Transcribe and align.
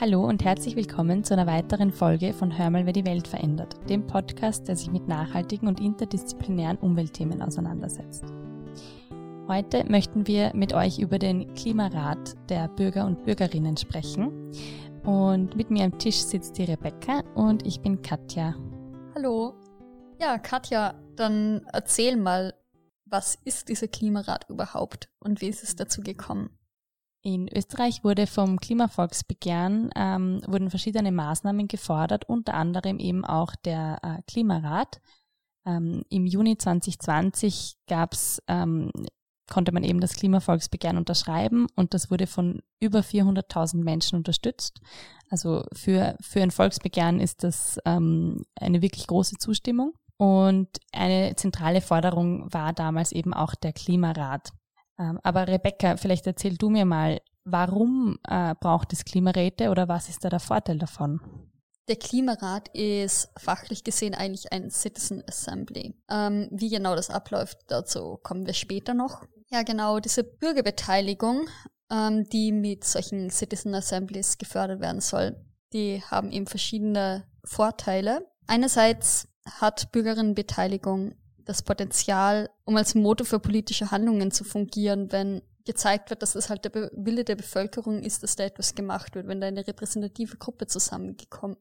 Hallo 0.00 0.26
und 0.26 0.42
herzlich 0.42 0.76
willkommen 0.76 1.24
zu 1.24 1.34
einer 1.34 1.46
weiteren 1.46 1.92
Folge 1.92 2.32
von 2.32 2.56
Hör 2.56 2.70
mal, 2.70 2.86
wer 2.86 2.94
die 2.94 3.04
Welt 3.04 3.28
verändert, 3.28 3.76
dem 3.90 4.06
Podcast, 4.06 4.66
der 4.66 4.74
sich 4.74 4.90
mit 4.90 5.06
nachhaltigen 5.06 5.68
und 5.68 5.78
interdisziplinären 5.78 6.78
Umweltthemen 6.78 7.42
auseinandersetzt. 7.42 8.24
Heute 9.46 9.84
möchten 9.90 10.26
wir 10.26 10.52
mit 10.54 10.72
euch 10.72 11.00
über 11.00 11.18
den 11.18 11.52
Klimarat 11.52 12.34
der 12.48 12.68
Bürger 12.68 13.04
und 13.04 13.26
Bürgerinnen 13.26 13.76
sprechen. 13.76 14.50
Und 15.04 15.54
mit 15.54 15.70
mir 15.70 15.84
am 15.84 15.98
Tisch 15.98 16.22
sitzt 16.22 16.56
die 16.56 16.64
Rebecca 16.64 17.22
und 17.34 17.66
ich 17.66 17.82
bin 17.82 18.00
Katja. 18.00 18.54
Hallo. 19.14 19.52
Ja, 20.18 20.38
Katja, 20.38 20.94
dann 21.16 21.60
erzähl 21.74 22.16
mal, 22.16 22.54
was 23.04 23.34
ist 23.44 23.68
dieser 23.68 23.88
Klimarat 23.88 24.48
überhaupt 24.48 25.10
und 25.18 25.42
wie 25.42 25.48
ist 25.48 25.62
es 25.62 25.76
dazu 25.76 26.00
gekommen? 26.00 26.56
In 27.22 27.48
Österreich 27.54 28.02
wurde 28.02 28.26
vom 28.26 28.58
Klimavolksbegehren 28.58 29.90
ähm, 29.94 30.40
wurden 30.46 30.70
verschiedene 30.70 31.12
Maßnahmen 31.12 31.68
gefordert, 31.68 32.28
unter 32.28 32.54
anderem 32.54 32.98
eben 32.98 33.26
auch 33.26 33.54
der 33.56 33.98
äh, 34.02 34.22
Klimarat. 34.26 35.00
Ähm, 35.66 36.02
Im 36.08 36.26
Juni 36.26 36.56
2020 36.56 37.76
gab's, 37.86 38.42
ähm, 38.48 38.90
konnte 39.50 39.72
man 39.72 39.84
eben 39.84 40.00
das 40.00 40.14
Klimavolksbegehren 40.14 40.96
unterschreiben 40.96 41.66
und 41.76 41.92
das 41.92 42.10
wurde 42.10 42.26
von 42.26 42.62
über 42.80 43.00
400.000 43.00 43.82
Menschen 43.82 44.16
unterstützt. 44.16 44.80
Also 45.28 45.64
für, 45.74 46.16
für 46.22 46.42
ein 46.42 46.50
Volksbegehren 46.50 47.20
ist 47.20 47.44
das 47.44 47.78
ähm, 47.84 48.44
eine 48.58 48.80
wirklich 48.80 49.06
große 49.06 49.36
Zustimmung. 49.36 49.92
Und 50.16 50.68
eine 50.92 51.34
zentrale 51.36 51.80
Forderung 51.80 52.52
war 52.52 52.74
damals 52.74 53.10
eben 53.10 53.32
auch 53.32 53.54
der 53.54 53.72
Klimarat. 53.72 54.52
Ähm, 55.00 55.18
aber 55.22 55.48
Rebecca, 55.48 55.96
vielleicht 55.96 56.26
erzähl 56.26 56.56
du 56.56 56.68
mir 56.68 56.84
mal, 56.84 57.20
warum 57.44 58.18
äh, 58.28 58.54
braucht 58.60 58.92
es 58.92 59.04
Klimaräte 59.04 59.70
oder 59.70 59.88
was 59.88 60.08
ist 60.08 60.24
da 60.24 60.28
der 60.28 60.40
Vorteil 60.40 60.78
davon? 60.78 61.20
Der 61.88 61.96
Klimarat 61.96 62.68
ist 62.68 63.30
fachlich 63.36 63.82
gesehen 63.82 64.14
eigentlich 64.14 64.52
ein 64.52 64.70
Citizen 64.70 65.24
Assembly. 65.26 65.94
Ähm, 66.08 66.48
wie 66.52 66.68
genau 66.68 66.94
das 66.94 67.10
abläuft, 67.10 67.58
dazu 67.66 68.18
kommen 68.22 68.46
wir 68.46 68.54
später 68.54 68.94
noch. 68.94 69.24
Ja, 69.48 69.62
genau, 69.62 69.98
diese 69.98 70.22
Bürgerbeteiligung, 70.22 71.48
ähm, 71.90 72.28
die 72.28 72.52
mit 72.52 72.84
solchen 72.84 73.30
Citizen 73.30 73.74
Assemblies 73.74 74.38
gefördert 74.38 74.80
werden 74.80 75.00
soll, 75.00 75.34
die 75.72 76.02
haben 76.02 76.30
eben 76.30 76.46
verschiedene 76.46 77.24
Vorteile. 77.42 78.26
Einerseits 78.46 79.26
hat 79.44 79.90
Bürgerinnenbeteiligung 79.90 81.14
das 81.44 81.62
Potenzial, 81.62 82.50
um 82.64 82.76
als 82.76 82.94
Motor 82.94 83.26
für 83.26 83.40
politische 83.40 83.90
Handlungen 83.90 84.30
zu 84.30 84.44
fungieren, 84.44 85.12
wenn 85.12 85.42
gezeigt 85.64 86.10
wird, 86.10 86.22
dass 86.22 86.34
es 86.34 86.50
halt 86.50 86.64
der 86.64 86.90
Wille 86.92 87.24
der 87.24 87.36
Bevölkerung 87.36 88.02
ist, 88.02 88.22
dass 88.22 88.36
da 88.36 88.44
etwas 88.44 88.74
gemacht 88.74 89.14
wird, 89.14 89.28
wenn 89.28 89.40
da 89.40 89.46
eine 89.46 89.66
repräsentative 89.66 90.36
Gruppe 90.36 90.66
zusammenkommt 90.66 91.58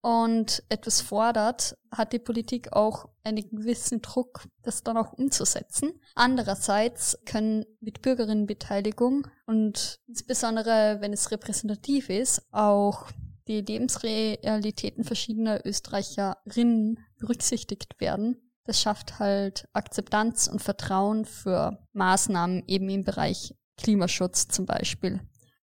und 0.00 0.62
etwas 0.68 1.00
fordert, 1.00 1.78
hat 1.92 2.12
die 2.12 2.18
Politik 2.18 2.72
auch 2.72 3.08
einen 3.22 3.48
gewissen 3.50 4.02
Druck, 4.02 4.44
das 4.62 4.82
dann 4.82 4.96
auch 4.96 5.12
umzusetzen. 5.12 5.92
Andererseits 6.14 7.18
können 7.26 7.66
mit 7.80 8.02
Bürgerinnenbeteiligung 8.02 9.26
und 9.46 10.00
insbesondere 10.06 10.98
wenn 11.00 11.12
es 11.12 11.30
repräsentativ 11.30 12.08
ist, 12.08 12.42
auch 12.52 13.06
die 13.48 13.60
Lebensrealitäten 13.60 15.04
verschiedener 15.04 15.64
Österreicherinnen 15.64 16.98
berücksichtigt 17.18 18.00
werden. 18.00 18.36
Das 18.64 18.80
schafft 18.80 19.18
halt 19.18 19.68
Akzeptanz 19.72 20.46
und 20.46 20.60
Vertrauen 20.60 21.24
für 21.24 21.78
Maßnahmen 21.92 22.64
eben 22.66 22.88
im 22.88 23.04
Bereich 23.04 23.54
Klimaschutz 23.76 24.48
zum 24.48 24.66
Beispiel. 24.66 25.20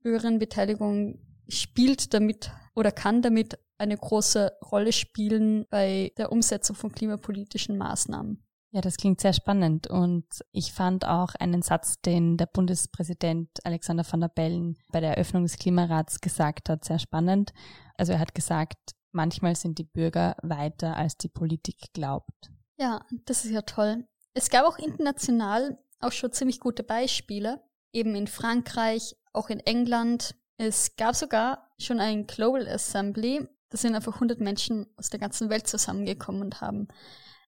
Bürgerinnenbeteiligung 0.03 1.21
spielt 1.49 2.13
damit 2.15 2.51
oder 2.75 2.93
kann 2.93 3.23
damit 3.23 3.59
eine 3.79 3.97
große 3.97 4.53
Rolle 4.71 4.93
spielen 4.93 5.67
bei 5.71 6.13
der 6.19 6.33
Umsetzung 6.33 6.77
von 6.77 6.93
klimapolitischen 6.93 7.79
Maßnahmen. 7.79 8.45
Ja, 8.73 8.81
das 8.81 8.97
klingt 8.97 9.21
sehr 9.21 9.33
spannend 9.33 9.89
und 9.89 10.27
ich 10.53 10.73
fand 10.73 11.05
auch 11.05 11.35
einen 11.35 11.61
Satz, 11.61 12.01
den 12.03 12.37
der 12.37 12.47
Bundespräsident 12.47 13.51
Alexander 13.65 14.05
van 14.09 14.21
der 14.21 14.29
Bellen 14.29 14.79
bei 14.93 15.01
der 15.01 15.17
Eröffnung 15.17 15.43
des 15.43 15.59
Klimarats 15.59 16.21
gesagt 16.21 16.69
hat, 16.69 16.85
sehr 16.85 17.01
spannend. 17.01 17.53
Also 17.97 18.13
er 18.13 18.21
hat 18.21 18.33
gesagt, 18.33 18.93
manchmal 19.11 19.57
sind 19.57 19.79
die 19.79 19.85
Bürger 19.85 20.37
weiter, 20.43 20.97
als 20.97 21.17
die 21.17 21.29
Politik 21.29 21.93
glaubt. 21.93 22.53
Ja, 22.79 23.05
das 23.27 23.45
ist 23.45 23.51
ja 23.51 23.63
toll. 23.63 24.07
Es 24.35 24.51
gab 24.51 24.65
auch 24.65 24.79
international 24.79 25.77
auch 25.99 26.13
schon 26.13 26.33
ziemlich 26.33 26.61
gute 26.61 26.85
Beispiele, 26.85 27.61
eben 27.93 28.15
in 28.15 28.29
Frankreich, 28.29 29.17
auch 29.33 29.51
in 29.51 29.61
England. 29.61 30.37
Es 30.59 30.95
gab 30.97 31.17
sogar 31.17 31.69
schon 31.79 31.99
ein 31.99 32.29
Global 32.29 32.69
Assembly, 32.69 33.47
da 33.71 33.79
sind 33.79 33.95
einfach 33.95 34.15
100 34.15 34.41
Menschen 34.41 34.87
aus 34.97 35.11
der 35.11 35.21
ganzen 35.21 35.51
Welt 35.51 35.67
zusammengekommen 35.67 36.43
und 36.43 36.61
haben 36.61 36.89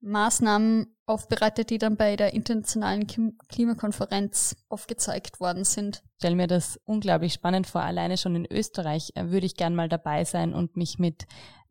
Maßnahmen 0.02 0.94
aufbereitet, 1.06 1.70
die 1.70 1.78
dann 1.78 1.96
bei 1.96 2.16
der 2.16 2.32
internationalen 2.32 3.06
Klimakonferenz 3.48 4.56
aufgezeigt 4.68 5.40
worden 5.40 5.64
sind. 5.64 6.02
Ich 6.04 6.24
stelle 6.24 6.36
mir 6.36 6.46
das 6.46 6.80
unglaublich 6.84 7.32
spannend 7.32 7.66
vor. 7.66 7.82
Alleine 7.82 8.16
schon 8.16 8.36
in 8.36 8.46
Österreich 8.50 9.12
äh, 9.14 9.30
würde 9.30 9.46
ich 9.46 9.56
gern 9.56 9.74
mal 9.74 9.88
dabei 9.88 10.24
sein 10.24 10.54
und 10.54 10.76
mich 10.76 10.98
mit 10.98 11.26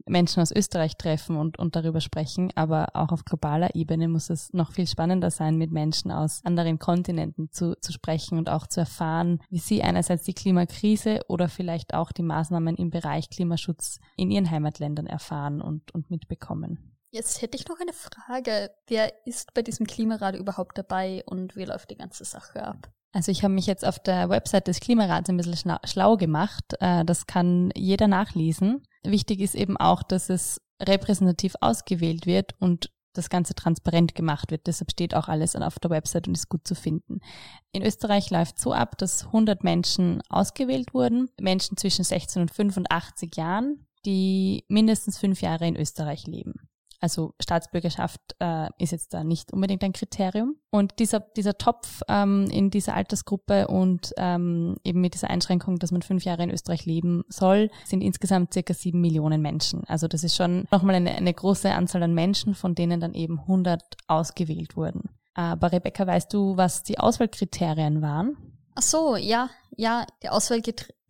Menschen 0.07 0.41
aus 0.41 0.51
Österreich 0.51 0.97
treffen 0.97 1.37
und, 1.37 1.59
und 1.59 1.75
darüber 1.75 2.01
sprechen. 2.01 2.51
Aber 2.55 2.89
auch 2.93 3.11
auf 3.11 3.25
globaler 3.25 3.75
Ebene 3.75 4.07
muss 4.07 4.29
es 4.29 4.51
noch 4.53 4.71
viel 4.71 4.87
spannender 4.87 5.31
sein, 5.31 5.57
mit 5.57 5.71
Menschen 5.71 6.11
aus 6.11 6.41
anderen 6.43 6.79
Kontinenten 6.79 7.51
zu, 7.51 7.75
zu 7.79 7.91
sprechen 7.91 8.37
und 8.37 8.49
auch 8.49 8.67
zu 8.67 8.81
erfahren, 8.81 9.39
wie 9.49 9.59
sie 9.59 9.83
einerseits 9.83 10.23
die 10.23 10.33
Klimakrise 10.33 11.21
oder 11.27 11.49
vielleicht 11.49 11.93
auch 11.93 12.11
die 12.11 12.23
Maßnahmen 12.23 12.75
im 12.75 12.89
Bereich 12.89 13.29
Klimaschutz 13.29 13.99
in 14.17 14.31
ihren 14.31 14.49
Heimatländern 14.49 15.07
erfahren 15.07 15.61
und, 15.61 15.93
und 15.93 16.09
mitbekommen. 16.09 16.90
Jetzt 17.11 17.41
hätte 17.41 17.57
ich 17.57 17.67
noch 17.67 17.79
eine 17.79 17.91
Frage. 17.91 18.71
Wer 18.87 19.11
ist 19.27 19.53
bei 19.53 19.61
diesem 19.61 19.85
Klimarat 19.85 20.35
überhaupt 20.35 20.77
dabei 20.77 21.23
und 21.25 21.57
wie 21.57 21.65
läuft 21.65 21.91
die 21.91 21.97
ganze 21.97 22.23
Sache 22.23 22.63
ab? 22.63 22.89
Also 23.11 23.31
ich 23.31 23.43
habe 23.43 23.53
mich 23.53 23.65
jetzt 23.65 23.85
auf 23.85 23.99
der 23.99 24.29
Website 24.29 24.67
des 24.67 24.79
Klimarats 24.79 25.29
ein 25.29 25.35
bisschen 25.35 25.77
schlau 25.83 26.15
gemacht. 26.15 26.63
Äh, 26.79 27.03
das 27.03 27.27
kann 27.27 27.71
jeder 27.75 28.07
nachlesen. 28.07 28.83
Wichtig 29.03 29.41
ist 29.41 29.55
eben 29.55 29.75
auch, 29.75 30.03
dass 30.03 30.29
es 30.29 30.61
repräsentativ 30.81 31.55
ausgewählt 31.59 32.25
wird 32.25 32.55
und 32.59 32.89
das 33.13 33.29
Ganze 33.29 33.55
transparent 33.55 34.15
gemacht 34.15 34.49
wird. 34.51 34.67
Deshalb 34.67 34.91
steht 34.91 35.13
auch 35.13 35.27
alles 35.27 35.57
auf 35.57 35.79
der 35.79 35.91
Website 35.91 36.29
und 36.29 36.37
ist 36.37 36.47
gut 36.47 36.65
zu 36.65 36.75
finden. 36.75 37.19
In 37.73 37.83
Österreich 37.83 38.29
läuft 38.29 38.57
so 38.57 38.71
ab, 38.71 38.97
dass 38.97 39.25
100 39.25 39.65
Menschen 39.65 40.21
ausgewählt 40.29 40.93
wurden, 40.93 41.29
Menschen 41.37 41.75
zwischen 41.75 42.05
16 42.05 42.43
und 42.43 42.53
85 42.53 43.35
Jahren, 43.35 43.85
die 44.05 44.63
mindestens 44.69 45.17
fünf 45.17 45.41
Jahre 45.41 45.67
in 45.67 45.75
Österreich 45.75 46.25
leben. 46.25 46.70
Also 47.01 47.33
Staatsbürgerschaft 47.41 48.21
äh, 48.39 48.69
ist 48.77 48.91
jetzt 48.91 49.13
da 49.13 49.23
nicht 49.23 49.51
unbedingt 49.51 49.83
ein 49.83 49.91
Kriterium. 49.91 50.55
Und 50.69 50.99
dieser, 50.99 51.19
dieser 51.19 51.57
Topf 51.57 52.01
ähm, 52.07 52.47
in 52.51 52.69
dieser 52.69 52.93
Altersgruppe 52.93 53.67
und 53.67 54.13
ähm, 54.17 54.77
eben 54.83 55.01
mit 55.01 55.15
dieser 55.15 55.31
Einschränkung, 55.31 55.79
dass 55.79 55.91
man 55.91 56.03
fünf 56.03 56.23
Jahre 56.23 56.43
in 56.43 56.51
Österreich 56.51 56.85
leben 56.85 57.23
soll, 57.27 57.71
sind 57.85 58.01
insgesamt 58.01 58.53
circa 58.53 58.75
sieben 58.75 59.01
Millionen 59.01 59.41
Menschen. 59.41 59.83
Also 59.87 60.07
das 60.07 60.23
ist 60.23 60.35
schon 60.35 60.67
nochmal 60.71 60.95
eine, 60.95 61.11
eine 61.11 61.33
große 61.33 61.71
Anzahl 61.71 62.03
an 62.03 62.13
Menschen, 62.13 62.53
von 62.53 62.75
denen 62.75 62.99
dann 62.99 63.15
eben 63.15 63.39
100 63.39 63.81
ausgewählt 64.07 64.77
wurden. 64.77 65.09
Aber 65.33 65.71
Rebecca, 65.71 66.05
weißt 66.05 66.31
du, 66.31 66.55
was 66.55 66.83
die 66.83 66.99
Auswahlkriterien 66.99 68.03
waren? 68.03 68.37
Ach 68.75 68.83
so, 68.83 69.15
ja, 69.15 69.49
ja, 69.75 70.05
die 70.21 70.29
Auswahlkriterien 70.29 71.00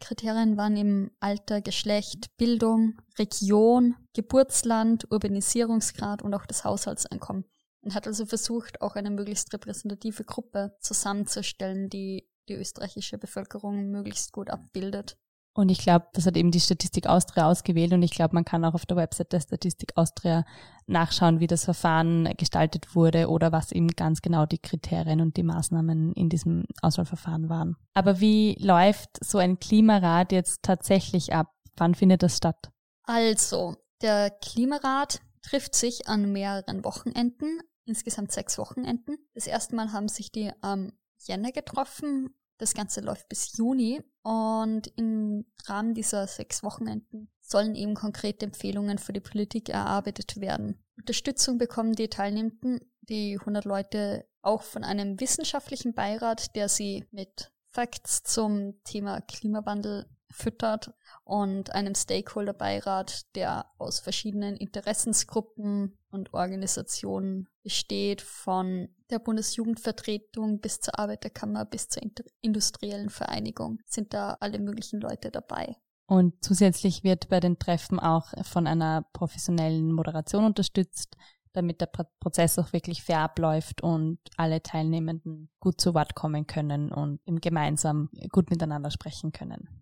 waren 0.58 0.78
im 0.78 1.12
Alter, 1.20 1.62
Geschlecht, 1.62 2.36
Bildung, 2.38 3.00
Region, 3.20 3.96
Geburtsland, 4.14 5.12
Urbanisierungsgrad 5.12 6.22
und 6.22 6.34
auch 6.34 6.46
das 6.46 6.64
Haushaltseinkommen. 6.64 7.46
Und 7.82 7.96
hat 7.96 8.08
also 8.08 8.26
versucht, 8.26 8.82
auch 8.82 8.96
eine 8.96 9.10
möglichst 9.10 9.52
repräsentative 9.54 10.24
Gruppe 10.24 10.76
zusammenzustellen, 10.80 11.90
die 11.90 12.28
die 12.48 12.56
österreichische 12.56 13.18
Bevölkerung 13.18 13.90
möglichst 13.90 14.32
gut 14.32 14.50
abbildet. 14.50 15.18
Und 15.54 15.70
ich 15.70 15.80
glaube, 15.80 16.08
das 16.14 16.26
hat 16.26 16.38
eben 16.38 16.52
die 16.52 16.62
Statistik 16.62 17.08
Austria 17.08 17.50
ausgewählt 17.50 17.92
und 17.92 18.04
ich 18.04 18.12
glaube, 18.12 18.36
man 18.36 18.46
kann 18.46 18.64
auch 18.64 18.74
auf 18.74 18.86
der 18.86 18.96
Website 18.96 19.34
der 19.34 19.42
Statistik 19.42 19.92
Austria 19.96 20.46
nachschauen, 20.88 21.42
wie 21.42 21.48
das 21.48 21.66
Verfahren 21.66 22.34
gestaltet 22.38 22.96
wurde 22.96 23.30
oder 23.30 23.52
was 23.52 23.74
eben 23.74 23.90
ganz 23.90 24.22
genau 24.22 24.46
die 24.46 24.60
Kriterien 24.60 25.20
und 25.20 25.36
die 25.36 25.44
Maßnahmen 25.44 26.14
in 26.14 26.30
diesem 26.30 26.66
Auswahlverfahren 26.82 27.50
waren. 27.50 27.76
Aber 27.94 28.22
wie 28.22 28.56
läuft 28.60 29.24
so 29.24 29.40
ein 29.40 29.60
Klimarat 29.60 30.32
jetzt 30.32 30.64
tatsächlich 30.64 31.34
ab? 31.34 31.48
Wann 31.76 31.96
findet 31.96 32.24
das 32.24 32.38
statt? 32.38 32.72
Also, 33.04 33.76
der 34.02 34.30
Klimarat 34.30 35.22
trifft 35.42 35.76
sich 35.76 36.08
an 36.08 36.32
mehreren 36.32 36.86
Wochenenden, 36.86 37.60
insgesamt 37.86 38.32
sechs 38.32 38.58
Wochenenden. 38.58 39.18
Das 39.34 39.48
erste 39.48 39.76
Mal 39.76 39.92
haben 39.92 40.08
sich 40.08 40.32
die 40.32 40.52
am 40.62 40.94
Jänner 41.18 41.52
getroffen 41.52 42.34
das 42.62 42.76
Ganze 42.76 43.02
läuft 43.02 43.28
bis 43.28 43.58
Juni 43.58 44.04
und 44.22 44.88
im 44.96 45.46
Rahmen 45.66 45.96
dieser 45.96 46.28
sechs 46.28 46.62
Wochenenden 46.62 47.30
sollen 47.42 47.76
eben 47.76 47.96
konkrete 47.96 48.46
Empfehlungen 48.46 49.00
für 49.00 49.14
die 49.14 49.20
Politik 49.20 49.70
erarbeitet 49.70 50.40
werden. 50.40 50.82
Unterstützung 50.96 51.58
bekommen 51.58 51.94
die 51.94 52.08
Teilnehmenden, 52.08 52.80
die 53.02 53.38
100 53.40 53.66
Leute, 53.66 54.28
auch 54.44 54.62
von 54.62 54.84
einem 54.84 55.20
wissenschaftlichen 55.20 55.94
Beirat, 55.94 56.56
der 56.56 56.70
sie 56.70 57.06
mit 57.12 57.52
Facts 57.72 58.24
zum 58.24 58.82
Thema 58.84 59.22
Klimawandel 59.22 60.06
füttert 60.32 60.94
und 61.24 61.74
einem 61.74 61.96
Stakeholder-Beirat, 61.96 63.36
der 63.36 63.66
aus 63.78 64.00
verschiedenen 64.00 64.56
Interessensgruppen 64.56 65.98
und 66.12 66.34
Organisationen 66.34 67.48
besteht, 67.64 68.22
von 68.22 68.90
der 69.10 69.20
Bundesjugendvertretung 69.20 70.60
bis 70.60 70.80
zur 70.80 70.98
Arbeiterkammer 70.98 71.66
bis 71.66 71.90
zur 71.90 72.04
industriellen 72.42 73.10
Vereinigung 73.10 73.80
sind 73.86 74.14
da 74.14 74.38
alle 74.40 74.60
möglichen 74.60 75.02
Leute 75.02 75.32
dabei. 75.32 75.76
Und 76.08 76.44
zusätzlich 76.44 77.04
wird 77.04 77.30
bei 77.30 77.40
den 77.40 77.58
Treffen 77.58 78.00
auch 78.00 78.34
von 78.44 78.68
einer 78.68 79.06
professionellen 79.14 79.94
Moderation 79.94 80.44
unterstützt, 80.44 81.16
damit 81.54 81.82
der 81.82 81.90
Prozess 82.20 82.60
auch 82.60 82.74
wirklich 82.74 83.04
fair 83.04 83.20
abläuft 83.20 83.82
und 83.82 84.20
alle 84.38 84.62
Teilnehmenden 84.62 85.50
gut 85.60 85.80
zu 85.80 85.94
Wort 85.94 86.16
kommen 86.16 86.48
können 86.48 86.92
und 86.92 87.20
gemeinsam 87.42 88.10
gut 88.30 88.50
miteinander 88.50 88.92
sprechen 88.92 89.32
können. 89.32 89.81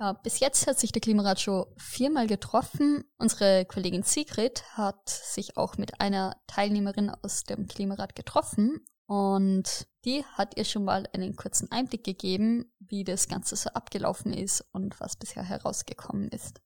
Ja, 0.00 0.12
bis 0.12 0.38
jetzt 0.38 0.68
hat 0.68 0.78
sich 0.78 0.92
der 0.92 1.00
Klimarat 1.00 1.40
schon 1.40 1.66
viermal 1.76 2.28
getroffen. 2.28 3.02
Unsere 3.18 3.64
Kollegin 3.64 4.04
Sigrid 4.04 4.62
hat 4.76 5.08
sich 5.08 5.56
auch 5.56 5.76
mit 5.76 6.00
einer 6.00 6.36
Teilnehmerin 6.46 7.10
aus 7.10 7.42
dem 7.42 7.66
Klimarat 7.66 8.14
getroffen 8.14 8.84
und 9.06 9.88
die 10.04 10.24
hat 10.24 10.56
ihr 10.56 10.64
schon 10.64 10.84
mal 10.84 11.08
einen 11.12 11.34
kurzen 11.34 11.72
Einblick 11.72 12.04
gegeben, 12.04 12.72
wie 12.78 13.02
das 13.02 13.26
Ganze 13.26 13.56
so 13.56 13.70
abgelaufen 13.70 14.32
ist 14.32 14.64
und 14.70 15.00
was 15.00 15.16
bisher 15.16 15.42
herausgekommen 15.42 16.28
ist. 16.28 16.60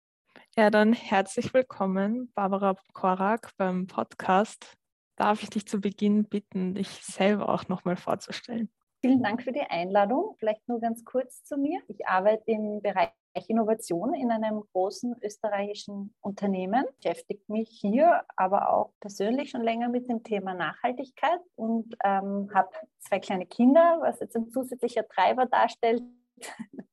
Ja, 0.55 0.69
dann 0.69 0.93
herzlich 0.93 1.55
willkommen, 1.55 2.31
Barbara 2.35 2.77
Korak 2.93 3.53
beim 3.57 3.87
Podcast. 3.87 4.77
Darf 5.17 5.43
ich 5.43 5.49
dich 5.49 5.67
zu 5.67 5.81
Beginn 5.81 6.29
bitten, 6.29 6.75
dich 6.75 6.89
selber 6.89 7.49
auch 7.49 7.69
nochmal 7.69 7.97
vorzustellen? 7.97 8.71
Vielen 9.05 9.21
Dank 9.21 9.43
für 9.43 9.51
die 9.51 9.63
Einladung. 9.63 10.37
Vielleicht 10.39 10.69
nur 10.69 10.81
ganz 10.81 11.05
kurz 11.05 11.43
zu 11.43 11.57
mir. 11.57 11.81
Ich 11.89 12.07
arbeite 12.07 12.53
im 12.53 12.81
Bereich 12.81 13.11
Innovation 13.49 14.15
in 14.15 14.31
einem 14.31 14.63
großen 14.73 15.17
österreichischen 15.23 16.15
Unternehmen. 16.21 16.85
Beschäftigt 17.03 17.49
mich 17.49 17.69
hier 17.69 18.23
aber 18.37 18.73
auch 18.73 18.93
persönlich 19.01 19.51
schon 19.51 19.65
länger 19.65 19.89
mit 19.89 20.09
dem 20.09 20.23
Thema 20.23 20.55
Nachhaltigkeit 20.55 21.41
und 21.57 21.97
ähm, 22.05 22.49
habe 22.55 22.71
zwei 23.01 23.19
kleine 23.19 23.47
Kinder, 23.47 23.99
was 24.03 24.21
jetzt 24.21 24.37
ein 24.37 24.51
zusätzlicher 24.51 25.09
Treiber 25.09 25.47
darstellt. 25.47 26.05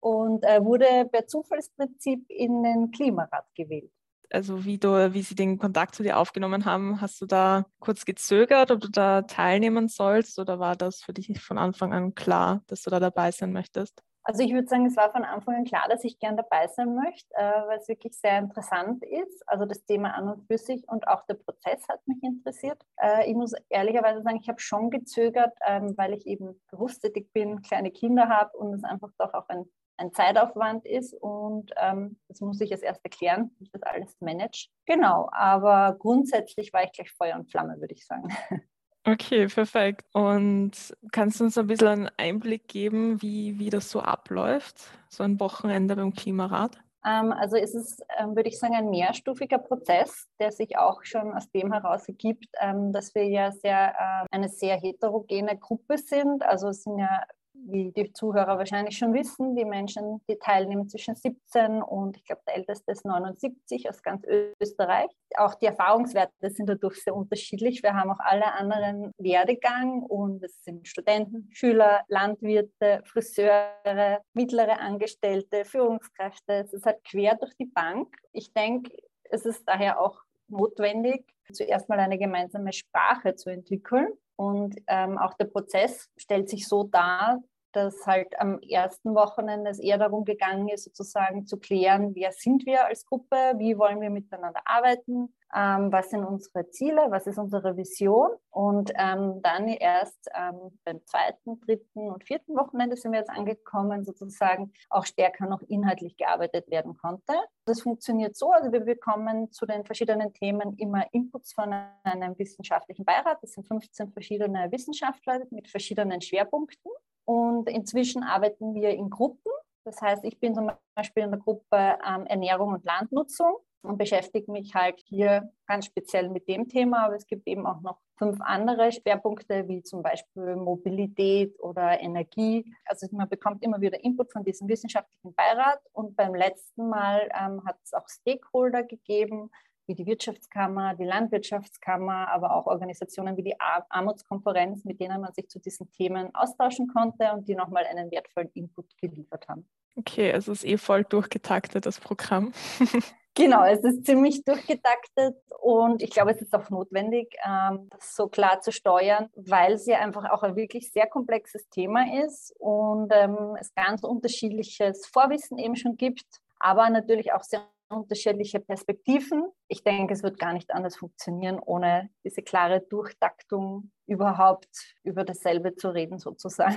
und 0.00 0.44
äh, 0.44 0.64
wurde 0.64 1.08
per 1.12 1.28
Zufallsprinzip 1.28 2.24
in 2.28 2.64
den 2.64 2.90
Klimarat 2.90 3.46
gewählt. 3.54 3.92
Also 4.32 4.64
wie 4.64 4.78
du, 4.78 5.12
wie 5.12 5.22
sie 5.22 5.34
den 5.34 5.58
Kontakt 5.58 5.94
zu 5.94 6.02
dir 6.02 6.18
aufgenommen 6.18 6.64
haben, 6.64 7.00
hast 7.00 7.20
du 7.20 7.26
da 7.26 7.66
kurz 7.80 8.04
gezögert, 8.04 8.70
ob 8.70 8.80
du 8.80 8.88
da 8.88 9.22
teilnehmen 9.22 9.88
sollst 9.88 10.38
oder 10.38 10.60
war 10.60 10.76
das 10.76 11.02
für 11.02 11.12
dich 11.12 11.40
von 11.40 11.58
Anfang 11.58 11.92
an 11.92 12.14
klar, 12.14 12.62
dass 12.68 12.82
du 12.82 12.90
da 12.90 13.00
dabei 13.00 13.32
sein 13.32 13.52
möchtest? 13.52 14.02
Also 14.22 14.44
ich 14.44 14.52
würde 14.52 14.68
sagen, 14.68 14.86
es 14.86 14.96
war 14.96 15.10
von 15.10 15.24
Anfang 15.24 15.56
an 15.56 15.64
klar, 15.64 15.88
dass 15.88 16.04
ich 16.04 16.18
gern 16.18 16.36
dabei 16.36 16.68
sein 16.68 16.94
möchte, 16.94 17.34
äh, 17.34 17.66
weil 17.66 17.78
es 17.78 17.88
wirklich 17.88 18.16
sehr 18.16 18.38
interessant 18.38 19.02
ist. 19.02 19.42
Also 19.48 19.64
das 19.64 19.84
Thema 19.84 20.14
an 20.14 20.28
und 20.28 20.46
für 20.46 20.58
sich 20.58 20.86
und 20.88 21.08
auch 21.08 21.24
der 21.26 21.34
Prozess 21.34 21.88
hat 21.88 22.06
mich 22.06 22.22
interessiert. 22.22 22.80
Äh, 23.02 23.28
ich 23.28 23.34
muss 23.34 23.54
ehrlicherweise 23.70 24.22
sagen, 24.22 24.38
ich 24.40 24.48
habe 24.48 24.60
schon 24.60 24.90
gezögert, 24.90 25.56
ähm, 25.66 25.94
weil 25.96 26.12
ich 26.12 26.26
eben 26.26 26.60
berufstätig 26.70 27.32
bin, 27.32 27.62
kleine 27.62 27.90
Kinder 27.90 28.28
habe 28.28 28.56
und 28.58 28.74
es 28.74 28.84
einfach 28.84 29.10
doch 29.18 29.32
auch 29.34 29.48
ein 29.48 29.64
ein 30.00 30.12
Zeitaufwand 30.12 30.86
ist 30.86 31.14
und 31.14 31.72
ähm, 31.76 32.16
das 32.28 32.40
muss 32.40 32.60
ich 32.60 32.70
jetzt 32.70 32.82
erst 32.82 33.04
erklären, 33.04 33.50
wie 33.58 33.64
ich 33.64 33.70
das 33.70 33.82
alles 33.82 34.16
manage. 34.20 34.68
Genau, 34.86 35.28
aber 35.32 35.96
grundsätzlich 35.98 36.72
war 36.72 36.84
ich 36.84 36.92
gleich 36.92 37.12
Feuer 37.12 37.36
und 37.36 37.50
Flamme, 37.50 37.78
würde 37.80 37.94
ich 37.94 38.06
sagen. 38.06 38.28
Okay, 39.06 39.46
perfekt. 39.46 40.04
Und 40.12 40.72
kannst 41.10 41.40
du 41.40 41.44
uns 41.44 41.56
ein 41.56 41.66
bisschen 41.66 41.88
einen 41.88 42.10
Einblick 42.18 42.68
geben, 42.68 43.22
wie, 43.22 43.58
wie 43.58 43.70
das 43.70 43.90
so 43.90 44.00
abläuft, 44.00 44.78
so 45.08 45.24
ein 45.24 45.40
Wochenende 45.40 45.96
beim 45.96 46.12
Klimarat? 46.12 46.76
Ähm, 47.06 47.32
also 47.32 47.56
es 47.56 47.74
ist, 47.74 48.04
ähm, 48.18 48.36
würde 48.36 48.50
ich 48.50 48.58
sagen, 48.58 48.74
ein 48.74 48.90
mehrstufiger 48.90 49.56
Prozess, 49.56 50.28
der 50.38 50.52
sich 50.52 50.76
auch 50.76 51.02
schon 51.02 51.32
aus 51.32 51.50
dem 51.50 51.72
heraus 51.72 52.06
ergibt, 52.08 52.44
ähm, 52.60 52.92
dass 52.92 53.14
wir 53.14 53.26
ja 53.26 53.52
sehr, 53.52 53.94
äh, 53.98 54.26
eine 54.30 54.50
sehr 54.50 54.76
heterogene 54.76 55.56
Gruppe 55.56 55.96
sind. 55.96 56.42
Also 56.42 56.68
es 56.68 56.82
sind 56.82 56.98
ja 56.98 57.22
wie 57.54 57.92
die 57.92 58.12
Zuhörer 58.12 58.58
wahrscheinlich 58.58 58.96
schon 58.96 59.14
wissen, 59.14 59.54
die 59.56 59.64
Menschen, 59.64 60.20
die 60.28 60.36
teilnehmen 60.36 60.88
zwischen 60.88 61.14
17 61.14 61.82
und 61.82 62.16
ich 62.16 62.24
glaube, 62.24 62.42
der 62.46 62.56
älteste 62.56 62.92
ist 62.92 63.04
79 63.04 63.88
aus 63.88 64.02
ganz 64.02 64.24
Österreich. 64.60 65.10
Auch 65.36 65.54
die 65.54 65.66
Erfahrungswerte 65.66 66.50
sind 66.50 66.68
dadurch 66.68 67.02
sehr 67.02 67.14
unterschiedlich. 67.14 67.82
Wir 67.82 67.94
haben 67.94 68.10
auch 68.10 68.20
alle 68.20 68.52
anderen 68.54 69.12
Werdegang 69.18 70.02
und 70.02 70.42
es 70.42 70.62
sind 70.62 70.86
Studenten, 70.88 71.48
Schüler, 71.52 72.02
Landwirte, 72.08 73.02
Friseure, 73.04 74.20
mittlere 74.32 74.78
Angestellte, 74.80 75.64
Führungskräfte. 75.64 76.54
Es 76.64 76.72
ist 76.72 76.86
halt 76.86 77.02
quer 77.04 77.36
durch 77.36 77.54
die 77.56 77.66
Bank. 77.66 78.14
Ich 78.32 78.52
denke, 78.52 78.90
es 79.24 79.46
ist 79.46 79.64
daher 79.66 80.00
auch 80.00 80.22
notwendig, 80.50 81.24
zuerst 81.52 81.88
mal 81.88 81.98
eine 81.98 82.18
gemeinsame 82.18 82.72
Sprache 82.72 83.34
zu 83.34 83.50
entwickeln. 83.50 84.08
Und 84.36 84.76
ähm, 84.86 85.18
auch 85.18 85.34
der 85.34 85.46
Prozess 85.46 86.08
stellt 86.16 86.48
sich 86.48 86.66
so 86.66 86.84
dar, 86.84 87.42
dass 87.72 88.06
halt 88.06 88.38
am 88.40 88.58
ersten 88.60 89.14
Wochenende 89.14 89.70
es 89.70 89.78
eher 89.78 89.98
darum 89.98 90.24
gegangen 90.24 90.68
ist, 90.68 90.84
sozusagen 90.84 91.46
zu 91.46 91.58
klären, 91.58 92.14
wer 92.14 92.32
sind 92.32 92.66
wir 92.66 92.86
als 92.86 93.04
Gruppe, 93.04 93.36
wie 93.58 93.78
wollen 93.78 94.00
wir 94.00 94.10
miteinander 94.10 94.60
arbeiten, 94.64 95.34
ähm, 95.54 95.92
was 95.92 96.10
sind 96.10 96.24
unsere 96.24 96.68
Ziele, 96.70 97.06
was 97.10 97.26
ist 97.26 97.38
unsere 97.38 97.76
Vision. 97.76 98.30
Und 98.50 98.92
ähm, 98.96 99.40
dann 99.42 99.68
erst 99.68 100.28
ähm, 100.34 100.78
beim 100.84 101.04
zweiten, 101.06 101.60
dritten 101.60 102.10
und 102.10 102.24
vierten 102.24 102.56
Wochenende 102.56 102.96
sind 102.96 103.12
wir 103.12 103.18
jetzt 103.18 103.30
angekommen, 103.30 104.04
sozusagen 104.04 104.72
auch 104.88 105.04
stärker 105.04 105.46
noch 105.46 105.62
inhaltlich 105.62 106.16
gearbeitet 106.16 106.70
werden 106.70 106.96
konnte. 106.96 107.34
Das 107.66 107.82
funktioniert 107.82 108.36
so, 108.36 108.52
also 108.52 108.72
wir 108.72 108.80
bekommen 108.80 109.50
zu 109.50 109.66
den 109.66 109.84
verschiedenen 109.84 110.32
Themen 110.32 110.76
immer 110.76 111.06
Inputs 111.12 111.52
von 111.52 111.72
einem 112.04 112.38
wissenschaftlichen 112.38 113.04
Beirat. 113.04 113.38
Das 113.42 113.52
sind 113.52 113.66
15 113.66 114.12
verschiedene 114.12 114.70
Wissenschaftler 114.70 115.42
mit 115.50 115.68
verschiedenen 115.68 116.20
Schwerpunkten. 116.20 116.90
Und 117.24 117.68
inzwischen 117.68 118.22
arbeiten 118.22 118.74
wir 118.74 118.90
in 118.90 119.10
Gruppen. 119.10 119.52
Das 119.84 120.00
heißt, 120.00 120.24
ich 120.24 120.38
bin 120.38 120.54
zum 120.54 120.70
Beispiel 120.94 121.24
in 121.24 121.30
der 121.30 121.40
Gruppe 121.40 121.98
ähm, 122.06 122.26
Ernährung 122.26 122.74
und 122.74 122.84
Landnutzung 122.84 123.56
und 123.82 123.98
beschäftige 123.98 124.50
mich 124.50 124.74
halt 124.74 125.00
hier 125.06 125.50
ganz 125.66 125.86
speziell 125.86 126.28
mit 126.28 126.48
dem 126.48 126.68
Thema. 126.68 127.06
Aber 127.06 127.16
es 127.16 127.26
gibt 127.26 127.46
eben 127.46 127.66
auch 127.66 127.80
noch 127.80 127.98
fünf 128.18 128.38
andere 128.40 128.92
Schwerpunkte, 128.92 129.66
wie 129.68 129.82
zum 129.82 130.02
Beispiel 130.02 130.56
Mobilität 130.56 131.58
oder 131.60 132.00
Energie. 132.00 132.74
Also 132.84 133.06
man 133.12 133.28
bekommt 133.28 133.62
immer 133.64 133.80
wieder 133.80 134.02
Input 134.04 134.32
von 134.32 134.44
diesem 134.44 134.68
wissenschaftlichen 134.68 135.34
Beirat. 135.34 135.80
Und 135.92 136.16
beim 136.16 136.34
letzten 136.34 136.88
Mal 136.88 137.30
ähm, 137.38 137.64
hat 137.64 137.78
es 137.82 137.94
auch 137.94 138.08
Stakeholder 138.08 138.82
gegeben, 138.82 139.50
wie 139.86 139.94
die 139.94 140.06
Wirtschaftskammer, 140.06 140.94
die 140.94 141.04
Landwirtschaftskammer, 141.04 142.28
aber 142.28 142.54
auch 142.54 142.66
Organisationen 142.66 143.36
wie 143.36 143.42
die 143.42 143.54
Armutskonferenz, 143.58 144.84
mit 144.84 145.00
denen 145.00 145.20
man 145.20 145.32
sich 145.32 145.48
zu 145.48 145.58
diesen 145.58 145.90
Themen 145.90 146.34
austauschen 146.34 146.88
konnte 146.88 147.32
und 147.32 147.48
die 147.48 147.54
nochmal 147.54 147.84
einen 147.86 148.10
wertvollen 148.10 148.50
Input 148.54 148.96
geliefert 148.98 149.48
haben. 149.48 149.68
Okay, 149.96 150.32
also 150.32 150.52
es 150.52 150.62
ist 150.62 150.70
eh 150.70 150.78
voll 150.78 151.04
durchgetaktet, 151.04 151.86
das 151.86 152.00
Programm. 152.00 152.52
Genau, 153.36 153.64
es 153.64 153.80
ist 153.84 154.04
ziemlich 154.06 154.44
durchgetaktet 154.44 155.36
und 155.60 156.02
ich 156.02 156.10
glaube, 156.10 156.32
es 156.32 156.42
ist 156.42 156.52
auch 156.52 156.68
notwendig, 156.68 157.36
ähm, 157.46 157.88
das 157.90 158.16
so 158.16 158.26
klar 158.28 158.60
zu 158.60 158.72
steuern, 158.72 159.30
weil 159.36 159.74
es 159.74 159.86
ja 159.86 159.98
einfach 160.00 160.28
auch 160.30 160.42
ein 160.42 160.56
wirklich 160.56 160.90
sehr 160.92 161.06
komplexes 161.06 161.68
Thema 161.68 162.04
ist 162.24 162.52
und 162.58 163.12
ähm, 163.14 163.56
es 163.58 163.72
ganz 163.74 164.02
unterschiedliches 164.02 165.06
Vorwissen 165.06 165.58
eben 165.58 165.76
schon 165.76 165.96
gibt, 165.96 166.26
aber 166.58 166.90
natürlich 166.90 167.32
auch 167.32 167.44
sehr 167.44 167.62
unterschiedliche 167.90 168.60
Perspektiven. 168.60 169.50
Ich 169.68 169.82
denke, 169.82 170.14
es 170.14 170.22
wird 170.22 170.38
gar 170.38 170.52
nicht 170.52 170.72
anders 170.72 170.96
funktionieren, 170.96 171.58
ohne 171.58 172.10
diese 172.24 172.42
klare 172.42 172.80
Durchtaktung 172.80 173.90
überhaupt 174.06 174.96
über 175.02 175.24
dasselbe 175.24 175.74
zu 175.74 175.92
reden, 175.92 176.18
sozusagen. 176.18 176.76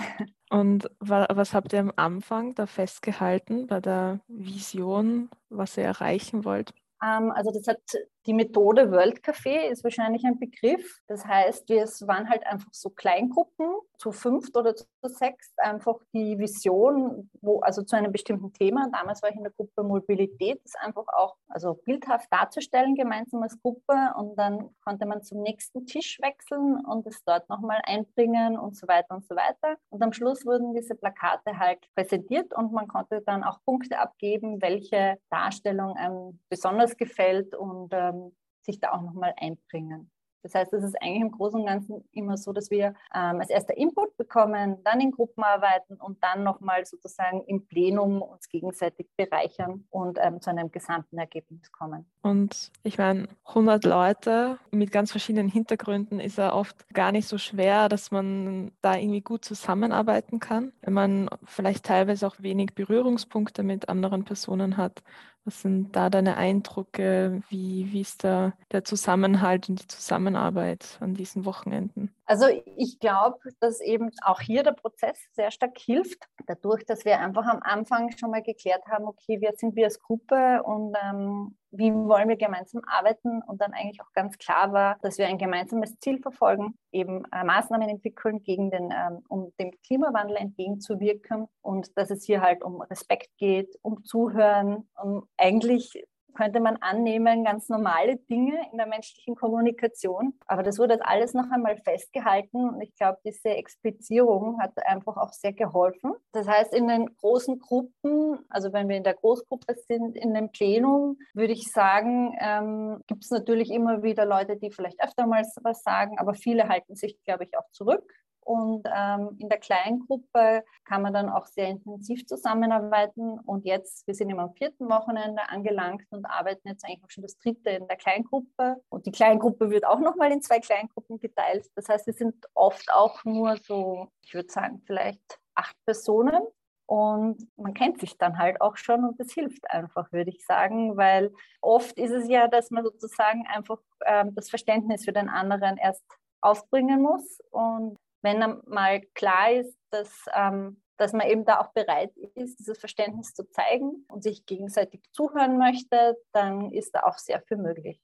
Und 0.49 0.89
was 0.99 1.53
habt 1.53 1.73
ihr 1.73 1.79
am 1.79 1.93
Anfang 1.95 2.55
da 2.55 2.65
festgehalten 2.65 3.67
bei 3.67 3.79
der 3.79 4.19
Vision, 4.27 5.29
was 5.49 5.77
ihr 5.77 5.83
erreichen 5.83 6.45
wollt? 6.45 6.73
Ähm, 7.03 7.31
also 7.31 7.51
das 7.51 7.67
hat 7.67 7.81
die 8.25 8.33
Methode 8.33 8.91
World 8.91 9.23
Café 9.23 9.69
ist 9.69 9.83
wahrscheinlich 9.83 10.23
ein 10.25 10.39
Begriff. 10.39 10.99
Das 11.07 11.25
heißt, 11.25 11.69
wir 11.69 11.83
waren 12.07 12.29
halt 12.29 12.45
einfach 12.45 12.69
so 12.71 12.89
Kleingruppen, 12.89 13.67
zu 14.03 14.11
fünft 14.11 14.57
oder 14.57 14.75
zu 14.75 14.85
sechst, 15.03 15.53
einfach 15.57 15.95
die 16.13 16.37
Vision, 16.37 17.29
wo, 17.41 17.59
also 17.61 17.83
zu 17.83 17.95
einem 17.95 18.11
bestimmten 18.11 18.51
Thema. 18.51 18.89
Damals 18.91 19.21
war 19.21 19.29
ich 19.29 19.37
in 19.37 19.43
der 19.43 19.53
Gruppe 19.53 19.81
Mobilität, 19.81 20.59
das 20.65 20.75
einfach 20.75 21.05
auch 21.15 21.37
also 21.47 21.75
bildhaft 21.85 22.27
darzustellen, 22.29 22.95
gemeinsam 22.95 23.43
als 23.43 23.57
Gruppe. 23.61 23.93
Und 24.17 24.35
dann 24.35 24.75
konnte 24.83 25.05
man 25.05 25.23
zum 25.23 25.41
nächsten 25.41 25.85
Tisch 25.85 26.19
wechseln 26.21 26.83
und 26.85 27.07
es 27.07 27.23
dort 27.23 27.47
nochmal 27.47 27.81
einbringen 27.85 28.57
und 28.57 28.75
so 28.75 28.89
weiter 28.89 29.15
und 29.15 29.25
so 29.25 29.35
weiter. 29.35 29.77
Und 29.89 30.01
am 30.03 30.11
Schluss 30.11 30.45
wurden 30.45 30.73
diese 30.73 30.95
Plakate 30.95 31.57
halt 31.57 31.79
präsentiert 31.95 32.53
und 32.53 32.73
man 32.73 32.89
konnte 32.89 33.21
dann 33.25 33.43
auch 33.43 33.59
Punkte 33.63 33.99
abgeben, 33.99 34.61
welche 34.61 35.17
Darstellung 35.29 35.95
einem 35.95 36.39
besonders 36.49 36.97
gefällt 36.97 37.55
und 37.55 37.93
ähm, 38.13 38.35
sich 38.61 38.79
da 38.79 38.93
auch 38.93 39.01
nochmal 39.01 39.33
einbringen. 39.37 40.09
Das 40.43 40.55
heißt, 40.55 40.73
es 40.73 40.83
ist 40.83 41.01
eigentlich 41.01 41.21
im 41.21 41.31
Großen 41.31 41.59
und 41.59 41.65
Ganzen 41.65 42.03
immer 42.11 42.35
so, 42.35 42.51
dass 42.51 42.69
wir 42.69 42.87
ähm, 43.15 43.39
als 43.39 43.49
erster 43.49 43.75
Input 43.77 44.17
bekommen, 44.17 44.77
dann 44.83 44.99
in 44.99 45.11
Gruppen 45.11 45.41
arbeiten 45.41 45.95
und 45.95 46.21
dann 46.21 46.43
nochmal 46.43 46.85
sozusagen 46.85 47.43
im 47.45 47.65
Plenum 47.65 48.21
uns 48.21 48.49
gegenseitig 48.49 49.07
bereichern 49.15 49.85
und 49.89 50.19
ähm, 50.21 50.41
zu 50.41 50.49
einem 50.49 50.69
gesamten 50.69 51.17
Ergebnis 51.17 51.71
kommen. 51.71 52.05
Und 52.21 52.71
ich 52.83 52.97
meine, 52.97 53.29
100 53.45 53.85
Leute 53.85 54.59
mit 54.71 54.91
ganz 54.91 55.11
verschiedenen 55.11 55.47
Hintergründen 55.47 56.19
ist 56.19 56.37
ja 56.37 56.53
oft 56.53 56.89
gar 56.93 57.13
nicht 57.13 57.27
so 57.27 57.37
schwer, 57.37 57.87
dass 57.87 58.11
man 58.11 58.73
da 58.81 58.97
irgendwie 58.97 59.21
gut 59.21 59.45
zusammenarbeiten 59.45 60.39
kann, 60.39 60.73
wenn 60.81 60.93
man 60.93 61.29
vielleicht 61.45 61.85
teilweise 61.85 62.27
auch 62.27 62.35
wenig 62.39 62.75
Berührungspunkte 62.75 63.63
mit 63.63 63.87
anderen 63.87 64.25
Personen 64.25 64.75
hat. 64.75 65.03
Was 65.45 65.61
sind 65.61 65.93
da 65.93 66.09
deine 66.09 66.37
Eindrücke? 66.37 67.41
Wie, 67.49 67.91
wie 67.91 68.01
ist 68.01 68.23
da 68.23 68.53
der 68.71 68.85
Zusammenhalt 68.85 69.67
und 69.67 69.81
die 69.81 69.87
Zusammenarbeit 69.87 70.97
an 71.01 71.15
diesen 71.15 71.43
Wochenenden? 71.43 72.15
Also 72.25 72.45
ich 72.77 72.99
glaube, 72.99 73.39
dass 73.59 73.81
eben 73.81 74.09
auch 74.23 74.39
hier 74.39 74.63
der 74.63 74.71
Prozess 74.71 75.19
sehr 75.33 75.51
stark 75.51 75.77
hilft, 75.77 76.23
dadurch, 76.47 76.85
dass 76.85 77.03
wir 77.03 77.19
einfach 77.19 77.45
am 77.45 77.59
Anfang 77.61 78.15
schon 78.17 78.31
mal 78.31 78.41
geklärt 78.41 78.85
haben, 78.87 79.05
okay, 79.05 79.37
wer 79.41 79.53
sind 79.57 79.75
wir 79.75 79.85
als 79.85 79.99
Gruppe 79.99 80.63
und 80.63 80.95
ähm, 81.03 81.57
wie 81.75 81.91
wollen 81.91 82.29
wir 82.29 82.37
gemeinsam 82.37 82.81
arbeiten? 82.85 83.41
Und 83.41 83.61
dann 83.61 83.73
eigentlich 83.73 84.01
auch 84.01 84.13
ganz 84.13 84.37
klar 84.37 84.71
war, 84.73 84.97
dass 85.01 85.17
wir 85.17 85.27
ein 85.27 85.37
gemeinsames 85.37 85.99
Ziel 85.99 86.19
verfolgen, 86.19 86.77
eben 86.91 87.23
äh, 87.31 87.43
Maßnahmen 87.43 87.89
entwickeln, 87.89 88.43
gegen 88.43 88.69
den, 88.69 88.91
ähm, 88.91 89.23
um 89.27 89.51
dem 89.59 89.71
Klimawandel 89.85 90.37
entgegenzuwirken. 90.37 91.47
Und 91.61 91.97
dass 91.97 92.11
es 92.11 92.23
hier 92.23 92.41
halt 92.41 92.63
um 92.63 92.81
Respekt 92.81 93.29
geht, 93.37 93.75
um 93.81 94.03
Zuhören, 94.03 94.87
um 95.01 95.27
eigentlich 95.37 96.05
könnte 96.33 96.59
man 96.59 96.77
annehmen, 96.77 97.43
ganz 97.43 97.69
normale 97.69 98.17
Dinge 98.17 98.59
in 98.71 98.77
der 98.77 98.87
menschlichen 98.87 99.35
Kommunikation. 99.35 100.33
Aber 100.47 100.63
das 100.63 100.79
wurde 100.79 101.05
alles 101.05 101.33
noch 101.33 101.49
einmal 101.51 101.77
festgehalten 101.77 102.69
und 102.69 102.81
ich 102.81 102.95
glaube, 102.95 103.19
diese 103.25 103.49
Explizierung 103.49 104.59
hat 104.61 104.71
einfach 104.85 105.17
auch 105.17 105.33
sehr 105.33 105.53
geholfen. 105.53 106.13
Das 106.31 106.47
heißt, 106.47 106.73
in 106.73 106.87
den 106.87 107.15
großen 107.17 107.59
Gruppen, 107.59 108.39
also 108.49 108.73
wenn 108.73 108.89
wir 108.89 108.97
in 108.97 109.03
der 109.03 109.15
Großgruppe 109.15 109.75
sind, 109.87 110.15
in 110.15 110.33
dem 110.33 110.51
Plenum, 110.51 111.17
würde 111.33 111.53
ich 111.53 111.71
sagen, 111.71 112.35
ähm, 112.39 113.01
gibt 113.07 113.23
es 113.23 113.31
natürlich 113.31 113.71
immer 113.71 114.03
wieder 114.03 114.25
Leute, 114.25 114.57
die 114.57 114.71
vielleicht 114.71 115.01
öfter 115.03 115.27
mal 115.27 115.43
was 115.61 115.83
sagen, 115.83 116.17
aber 116.19 116.33
viele 116.33 116.67
halten 116.67 116.95
sich, 116.95 117.21
glaube 117.23 117.43
ich, 117.43 117.57
auch 117.57 117.69
zurück. 117.71 118.11
Und 118.43 118.87
ähm, 118.93 119.35
in 119.39 119.49
der 119.49 119.59
Kleingruppe 119.59 120.63
kann 120.85 121.01
man 121.01 121.13
dann 121.13 121.29
auch 121.29 121.45
sehr 121.45 121.67
intensiv 121.69 122.25
zusammenarbeiten. 122.25 123.39
Und 123.39 123.65
jetzt, 123.65 124.05
wir 124.07 124.13
sind 124.13 124.29
immer 124.29 124.43
am 124.43 124.53
vierten 124.53 124.89
Wochenende 124.89 125.47
angelangt 125.49 126.05
und 126.11 126.25
arbeiten 126.25 126.67
jetzt 126.67 126.85
eigentlich 126.85 127.03
auch 127.03 127.09
schon 127.09 127.23
das 127.23 127.37
dritte 127.37 127.69
in 127.69 127.87
der 127.87 127.97
Kleingruppe. 127.97 128.81
Und 128.89 129.05
die 129.05 129.11
Kleingruppe 129.11 129.69
wird 129.69 129.85
auch 129.85 129.99
nochmal 129.99 130.31
in 130.31 130.41
zwei 130.41 130.59
Kleingruppen 130.59 131.19
geteilt. 131.19 131.67
Das 131.75 131.89
heißt, 131.89 132.05
wir 132.05 132.13
sind 132.13 132.35
oft 132.53 132.91
auch 132.91 133.23
nur 133.23 133.57
so, 133.57 134.07
ich 134.21 134.33
würde 134.33 134.51
sagen, 134.51 134.81
vielleicht 134.85 135.39
acht 135.55 135.75
Personen. 135.85 136.43
Und 136.85 137.47
man 137.55 137.73
kennt 137.73 137.99
sich 138.01 138.17
dann 138.17 138.37
halt 138.37 138.59
auch 138.59 138.75
schon 138.75 139.05
und 139.05 139.19
das 139.19 139.31
hilft 139.31 139.69
einfach, 139.71 140.11
würde 140.11 140.29
ich 140.29 140.45
sagen, 140.45 140.97
weil 140.97 141.31
oft 141.61 141.97
ist 141.97 142.11
es 142.11 142.27
ja, 142.27 142.47
dass 142.47 142.71
man 142.71 142.83
sozusagen 142.83 143.47
einfach 143.47 143.79
ähm, 144.05 144.35
das 144.35 144.49
Verständnis 144.49 145.05
für 145.05 145.13
den 145.13 145.29
anderen 145.29 145.77
erst 145.77 146.03
aufbringen 146.41 147.01
muss. 147.01 147.39
Und 147.51 147.97
wenn 148.23 148.39
dann 148.39 148.61
mal 148.65 149.01
klar 149.13 149.51
ist, 149.51 149.77
dass, 149.91 150.25
ähm, 150.33 150.81
dass 150.97 151.13
man 151.13 151.27
eben 151.27 151.45
da 151.45 151.59
auch 151.59 151.71
bereit 151.73 152.15
ist, 152.35 152.59
dieses 152.59 152.79
Verständnis 152.79 153.33
zu 153.33 153.47
zeigen 153.49 154.05
und 154.07 154.23
sich 154.23 154.45
gegenseitig 154.45 155.01
zuhören 155.11 155.57
möchte, 155.57 156.17
dann 156.31 156.71
ist 156.71 156.95
da 156.95 157.03
auch 157.03 157.17
sehr 157.17 157.41
viel 157.41 157.57
möglich. 157.57 157.99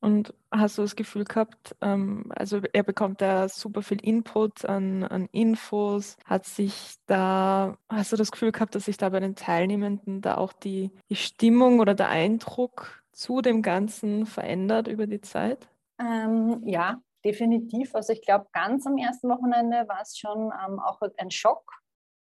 Und 0.00 0.34
hast 0.50 0.76
du 0.76 0.82
das 0.82 0.96
Gefühl 0.96 1.24
gehabt, 1.24 1.74
ähm, 1.80 2.30
also 2.36 2.60
er 2.74 2.82
bekommt 2.82 3.22
da 3.22 3.48
super 3.48 3.80
viel 3.80 4.04
Input 4.04 4.66
an, 4.66 5.02
an 5.02 5.30
Infos, 5.32 6.18
hat 6.26 6.44
sich 6.44 6.96
da, 7.06 7.78
hast 7.88 8.12
du 8.12 8.16
das 8.16 8.30
Gefühl 8.30 8.52
gehabt, 8.52 8.74
dass 8.74 8.84
sich 8.84 8.98
da 8.98 9.08
bei 9.08 9.20
den 9.20 9.34
Teilnehmenden 9.34 10.20
da 10.20 10.36
auch 10.36 10.52
die, 10.52 10.90
die 11.08 11.16
Stimmung 11.16 11.80
oder 11.80 11.94
der 11.94 12.10
Eindruck 12.10 13.02
zu 13.12 13.40
dem 13.40 13.62
Ganzen 13.62 14.26
verändert 14.26 14.88
über 14.88 15.06
die 15.06 15.22
Zeit? 15.22 15.66
Ähm, 15.98 16.60
ja, 16.66 17.00
definitiv. 17.24 17.94
Also 17.94 18.12
ich 18.12 18.22
glaube, 18.22 18.46
ganz 18.52 18.86
am 18.86 18.98
ersten 18.98 19.28
Wochenende 19.28 19.88
war 19.88 20.00
es 20.02 20.18
schon 20.18 20.52
ähm, 20.66 20.78
auch 20.80 21.00
ein 21.18 21.30
Schock, 21.30 21.83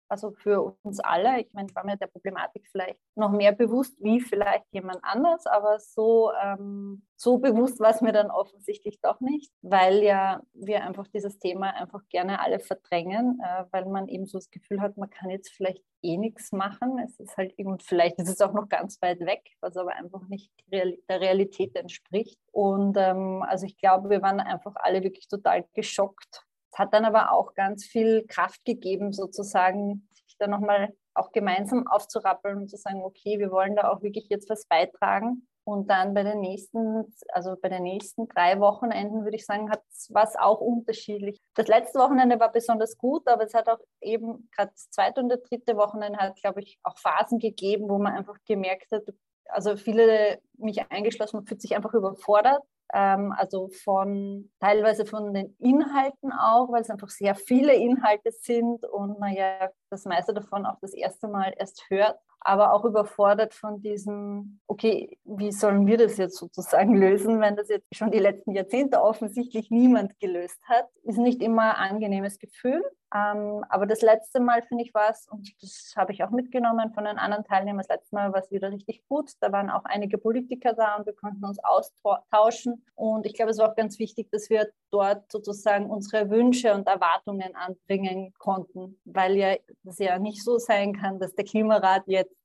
also 0.08 0.32
für 0.32 0.76
uns 0.82 1.00
alle. 1.00 1.40
Ich 1.40 1.52
meine, 1.52 1.68
ich 1.68 1.74
war 1.74 1.84
mir 1.84 1.96
der 1.96 2.06
Problematik 2.06 2.66
vielleicht 2.70 2.98
noch 3.14 3.30
mehr 3.30 3.52
bewusst 3.52 3.96
wie 4.00 4.20
vielleicht 4.20 4.66
jemand 4.72 4.98
anders, 5.02 5.46
aber 5.46 5.78
so, 5.78 6.30
ähm, 6.42 7.02
so 7.16 7.38
bewusst 7.38 7.80
war 7.80 7.90
es 7.90 8.00
mir 8.00 8.12
dann 8.12 8.30
offensichtlich 8.30 9.00
doch 9.00 9.20
nicht, 9.20 9.52
weil 9.62 10.02
ja 10.02 10.42
wir 10.52 10.84
einfach 10.84 11.06
dieses 11.08 11.38
Thema 11.38 11.70
einfach 11.74 12.02
gerne 12.08 12.40
alle 12.40 12.60
verdrängen, 12.60 13.40
äh, 13.42 13.64
weil 13.70 13.86
man 13.86 14.08
eben 14.08 14.26
so 14.26 14.38
das 14.38 14.50
Gefühl 14.50 14.80
hat, 14.80 14.96
man 14.96 15.10
kann 15.10 15.30
jetzt 15.30 15.50
vielleicht 15.50 15.82
eh 16.02 16.16
nichts 16.16 16.52
machen. 16.52 16.98
Es 16.98 17.18
ist 17.18 17.36
halt 17.36 17.54
eben, 17.58 17.78
vielleicht 17.80 18.18
ist 18.18 18.28
es 18.28 18.40
auch 18.40 18.52
noch 18.52 18.68
ganz 18.68 19.00
weit 19.00 19.20
weg, 19.20 19.42
was 19.60 19.76
aber 19.76 19.96
einfach 19.96 20.28
nicht 20.28 20.52
der 20.70 20.94
Realität 21.08 21.74
entspricht. 21.76 22.38
Und 22.52 22.96
ähm, 22.98 23.42
also 23.42 23.66
ich 23.66 23.76
glaube, 23.78 24.10
wir 24.10 24.22
waren 24.22 24.40
einfach 24.40 24.74
alle 24.76 25.02
wirklich 25.02 25.28
total 25.28 25.64
geschockt 25.72 26.44
es 26.74 26.78
hat 26.78 26.92
dann 26.92 27.04
aber 27.04 27.30
auch 27.30 27.54
ganz 27.54 27.84
viel 27.84 28.26
Kraft 28.26 28.64
gegeben, 28.64 29.12
sozusagen, 29.12 30.08
sich 30.12 30.36
da 30.38 30.48
nochmal 30.48 30.92
auch 31.14 31.30
gemeinsam 31.30 31.86
aufzurappeln 31.86 32.56
und 32.56 32.68
zu 32.68 32.76
sagen, 32.76 33.04
okay, 33.04 33.38
wir 33.38 33.52
wollen 33.52 33.76
da 33.76 33.90
auch 33.92 34.02
wirklich 34.02 34.26
jetzt 34.28 34.50
was 34.50 34.66
beitragen. 34.66 35.46
Und 35.62 35.88
dann 35.88 36.14
bei 36.14 36.24
den 36.24 36.40
nächsten, 36.40 37.14
also 37.28 37.54
bei 37.62 37.68
den 37.68 37.84
nächsten 37.84 38.26
drei 38.26 38.58
Wochenenden 38.58 39.22
würde 39.22 39.36
ich 39.36 39.46
sagen, 39.46 39.70
hat 39.70 39.82
was 40.10 40.34
auch 40.36 40.60
unterschiedlich. 40.60 41.40
Das 41.54 41.68
letzte 41.68 42.00
Wochenende 42.00 42.40
war 42.40 42.50
besonders 42.50 42.98
gut, 42.98 43.26
aber 43.28 43.44
es 43.44 43.54
hat 43.54 43.68
auch 43.68 43.78
eben 44.02 44.50
gerade 44.50 44.72
das 44.72 44.90
zweite 44.90 45.20
und 45.20 45.28
das 45.28 45.42
dritte 45.42 45.76
Wochenende 45.76 46.18
hat, 46.18 46.34
glaube 46.36 46.60
ich, 46.60 46.80
auch 46.82 46.98
Phasen 46.98 47.38
gegeben, 47.38 47.88
wo 47.88 47.98
man 47.98 48.14
einfach 48.14 48.36
gemerkt 48.46 48.90
hat, 48.90 49.04
also 49.46 49.76
viele, 49.76 50.40
mich 50.58 50.90
eingeschlossen, 50.90 51.36
man 51.36 51.46
fühlt 51.46 51.62
sich 51.62 51.76
einfach 51.76 51.94
überfordert 51.94 52.62
also 52.88 53.68
von 53.68 54.50
teilweise 54.60 55.04
von 55.06 55.34
den 55.34 55.56
Inhalten 55.58 56.32
auch, 56.32 56.70
weil 56.70 56.82
es 56.82 56.90
einfach 56.90 57.08
sehr 57.08 57.34
viele 57.34 57.74
Inhalte 57.74 58.30
sind 58.30 58.84
und 58.84 59.18
man 59.18 59.32
ja 59.32 59.70
das 59.90 60.04
meiste 60.04 60.32
davon 60.34 60.66
auch 60.66 60.78
das 60.80 60.94
erste 60.94 61.28
Mal 61.28 61.54
erst 61.56 61.86
hört, 61.88 62.18
aber 62.44 62.74
auch 62.74 62.84
überfordert 62.84 63.54
von 63.54 63.80
diesem, 63.80 64.60
okay, 64.66 65.18
wie 65.24 65.50
sollen 65.50 65.86
wir 65.86 65.96
das 65.96 66.18
jetzt 66.18 66.36
sozusagen 66.36 66.94
lösen, 67.00 67.40
wenn 67.40 67.56
das 67.56 67.68
jetzt 67.68 67.86
schon 67.92 68.10
die 68.10 68.18
letzten 68.18 68.52
Jahrzehnte 68.52 69.02
offensichtlich 69.02 69.70
niemand 69.70 70.20
gelöst 70.20 70.60
hat, 70.68 70.86
ist 71.02 71.18
nicht 71.18 71.42
immer 71.42 71.76
ein 71.76 71.94
angenehmes 71.94 72.38
Gefühl. 72.38 72.82
Ähm, 73.14 73.64
aber 73.68 73.86
das 73.86 74.02
letzte 74.02 74.40
Mal, 74.40 74.62
finde 74.62 74.84
ich, 74.84 74.92
war 74.92 75.10
es, 75.10 75.26
und 75.28 75.50
das 75.62 75.94
habe 75.96 76.12
ich 76.12 76.22
auch 76.22 76.30
mitgenommen 76.30 76.92
von 76.92 77.04
den 77.04 77.16
anderen 77.16 77.44
Teilnehmern, 77.44 77.78
das 77.78 77.96
letzte 77.96 78.14
Mal 78.14 78.32
war 78.32 78.40
es 78.40 78.50
wieder 78.50 78.70
richtig 78.70 79.06
gut. 79.08 79.30
Da 79.40 79.50
waren 79.52 79.70
auch 79.70 79.84
einige 79.84 80.18
Politiker 80.18 80.74
da 80.74 80.96
und 80.96 81.06
wir 81.06 81.14
konnten 81.14 81.44
uns 81.44 81.58
austauschen. 81.62 82.84
Und 82.94 83.24
ich 83.24 83.34
glaube, 83.34 83.52
es 83.52 83.58
war 83.58 83.70
auch 83.70 83.76
ganz 83.76 83.98
wichtig, 83.98 84.30
dass 84.30 84.50
wir 84.50 84.68
dort 84.94 85.30
sozusagen 85.30 85.90
unsere 85.90 86.30
Wünsche 86.30 86.72
und 86.72 86.86
Erwartungen 86.86 87.54
anbringen 87.56 88.32
konnten, 88.38 89.00
weil 89.04 89.36
ja 89.36 89.56
das 89.82 89.98
ja 89.98 90.18
nicht 90.18 90.44
so 90.44 90.58
sein 90.58 90.94
kann, 90.94 91.18
dass 91.18 91.34
der 91.34 91.44
Klimarat 91.44 92.04
jetzt 92.06 92.36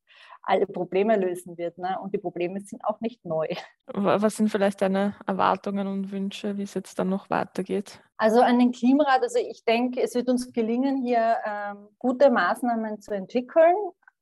alle 0.41 0.65
Probleme 0.65 1.15
lösen 1.15 1.58
wird. 1.58 1.77
Ne? 1.77 1.98
Und 2.01 2.13
die 2.13 2.18
Probleme 2.18 2.60
sind 2.62 2.84
auch 2.84 3.00
nicht 3.01 3.24
neu. 3.24 3.48
Was 3.86 4.38
sind 4.38 4.50
vielleicht 4.50 4.82
deine 4.82 5.15
Erwartungen 5.27 5.88
und 5.88 6.12
Wünsche, 6.12 6.58
wie 6.58 6.63
es 6.63 6.74
jetzt 6.74 6.98
dann 6.98 7.10
noch 7.10 7.29
weitergeht? 7.29 8.01
Also 8.18 8.41
an 8.41 8.58
den 8.58 8.72
Klimarat, 8.72 9.22
also 9.22 9.39
ich 9.39 9.63
denke, 9.63 10.01
es 10.01 10.15
wird 10.15 10.27
uns 10.27 10.51
gelingen, 10.51 11.03
hier 11.03 11.38
ähm, 11.46 11.88
gute 12.00 12.32
Maßnahmen 12.32 13.00
zu 13.00 13.12
entwickeln, 13.12 13.75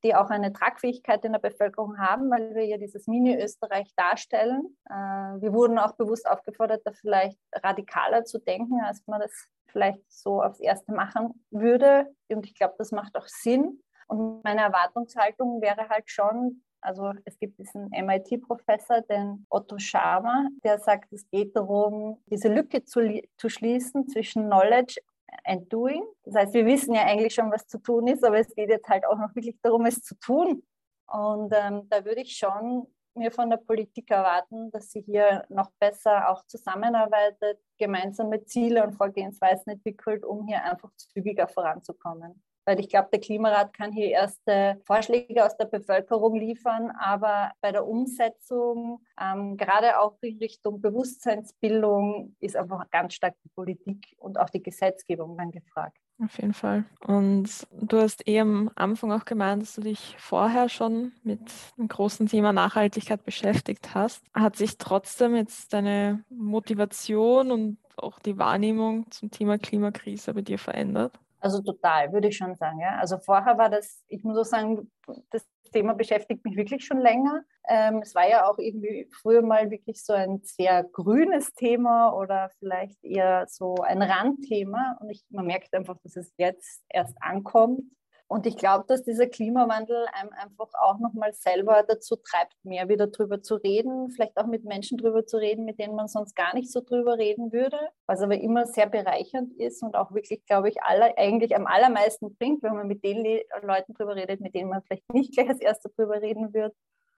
die 0.04 0.16
auch 0.16 0.30
eine 0.30 0.54
Tragfähigkeit 0.54 1.24
in 1.26 1.34
der 1.34 1.40
Bevölkerung 1.40 1.98
haben, 1.98 2.30
weil 2.30 2.54
wir 2.56 2.66
ja 2.66 2.78
dieses 2.78 3.08
Mini-Österreich 3.08 3.94
darstellen. 3.96 4.78
Äh, 4.90 4.94
wir 4.94 5.54
wurden 5.54 5.80
auch 5.80 5.94
bewusst 5.94 6.28
aufgefordert, 6.28 6.82
da 6.86 6.92
vielleicht 6.92 7.40
radikaler 7.54 8.24
zu 8.26 8.40
denken, 8.40 8.80
als 8.84 9.02
man 9.08 9.22
das 9.22 9.48
vielleicht 9.68 10.02
so 10.12 10.42
aufs 10.42 10.60
Erste 10.60 10.94
machen 10.94 11.44
würde. 11.52 12.08
Und 12.30 12.46
ich 12.46 12.56
glaube, 12.56 12.76
das 12.78 12.92
macht 12.92 13.16
auch 13.16 13.28
Sinn. 13.28 13.82
Und 14.08 14.44
meine 14.44 14.62
Erwartungshaltung 14.62 15.62
wäre 15.62 15.90
halt 15.90 16.10
schon, 16.10 16.64
also 16.82 17.12
es 17.26 17.38
gibt 17.40 17.60
diesen 17.60 17.90
MIT-Professor, 17.90 19.02
den 19.02 19.46
Otto 19.50 19.78
Scharmer, 19.78 20.48
der 20.64 20.80
sagt, 20.80 21.12
es 21.12 21.28
geht 21.30 21.56
darum, 21.56 22.22
diese 22.28 22.48
Lücke 22.48 22.84
zu, 22.86 23.22
zu 23.38 23.50
schließen 23.50 24.08
zwischen 24.08 24.46
Knowledge 24.46 25.02
and 25.44 25.72
Doing. 25.72 26.04
Das 26.24 26.36
heißt, 26.36 26.54
wir 26.54 26.66
wissen 26.66 26.94
ja 26.94 27.04
eigentlich 27.04 27.34
schon, 27.34 27.52
was 27.52 27.68
zu 27.68 27.80
tun 27.80 28.08
ist, 28.08 28.24
aber 28.24 28.40
es 28.40 28.54
geht 28.56 28.70
jetzt 28.70 28.88
halt 28.88 29.06
auch 29.06 29.18
noch 29.18 29.36
wirklich 29.36 29.58
darum, 29.62 29.86
es 29.86 30.02
zu 30.02 30.16
tun. 30.16 30.64
Und 31.08 31.54
ähm, 31.56 31.88
da 31.90 32.04
würde 32.04 32.22
ich 32.22 32.38
schon 32.38 32.88
mir 33.16 33.32
von 33.32 33.50
der 33.50 33.58
Politik 33.58 34.12
erwarten, 34.12 34.72
dass 34.72 34.92
sie 34.92 35.02
hier 35.02 35.46
noch 35.50 35.72
besser 35.80 36.30
auch 36.30 36.46
zusammenarbeitet, 36.46 37.60
gemeinsame 37.78 38.46
Ziele 38.46 38.84
und 38.84 38.94
Vorgehensweisen 38.94 39.74
entwickelt, 39.74 40.24
um 40.24 40.46
hier 40.46 40.64
einfach 40.64 40.92
zügiger 40.96 41.48
voranzukommen. 41.48 42.44
Weil 42.68 42.82
ich 42.82 42.90
glaube, 42.90 43.08
der 43.14 43.22
Klimarat 43.22 43.74
kann 43.74 43.94
hier 43.94 44.10
erste 44.10 44.82
Vorschläge 44.86 45.46
aus 45.46 45.56
der 45.56 45.66
Bevölkerung 45.66 46.36
liefern, 46.36 46.92
aber 47.00 47.52
bei 47.62 47.72
der 47.72 47.88
Umsetzung, 47.88 49.00
ähm, 49.20 49.56
gerade 49.56 50.02
auch 50.02 50.18
in 50.22 50.38
Richtung 50.38 50.82
Bewusstseinsbildung, 50.82 52.36
ist 52.42 52.58
einfach 52.58 52.90
ganz 52.92 53.14
stark 53.14 53.36
die 53.46 53.50
Politik 53.56 54.14
und 54.18 54.38
auch 54.38 54.50
die 54.50 54.62
Gesetzgebung 54.62 55.38
dann 55.38 55.52
gefragt. 55.52 55.98
Auf 56.22 56.38
jeden 56.40 56.54
Fall. 56.54 56.84
Und 57.06 57.68
du 57.72 58.02
hast 58.02 58.28
eh 58.28 58.42
am 58.42 58.70
Anfang 58.76 59.14
auch 59.14 59.24
gemeint, 59.24 59.62
dass 59.62 59.76
du 59.76 59.82
dich 59.82 60.16
vorher 60.18 60.68
schon 60.68 61.14
mit 61.24 61.40
dem 61.78 61.88
großen 61.88 62.28
Thema 62.28 62.52
Nachhaltigkeit 62.52 63.24
beschäftigt 63.24 63.96
hast. 63.96 64.26
Hat 64.34 64.58
sich 64.58 64.78
trotzdem 64.78 65.38
jetzt 65.38 65.72
deine 65.72 66.26
Motivation 66.30 67.52
und 67.52 67.78
auch 67.96 68.20
die 68.20 68.38
Wahrnehmung 68.38 69.10
zum 69.10 69.32
Thema 69.32 69.58
Klimakrise 69.58 70.34
bei 70.34 70.42
dir 70.42 70.60
verändert? 70.60 71.18
Also 71.48 71.62
total, 71.62 72.12
würde 72.12 72.28
ich 72.28 72.36
schon 72.36 72.56
sagen. 72.56 72.82
Ja. 72.82 72.98
Also 73.00 73.18
vorher 73.20 73.58
war 73.58 73.70
das, 73.70 74.04
ich 74.10 74.22
muss 74.26 74.38
auch 74.38 74.44
sagen, 74.44 74.92
das 75.32 75.48
Thema 75.72 75.94
beschäftigt 75.94 76.44
mich 76.44 76.58
wirklich 76.58 76.86
schon 76.86 77.00
länger. 77.00 77.42
Ähm, 77.70 78.02
es 78.04 78.14
war 78.14 78.28
ja 78.28 78.50
auch 78.50 78.58
irgendwie 78.58 79.10
früher 79.22 79.42
mal 79.42 79.72
wirklich 79.72 80.04
so 80.04 80.12
ein 80.12 80.42
sehr 80.44 80.84
grünes 80.84 81.54
Thema 81.54 82.12
oder 82.12 82.50
vielleicht 82.60 83.02
eher 83.02 83.46
so 83.48 83.76
ein 83.76 84.02
Randthema. 84.02 84.98
Und 85.00 85.10
ich, 85.10 85.24
man 85.30 85.46
merkt 85.46 85.74
einfach, 85.74 85.98
dass 86.04 86.18
es 86.18 86.34
jetzt 86.38 86.84
erst 86.90 87.16
ankommt. 87.22 87.82
Und 88.30 88.46
ich 88.46 88.58
glaube, 88.58 88.84
dass 88.88 89.04
dieser 89.04 89.28
Klimawandel 89.28 90.06
einem 90.12 90.32
einfach 90.34 90.70
auch 90.82 91.00
nochmal 91.00 91.34
selber 91.34 91.84
dazu 91.88 92.18
treibt, 92.18 92.54
mehr 92.64 92.90
wieder 92.90 93.08
drüber 93.08 93.42
zu 93.42 93.56
reden, 93.56 94.10
vielleicht 94.10 94.38
auch 94.38 94.48
mit 94.48 94.66
Menschen 94.66 94.98
drüber 94.98 95.26
zu 95.26 95.38
reden, 95.38 95.64
mit 95.64 95.80
denen 95.80 95.96
man 95.96 96.10
sonst 96.10 96.36
gar 96.36 96.54
nicht 96.54 96.70
so 96.70 96.82
drüber 96.82 97.18
reden 97.18 97.54
würde, 97.54 97.80
was 98.06 98.22
aber 98.22 98.38
immer 98.38 98.66
sehr 98.66 98.88
bereichernd 98.88 99.54
ist 99.54 99.82
und 99.82 99.96
auch 99.96 100.12
wirklich, 100.14 100.46
glaube 100.46 100.68
ich, 100.68 100.84
alle, 100.84 101.18
eigentlich 101.18 101.56
am 101.56 101.68
allermeisten 101.68 102.36
bringt, 102.36 102.64
wenn 102.64 102.76
man 102.76 102.88
mit 102.88 103.04
den 103.04 103.24
Le 103.24 103.44
Leuten 103.62 103.94
drüber 103.94 104.16
redet, 104.16 104.42
mit 104.42 104.54
denen 104.54 104.70
man 104.70 104.82
vielleicht 104.82 105.12
nicht 105.14 105.34
gleich 105.34 105.48
als 105.48 105.62
Erster 105.62 105.90
drüber 105.90 106.22
reden 106.22 106.54
wird. 106.54 106.76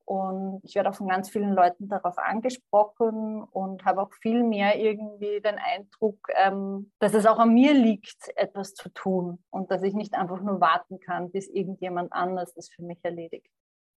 Und 0.09 0.61
ich 0.63 0.73
werde 0.73 0.89
auch 0.89 0.95
von 0.95 1.07
ganz 1.07 1.29
vielen 1.29 1.53
Leuten 1.53 1.87
darauf 1.87 2.17
angesprochen 2.17 3.43
und 3.43 3.85
habe 3.85 4.01
auch 4.01 4.11
viel 4.11 4.41
mehr 4.41 4.79
irgendwie 4.79 5.39
den 5.39 5.59
Eindruck, 5.59 6.17
ähm, 6.35 6.91
dass 6.97 7.13
es 7.13 7.27
auch 7.27 7.37
an 7.37 7.53
mir 7.53 7.75
liegt, 7.75 8.35
etwas 8.35 8.73
zu 8.73 8.89
tun 8.89 9.37
und 9.51 9.69
dass 9.69 9.83
ich 9.83 9.93
nicht 9.93 10.15
einfach 10.15 10.41
nur 10.41 10.59
warten 10.59 10.99
kann, 10.99 11.29
bis 11.29 11.47
irgendjemand 11.47 12.11
anders 12.11 12.55
das 12.55 12.69
für 12.69 12.81
mich 12.81 12.97
erledigt. 13.03 13.51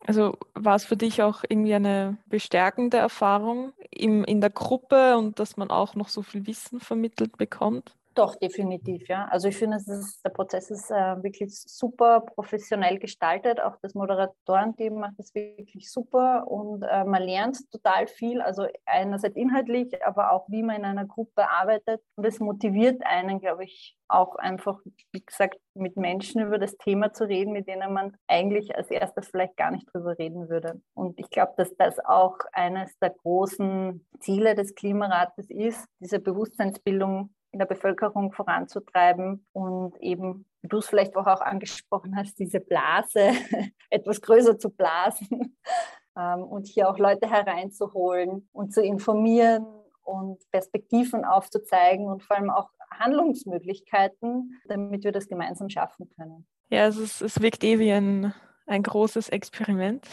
Also 0.05 0.37
war 0.53 0.75
es 0.75 0.83
für 0.83 0.97
dich 0.97 1.21
auch 1.23 1.45
irgendwie 1.47 1.75
eine 1.75 2.17
bestärkende 2.25 2.97
Erfahrung 2.97 3.71
im, 3.89 4.25
in 4.25 4.41
der 4.41 4.49
Gruppe 4.49 5.15
und 5.17 5.39
dass 5.39 5.55
man 5.55 5.71
auch 5.71 5.95
noch 5.95 6.09
so 6.09 6.23
viel 6.23 6.45
Wissen 6.45 6.81
vermittelt 6.81 7.37
bekommt? 7.37 7.95
Doch, 8.13 8.35
definitiv, 8.35 9.07
ja. 9.07 9.25
Also 9.31 9.47
ich 9.47 9.55
finde, 9.55 9.77
der 10.25 10.29
Prozess 10.31 10.69
ist 10.69 10.91
äh, 10.91 11.23
wirklich 11.23 11.55
super 11.55 12.19
professionell 12.19 12.99
gestaltet. 12.99 13.61
Auch 13.61 13.77
das 13.81 13.93
Moderatorenteam 13.93 14.95
macht 14.95 15.13
das 15.17 15.33
wirklich 15.33 15.89
super 15.89 16.45
und 16.45 16.83
äh, 16.83 17.05
man 17.05 17.23
lernt 17.23 17.71
total 17.71 18.07
viel. 18.07 18.41
Also 18.41 18.67
einerseits 18.85 19.37
inhaltlich, 19.37 20.05
aber 20.05 20.33
auch 20.33 20.49
wie 20.49 20.61
man 20.61 20.75
in 20.77 20.85
einer 20.85 21.05
Gruppe 21.05 21.49
arbeitet. 21.49 22.01
Und 22.15 22.25
es 22.25 22.41
motiviert 22.41 23.01
einen, 23.05 23.39
glaube 23.39 23.63
ich, 23.63 23.95
auch 24.09 24.35
einfach, 24.35 24.81
wie 25.13 25.23
gesagt, 25.25 25.57
mit 25.73 25.95
Menschen 25.95 26.41
über 26.41 26.57
das 26.57 26.75
Thema 26.75 27.13
zu 27.13 27.23
reden, 27.23 27.53
mit 27.53 27.69
denen 27.69 27.93
man 27.93 28.17
eigentlich 28.27 28.75
als 28.75 28.91
erstes 28.91 29.29
vielleicht 29.29 29.55
gar 29.55 29.71
nicht 29.71 29.87
drüber 29.93 30.17
reden 30.17 30.49
würde. 30.49 30.81
Und 30.93 31.17
ich 31.17 31.29
glaube, 31.29 31.53
dass 31.55 31.73
das 31.77 31.97
auch 31.99 32.37
eines 32.51 32.97
der 32.99 33.11
großen 33.11 34.05
Ziele 34.19 34.53
des 34.53 34.75
Klimarates 34.75 35.49
ist, 35.49 35.87
diese 35.99 36.19
Bewusstseinsbildung 36.19 37.33
in 37.51 37.59
der 37.59 37.65
Bevölkerung 37.65 38.31
voranzutreiben 38.31 39.45
und 39.51 39.95
eben, 40.01 40.45
wie 40.61 40.67
du 40.67 40.77
es 40.77 40.87
vielleicht 40.87 41.15
auch 41.15 41.25
angesprochen 41.25 42.15
hast, 42.15 42.39
diese 42.39 42.59
Blase 42.59 43.31
etwas 43.89 44.21
größer 44.21 44.57
zu 44.57 44.69
blasen 44.69 45.57
ähm, 46.17 46.43
und 46.43 46.67
hier 46.67 46.89
auch 46.89 46.97
Leute 46.97 47.29
hereinzuholen 47.29 48.47
und 48.53 48.73
zu 48.73 48.81
informieren 48.81 49.65
und 50.03 50.39
Perspektiven 50.51 51.25
aufzuzeigen 51.25 52.07
und 52.07 52.23
vor 52.23 52.37
allem 52.37 52.49
auch 52.49 52.69
Handlungsmöglichkeiten, 52.91 54.59
damit 54.65 55.03
wir 55.03 55.11
das 55.11 55.27
gemeinsam 55.27 55.69
schaffen 55.69 56.09
können. 56.15 56.45
Ja, 56.69 56.87
es, 56.87 56.97
ist, 56.97 57.21
es 57.21 57.41
wirkt 57.41 57.63
eh 57.63 57.79
wie 57.79 57.91
ein, 57.91 58.33
ein 58.65 58.83
großes 58.83 59.29
Experiment. 59.29 60.07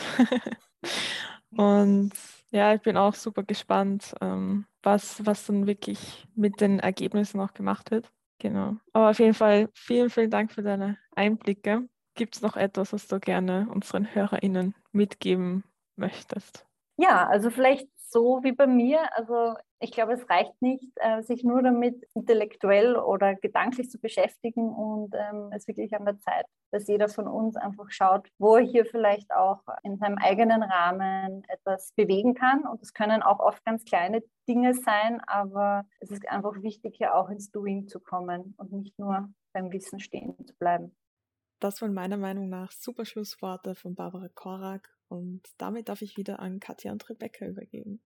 und 1.57 2.13
ja, 2.51 2.75
ich 2.75 2.83
bin 2.83 2.97
auch 2.97 3.15
super 3.15 3.43
gespannt, 3.43 4.15
ähm, 4.21 4.67
was, 4.83 5.25
was 5.27 5.47
dann 5.47 5.67
wirklich 5.67 6.27
mit 6.35 6.61
den 6.61 6.81
Ergebnissen 6.81 7.41
auch 7.41 7.55
gemacht 7.55 7.91
wird. 7.91 8.11
Genau. 8.39 8.77
Aber 8.93 9.11
auf 9.11 9.19
jeden 9.19 9.35
Fall 9.35 9.69
vielen, 9.75 10.11
vielen 10.11 10.31
Dank 10.31 10.53
für 10.53 10.63
deine 10.63 10.97
Einblicke. 11.15 11.89
Gibt 12.15 12.37
es 12.37 12.43
noch 12.43 12.57
etwas, 12.57 12.93
was 12.93 13.07
du 13.09 13.19
gerne 13.19 13.69
unseren 13.71 14.15
HörerInnen 14.15 14.75
mitgeben 14.93 15.65
möchtest? 15.97 16.67
Ja, 16.97 17.29
also 17.29 17.51
vielleicht 17.51 17.89
so 17.97 18.41
wie 18.43 18.53
bei 18.53 18.67
mir. 18.67 19.09
Also 19.17 19.55
ich 19.81 19.93
glaube, 19.93 20.15
es 20.15 20.29
reicht 20.29 20.61
nicht, 20.61 20.91
äh, 20.97 21.23
sich 21.23 21.45
nur 21.45 21.63
damit 21.63 22.05
intellektuell 22.15 22.97
oder 22.97 23.35
gedanklich 23.37 23.91
zu 23.91 23.99
beschäftigen 23.99 24.69
und 24.71 25.15
ähm, 25.15 25.51
es 25.53 25.69
wirklich 25.69 25.95
an 25.95 26.05
der 26.05 26.19
Zeit, 26.19 26.47
dass 26.73 26.89
jeder 26.89 27.09
von 27.09 27.29
uns 27.29 27.57
einfach 27.57 27.91
schaut, 27.91 28.29
wo 28.39 28.57
er 28.57 28.65
hier 28.65 28.85
vielleicht 28.85 29.33
auch 29.33 29.61
in 29.85 29.97
seinem 29.97 30.19
eigenen 30.19 30.63
Rahmen 30.63 31.45
etwas 31.49 31.93
bewegen 31.93 32.35
kann. 32.35 32.67
Und 32.67 32.83
es 32.83 32.93
können 32.93 33.23
auch 33.23 33.39
oft 33.39 33.65
ganz 33.65 33.85
kleine 33.85 34.23
Dinge 34.49 34.75
sein, 34.75 35.21
aber 35.27 35.87
es 36.01 36.11
ist 36.11 36.29
einfach 36.29 36.63
wichtig, 36.63 36.97
hier 36.97 37.15
auch 37.15 37.29
ins 37.29 37.51
Doing 37.53 37.87
zu 37.87 38.01
kommen 38.01 38.55
und 38.57 38.73
nicht 38.73 38.99
nur 38.99 39.29
beim 39.53 39.73
Wissen 39.73 40.01
stehen 40.01 40.35
zu 40.45 40.55
bleiben. 40.57 40.95
Das 41.61 41.83
waren 41.83 41.95
meiner 41.95 42.17
Meinung 42.17 42.49
nach 42.49 42.73
super 42.73 43.05
Schlussworte 43.05 43.75
von 43.75 43.95
Barbara 43.95 44.29
Korak 44.35 44.89
und 45.09 45.43
damit 45.59 45.89
darf 45.89 46.03
ich 46.03 46.17
wieder 46.17 46.41
an 46.41 46.61
Katja 46.61 46.93
und 46.93 47.09
Rebecca 47.09 47.47
übergeben. 47.47 48.01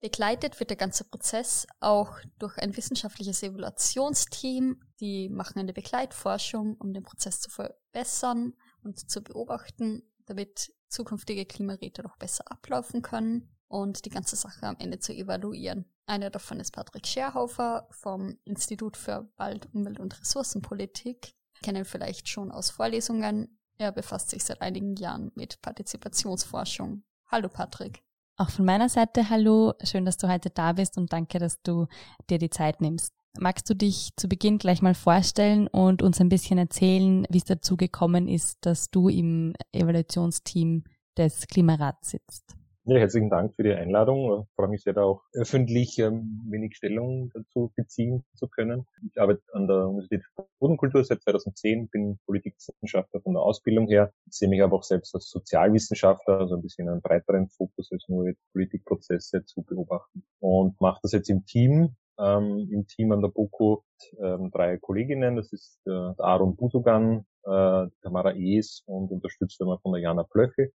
Begleitet 0.00 0.60
wird 0.60 0.70
der 0.70 0.76
ganze 0.76 1.04
Prozess 1.04 1.66
auch 1.80 2.18
durch 2.38 2.58
ein 2.58 2.76
wissenschaftliches 2.76 3.42
Evaluationsteam. 3.42 4.80
Die 5.00 5.28
machen 5.30 5.58
eine 5.58 5.72
Begleitforschung, 5.72 6.76
um 6.76 6.92
den 6.92 7.02
Prozess 7.02 7.40
zu 7.40 7.50
verbessern 7.50 8.54
und 8.82 9.10
zu 9.10 9.22
beobachten, 9.22 10.02
damit 10.26 10.74
zukünftige 10.88 11.46
Klimaräte 11.46 12.02
noch 12.02 12.16
besser 12.18 12.44
ablaufen 12.50 13.02
können 13.02 13.54
und 13.68 14.04
die 14.04 14.10
ganze 14.10 14.36
Sache 14.36 14.66
am 14.66 14.76
Ende 14.78 14.98
zu 14.98 15.12
evaluieren. 15.12 15.86
Einer 16.06 16.30
davon 16.30 16.60
ist 16.60 16.72
Patrick 16.72 17.06
Scherhofer 17.06 17.88
vom 17.90 18.38
Institut 18.44 18.96
für 18.96 19.32
Wald, 19.36 19.68
Umwelt 19.72 19.98
und 19.98 20.20
Ressourcenpolitik. 20.20 21.34
Kennen 21.62 21.86
vielleicht 21.86 22.28
schon 22.28 22.52
aus 22.52 22.70
Vorlesungen. 22.70 23.58
Er 23.78 23.90
befasst 23.90 24.30
sich 24.30 24.44
seit 24.44 24.60
einigen 24.60 24.96
Jahren 24.96 25.32
mit 25.34 25.62
Partizipationsforschung. 25.62 27.04
Hallo 27.26 27.48
Patrick. 27.48 28.04
Auch 28.36 28.50
von 28.50 28.64
meiner 28.64 28.88
Seite 28.88 29.30
hallo, 29.30 29.74
schön, 29.84 30.04
dass 30.04 30.16
du 30.16 30.28
heute 30.28 30.50
da 30.50 30.72
bist 30.72 30.98
und 30.98 31.12
danke, 31.12 31.38
dass 31.38 31.62
du 31.62 31.86
dir 32.28 32.38
die 32.38 32.50
Zeit 32.50 32.80
nimmst. 32.80 33.12
Magst 33.38 33.70
du 33.70 33.74
dich 33.74 34.10
zu 34.16 34.28
Beginn 34.28 34.58
gleich 34.58 34.82
mal 34.82 34.94
vorstellen 34.94 35.68
und 35.68 36.02
uns 36.02 36.20
ein 36.20 36.28
bisschen 36.28 36.58
erzählen, 36.58 37.26
wie 37.30 37.38
es 37.38 37.44
dazu 37.44 37.76
gekommen 37.76 38.26
ist, 38.28 38.58
dass 38.66 38.90
du 38.90 39.08
im 39.08 39.54
Evaluationsteam 39.72 40.82
des 41.16 41.46
Klimarats 41.46 42.10
sitzt? 42.10 42.56
Ja, 42.86 42.98
herzlichen 42.98 43.30
Dank 43.30 43.54
für 43.54 43.62
die 43.62 43.72
Einladung. 43.72 44.42
Ich 44.42 44.54
freue 44.56 44.68
mich 44.68 44.82
sehr, 44.82 44.92
da 44.92 45.04
auch 45.04 45.22
öffentlich 45.32 45.98
ähm, 46.00 46.42
wenig 46.50 46.76
Stellung 46.76 47.30
dazu 47.32 47.72
beziehen 47.74 48.26
zu 48.34 48.46
können. 48.46 48.84
Ich 49.10 49.18
arbeite 49.18 49.40
an 49.54 49.66
der 49.66 49.88
Universität 49.88 50.22
Bodenkultur 50.58 51.02
seit 51.02 51.22
2010, 51.22 51.88
bin 51.88 52.18
Politikwissenschaftler 52.26 53.22
von 53.22 53.32
der 53.32 53.42
Ausbildung 53.42 53.88
her, 53.88 54.12
ich 54.26 54.34
sehe 54.34 54.50
mich 54.50 54.62
aber 54.62 54.76
auch 54.76 54.82
selbst 54.82 55.14
als 55.14 55.30
Sozialwissenschaftler, 55.30 56.40
also 56.40 56.56
ein 56.56 56.60
bisschen 56.60 56.90
einen 56.90 57.00
breiteren 57.00 57.48
Fokus 57.48 57.90
als 57.90 58.04
nur 58.08 58.30
Politikprozesse 58.52 59.46
zu 59.46 59.62
beobachten. 59.62 60.22
Und 60.40 60.78
mache 60.78 61.00
das 61.02 61.12
jetzt 61.12 61.30
im 61.30 61.46
Team, 61.46 61.96
ähm, 62.18 62.68
im 62.70 62.86
Team 62.86 63.12
an 63.12 63.22
der 63.22 63.28
BOKU 63.28 63.78
ähm, 64.22 64.50
drei 64.50 64.76
Kolleginnen, 64.76 65.36
das 65.36 65.54
ist 65.54 65.80
äh, 65.86 65.90
Aaron 65.90 66.54
Busugan, 66.54 67.24
äh, 67.44 67.86
Tamara 68.02 68.34
Ees 68.34 68.82
und 68.84 69.10
unterstützt 69.10 69.58
immer 69.62 69.78
von 69.78 69.92
der 69.92 70.02
Jana 70.02 70.24
Plöche 70.24 70.70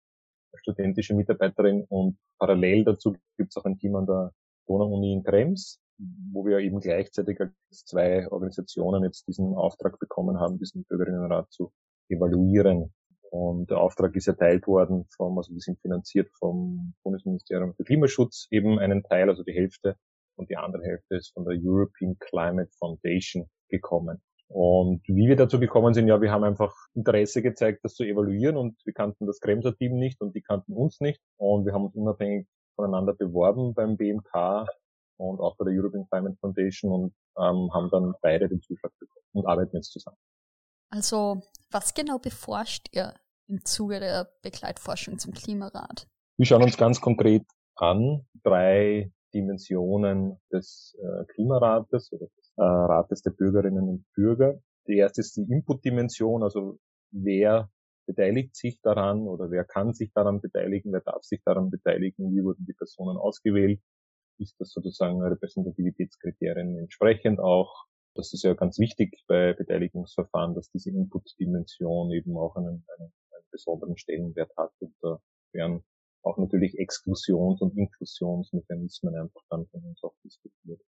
studentische 0.55 1.15
Mitarbeiterin 1.15 1.85
und 1.89 2.19
parallel 2.39 2.85
dazu 2.85 3.15
gibt 3.37 3.51
es 3.51 3.57
auch 3.57 3.65
ein 3.65 3.79
Team 3.79 3.97
an 3.97 4.07
der 4.07 4.33
Donau-Uni 4.67 5.13
in 5.13 5.23
Krems, 5.23 5.81
wo 6.33 6.45
wir 6.45 6.59
eben 6.59 6.81
gleichzeitig 6.81 7.41
als 7.41 7.85
zwei 7.85 8.29
Organisationen 8.31 9.05
jetzt 9.05 9.27
diesen 9.27 9.55
Auftrag 9.55 9.99
bekommen 9.99 10.39
haben, 10.39 10.59
diesen 10.59 10.85
Bürgerinnenrat 10.85 11.51
zu 11.51 11.73
evaluieren. 12.09 12.93
Und 13.31 13.71
der 13.71 13.79
Auftrag 13.79 14.17
ist 14.17 14.27
erteilt 14.27 14.67
worden 14.67 15.07
vom, 15.15 15.37
also 15.37 15.53
wir 15.53 15.61
sind 15.61 15.81
finanziert 15.81 16.31
vom 16.39 16.95
Bundesministerium 17.03 17.75
für 17.75 17.85
Klimaschutz, 17.85 18.47
eben 18.51 18.79
einen 18.79 19.03
Teil, 19.03 19.29
also 19.29 19.43
die 19.43 19.53
Hälfte 19.53 19.97
und 20.37 20.49
die 20.49 20.57
andere 20.57 20.83
Hälfte 20.85 21.17
ist 21.17 21.33
von 21.35 21.45
der 21.45 21.59
European 21.61 22.17
Climate 22.19 22.71
Foundation 22.79 23.51
gekommen. 23.69 24.23
Und 24.49 25.03
wie 25.07 25.29
wir 25.29 25.37
dazu 25.37 25.61
gekommen 25.61 25.93
sind, 25.93 26.09
ja, 26.09 26.21
wir 26.21 26.33
haben 26.33 26.45
einfach 26.45 26.75
Interesse 26.95 27.43
gezeigt, 27.43 27.81
das 27.83 27.95
zu 27.95 28.05
evaluieren 28.05 28.57
und 28.57 28.81
wir 28.85 28.95
kannten 28.95 29.27
das 29.27 29.41
Kremser 29.41 29.77
Team 29.77 29.99
nicht 29.99 30.21
und 30.23 30.35
die 30.35 30.41
kannten 30.41 30.73
uns 30.73 31.01
nicht 31.01 31.21
und 31.37 31.67
wir 31.67 31.75
haben 31.75 31.85
uns 31.85 31.95
unabhängig 31.95 32.47
voneinander 32.75 33.13
beworben 33.13 33.75
beim 33.75 33.97
BMK 33.97 34.67
und 35.19 35.41
auch 35.41 35.57
bei 35.57 35.67
der 35.67 35.75
European 35.75 36.07
Climate 36.11 36.37
Foundation 36.41 36.93
und 36.93 37.15
ähm, 37.37 37.73
haben 37.75 37.91
dann 37.91 38.15
beide 38.23 38.49
den 38.49 38.63
Zuschlag 38.63 38.93
bekommen 38.99 39.27
und 39.33 39.47
arbeiten 39.47 39.77
jetzt 39.77 39.93
zusammen. 39.93 40.17
Also 40.91 41.43
Was 41.71 41.93
genau 41.93 42.19
beforscht 42.19 42.89
ihr 42.93 43.15
im 43.47 43.63
Zuge 43.65 44.01
der 44.01 44.31
Begleitforschung 44.43 45.19
zum 45.19 45.35
Klimarat? 45.35 46.09
Wir 46.39 46.47
schauen 46.47 46.63
uns 46.63 46.79
ganz 46.79 47.01
konkret 47.01 47.45
an 47.75 48.27
drei 48.43 49.13
Dimensionen 49.35 50.39
des 50.53 50.97
äh, 51.01 51.25
Klimarates 51.33 52.13
oder 52.13 52.27
des 52.37 52.53
äh, 52.57 52.63
Rates 52.63 53.23
der 53.23 53.31
Bürgerinnen 53.31 53.89
und 53.89 54.05
Bürger. 54.15 54.61
Die 54.87 54.97
erste 54.97 55.21
ist 55.21 55.37
die 55.37 55.47
Input-Dimension, 55.51 56.43
also 56.43 56.79
wer 57.11 57.71
beteiligt 58.07 58.57
sich 58.57 58.81
daran 58.81 59.29
oder 59.29 59.51
wer 59.51 59.65
kann 59.65 59.93
sich 59.93 60.11
daran 60.15 60.41
beteiligen, 60.41 60.93
wer 60.93 61.03
darf 61.03 61.23
sich 61.23 61.43
daran 61.45 61.71
beteiligen, 61.71 62.35
wie 62.35 62.43
wurden 62.43 62.65
die 62.65 62.73
Personen 62.73 63.19
ausgewählt, 63.19 63.81
ist 64.39 64.59
das 64.59 64.71
sozusagen 64.71 65.23
Repräsentativitätskriterien 65.23 66.79
entsprechend 66.79 67.39
auch. 67.39 67.85
Das 68.15 68.33
ist 68.33 68.45
ja 68.45 68.55
ganz 68.55 68.79
wichtig 68.79 69.23
bei 69.29 69.53
Beteiligungsverfahren, 69.53 70.55
dass 70.55 70.71
diese 70.71 70.91
Input-Dimension 70.91 72.11
eben 72.13 72.37
auch 72.37 72.57
einen, 72.57 72.67
einen, 72.97 73.13
einen 73.31 73.45
besonderen 73.51 73.99
Stellenwert 73.99 74.51
hat 74.57 74.73
und 74.81 74.95
da 75.03 75.21
werden 75.53 75.85
auch 76.29 76.39
natürlich 76.39 76.79
Exklusions- 76.79 77.61
und 77.61 77.77
Inklusionsmechanismen 77.77 79.17
einfach 79.17 79.43
dann 79.51 79.67
von 79.67 79.83
uns 79.85 80.03
auch 80.03 80.15
diskutiert. 80.25 80.81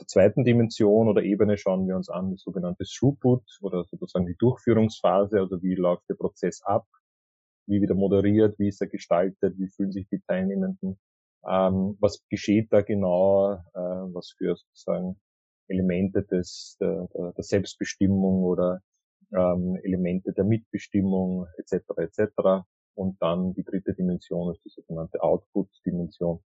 Der 0.00 0.06
zweiten 0.06 0.44
Dimension 0.44 1.08
oder 1.08 1.22
Ebene 1.22 1.58
schauen 1.58 1.86
wir 1.86 1.96
uns 1.96 2.08
an, 2.08 2.30
das 2.32 2.42
sogenannte 2.42 2.84
Throughput 2.84 3.42
oder 3.60 3.84
sozusagen 3.84 4.26
die 4.26 4.36
Durchführungsphase, 4.36 5.40
also 5.40 5.62
wie 5.62 5.74
läuft 5.74 6.08
der 6.08 6.14
Prozess 6.14 6.62
ab, 6.62 6.86
wie 7.66 7.80
wird 7.80 7.90
er 7.90 7.96
moderiert, 7.96 8.58
wie 8.58 8.68
ist 8.68 8.80
er 8.80 8.88
gestaltet, 8.88 9.58
wie 9.58 9.68
fühlen 9.68 9.92
sich 9.92 10.08
die 10.08 10.20
Teilnehmenden, 10.26 10.98
ähm, 11.46 11.96
was 12.00 12.24
geschieht 12.28 12.72
da 12.72 12.80
genau, 12.80 13.52
äh, 13.52 13.58
was 13.74 14.34
für 14.36 14.56
sozusagen 14.56 15.20
Elemente 15.68 16.22
des, 16.22 16.76
der, 16.80 17.08
der 17.14 17.44
Selbstbestimmung 17.44 18.42
oder 18.42 18.80
ähm, 19.32 19.78
Elemente 19.82 20.32
der 20.32 20.44
Mitbestimmung 20.44 21.46
etc. 21.58 21.84
etc. 21.98 22.64
Und 23.00 23.16
dann 23.22 23.54
die 23.54 23.64
dritte 23.64 23.94
Dimension 23.94 24.52
ist 24.52 24.62
die 24.62 24.68
sogenannte 24.68 25.22
Output-Dimension, 25.22 26.40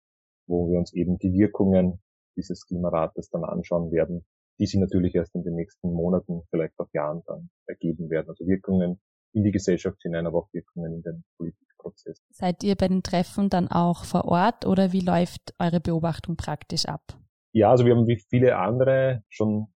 wo 0.45 0.69
wir 0.69 0.77
uns 0.77 0.93
eben 0.93 1.17
die 1.17 1.33
Wirkungen 1.33 1.99
dieses 2.37 2.67
Klimarates 2.67 3.31
dann 3.31 3.43
anschauen 3.43 3.91
werden, 3.91 4.23
die 4.59 4.67
sich 4.67 4.79
natürlich 4.79 5.15
erst 5.15 5.33
in 5.33 5.43
den 5.43 5.55
nächsten 5.55 5.91
Monaten, 5.91 6.43
vielleicht 6.51 6.77
auch 6.77 6.89
Jahren 6.93 7.23
dann 7.25 7.49
ergeben 7.65 8.11
werden. 8.11 8.29
Also 8.29 8.45
Wirkungen 8.45 9.01
in 9.33 9.43
die 9.43 9.51
Gesellschaft 9.51 9.99
hinein, 10.03 10.27
aber 10.27 10.43
auch 10.43 10.53
Wirkungen 10.53 10.93
in 10.93 11.01
den 11.01 11.23
Politikprozess. 11.37 12.21
Seid 12.29 12.63
ihr 12.63 12.75
bei 12.75 12.87
den 12.87 13.01
Treffen 13.01 13.49
dann 13.49 13.67
auch 13.67 14.05
vor 14.05 14.25
Ort 14.25 14.67
oder 14.67 14.91
wie 14.91 15.01
läuft 15.01 15.55
eure 15.57 15.79
Beobachtung 15.79 16.37
praktisch 16.37 16.85
ab? 16.85 17.17
Ja, 17.51 17.71
also 17.71 17.83
wir 17.83 17.95
haben 17.95 18.05
wie 18.05 18.21
viele 18.29 18.57
andere 18.57 19.23
schon 19.27 19.72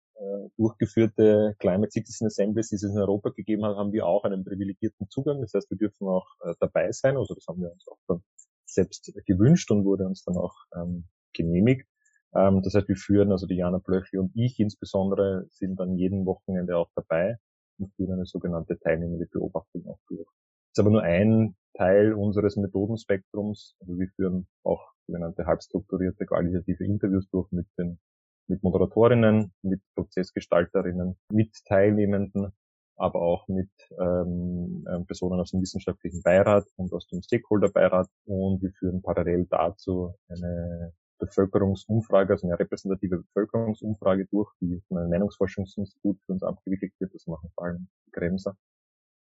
durchgeführte 0.58 1.56
Climate 1.60 1.92
Citizen 1.92 2.28
Assemblies, 2.28 2.70
die 2.70 2.76
es 2.76 2.84
in 2.84 2.98
Europa 2.98 3.30
gegeben 3.30 3.66
hat, 3.66 3.78
haben 3.78 3.92
wir 3.92 4.06
auch 4.06 4.24
einen 4.24 4.44
privilegierten 4.44 5.10
Zugang. 5.10 5.42
Das 5.42 5.54
heißt, 5.54 5.70
wir 5.70 5.78
dürfen 5.78 6.08
auch 6.08 6.28
äh, 6.42 6.54
dabei 6.60 6.92
sein. 6.92 7.18
Also 7.18 7.34
das 7.34 7.46
haben 7.48 7.62
wir 7.62 7.72
uns 7.72 7.88
auch 7.88 8.00
dann 8.08 8.24
selbst 8.66 9.14
gewünscht 9.26 9.72
und 9.72 9.86
wurde 9.86 10.06
uns 10.06 10.24
dann 10.24 10.38
auch 10.38 10.56
ähm, 10.76 11.06
genehmigt. 11.34 11.88
Ähm, 12.36 12.62
das 12.64 12.74
heißt, 12.74 12.88
wir 12.88 12.96
führen, 12.96 13.32
also 13.32 13.48
die 13.48 13.56
Jana 13.56 13.80
Blöchli 13.80 14.20
und 14.20 14.32
ich 14.36 14.60
insbesondere, 14.60 15.46
sind 15.50 15.80
dann 15.80 15.98
jeden 15.98 16.26
Wochenende 16.26 16.78
auch 16.78 16.90
dabei 16.96 17.38
und 17.78 17.94
führen 17.96 18.14
eine 18.14 18.26
sogenannte 18.26 18.80
teilnehmende 18.80 19.28
Beobachtung 19.28 19.86
auch 19.88 20.00
durch. 20.08 20.28
Das 20.28 20.78
ist 20.78 20.80
aber 20.80 20.92
nur 20.92 21.04
ein 21.04 21.56
Teil 21.76 22.14
unseres 22.14 22.56
Methodenspektrums. 22.56 23.76
Also 23.80 23.98
wir 23.98 24.08
führen 24.16 24.48
auch 24.64 24.82
sogenannte 25.06 25.46
halbstrukturierte 25.46 26.26
qualitative 26.26 26.84
Interviews 26.86 27.30
durch 27.30 27.52
mit 27.52 27.68
den 27.78 28.00
mit 28.48 28.64
Moderatorinnen, 28.64 29.54
mit 29.62 29.82
Prozessgestalterinnen, 29.96 31.18
mit 31.30 31.54
Teilnehmenden, 31.66 32.52
aber 32.96 33.22
auch 33.22 33.48
mit 33.48 33.70
ähm, 34.00 34.86
ähm 34.90 35.06
Personen 35.06 35.40
aus 35.40 35.52
dem 35.52 35.62
wissenschaftlichen 35.62 36.22
Beirat 36.22 36.66
und 36.76 36.94
aus 36.94 37.08
dem 37.08 37.22
Stakeholder-Beirat. 37.22 38.10
Und 38.26 38.62
wir 38.62 38.72
führen 38.72 39.02
parallel 39.02 39.48
dazu 39.50 40.14
eine 40.30 40.94
Bevölkerungsumfrage, 41.20 42.34
also 42.34 42.48
eine 42.48 42.60
repräsentative 42.60 43.20
Bevölkerungsumfrage 43.20 44.28
durch, 44.28 44.52
die 44.60 44.82
von 44.88 44.98
einem 44.98 45.10
Meinungsforschungsinstitut 45.10 46.20
für 46.26 46.32
uns 46.34 46.44
abgewickelt 46.44 46.94
wird. 47.00 47.14
Das 47.14 47.28
machen 47.28 47.50
vor 47.56 47.66
allem 47.66 47.88
die 48.08 48.12
Grenzer. 48.12 48.58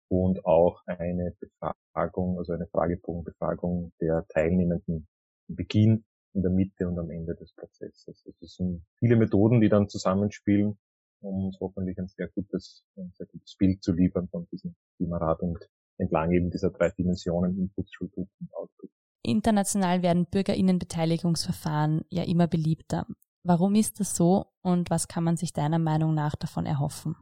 Und 0.09 0.45
auch 0.45 0.81
eine 0.85 1.35
Befragung, 1.39 2.37
also 2.37 2.53
eine 2.53 2.67
Fragebogenbefragung 2.67 3.93
der 3.99 4.25
Teilnehmenden 4.27 5.07
Beginn, 5.47 6.05
in 6.33 6.41
der 6.41 6.51
Mitte 6.51 6.87
und 6.87 6.97
am 6.99 7.09
Ende 7.09 7.35
des 7.35 7.53
Prozesses. 7.53 8.07
Also 8.07 8.33
es 8.41 8.55
sind 8.55 8.85
viele 8.99 9.15
Methoden, 9.15 9.61
die 9.61 9.69
dann 9.69 9.89
zusammenspielen, 9.89 10.77
um 11.21 11.45
uns 11.45 11.57
hoffentlich 11.59 11.97
ein 11.97 12.07
sehr 12.07 12.27
gutes, 12.27 12.85
ein 12.97 13.11
sehr 13.13 13.27
gutes 13.27 13.55
Bild 13.55 13.83
zu 13.83 13.93
liefern 13.93 14.27
von 14.29 14.47
diesem 14.51 14.75
Klimarat 14.97 15.41
und 15.41 15.59
entlang 15.97 16.31
eben 16.31 16.49
dieser 16.49 16.71
drei 16.71 16.89
Dimensionen 16.89 17.57
Input, 17.57 17.89
Throughput 17.91 18.27
und 18.39 18.53
Output. 18.55 18.89
International 19.21 20.01
werden 20.01 20.25
Bürgerinnenbeteiligungsverfahren 20.25 22.03
ja 22.09 22.23
immer 22.23 22.47
beliebter. 22.47 23.05
Warum 23.43 23.75
ist 23.75 23.99
das 23.99 24.15
so 24.15 24.47
und 24.61 24.89
was 24.89 25.07
kann 25.07 25.23
man 25.23 25.37
sich 25.37 25.53
deiner 25.53 25.79
Meinung 25.79 26.13
nach 26.13 26.35
davon 26.35 26.65
erhoffen? 26.65 27.15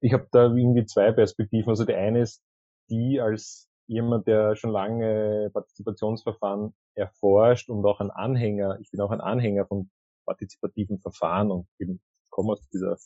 Ich 0.00 0.12
habe 0.12 0.28
da 0.30 0.44
irgendwie 0.44 0.84
zwei 0.84 1.12
Perspektiven. 1.12 1.70
Also 1.70 1.84
die 1.84 1.94
eine 1.94 2.20
ist 2.20 2.42
die 2.90 3.20
als 3.20 3.68
jemand, 3.86 4.26
der 4.26 4.54
schon 4.56 4.70
lange 4.70 5.50
Partizipationsverfahren 5.52 6.74
erforscht 6.96 7.68
und 7.68 7.84
auch 7.84 8.00
ein 8.00 8.10
Anhänger, 8.10 8.78
ich 8.80 8.90
bin 8.90 9.00
auch 9.00 9.10
ein 9.10 9.20
Anhänger 9.20 9.66
von 9.66 9.90
partizipativen 10.24 10.98
Verfahren 10.98 11.50
und 11.50 11.68
eben 11.78 12.00
komme 12.30 12.52
aus 12.52 12.68
dieser 12.70 12.96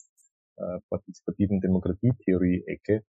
äh, 0.56 0.80
partizipativen 0.88 1.60
Demokratietheorie-Ecke, 1.60 3.04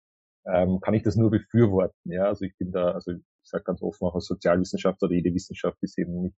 ähm, 0.46 0.80
kann 0.80 0.94
ich 0.94 1.04
das 1.04 1.16
nur 1.16 1.30
befürworten. 1.30 2.12
Ja, 2.12 2.26
also 2.26 2.46
ich 2.46 2.56
bin 2.58 2.72
da, 2.72 2.92
also 2.92 3.12
ich 3.12 3.24
sage 3.44 3.64
ganz 3.66 3.82
offen 3.82 4.08
auch 4.08 4.16
als 4.16 4.26
Sozialwissenschaftler, 4.26 5.12
jede 5.12 5.34
Wissenschaft 5.34 5.78
ist 5.82 5.98
eben 5.98 6.22
nicht 6.22 6.38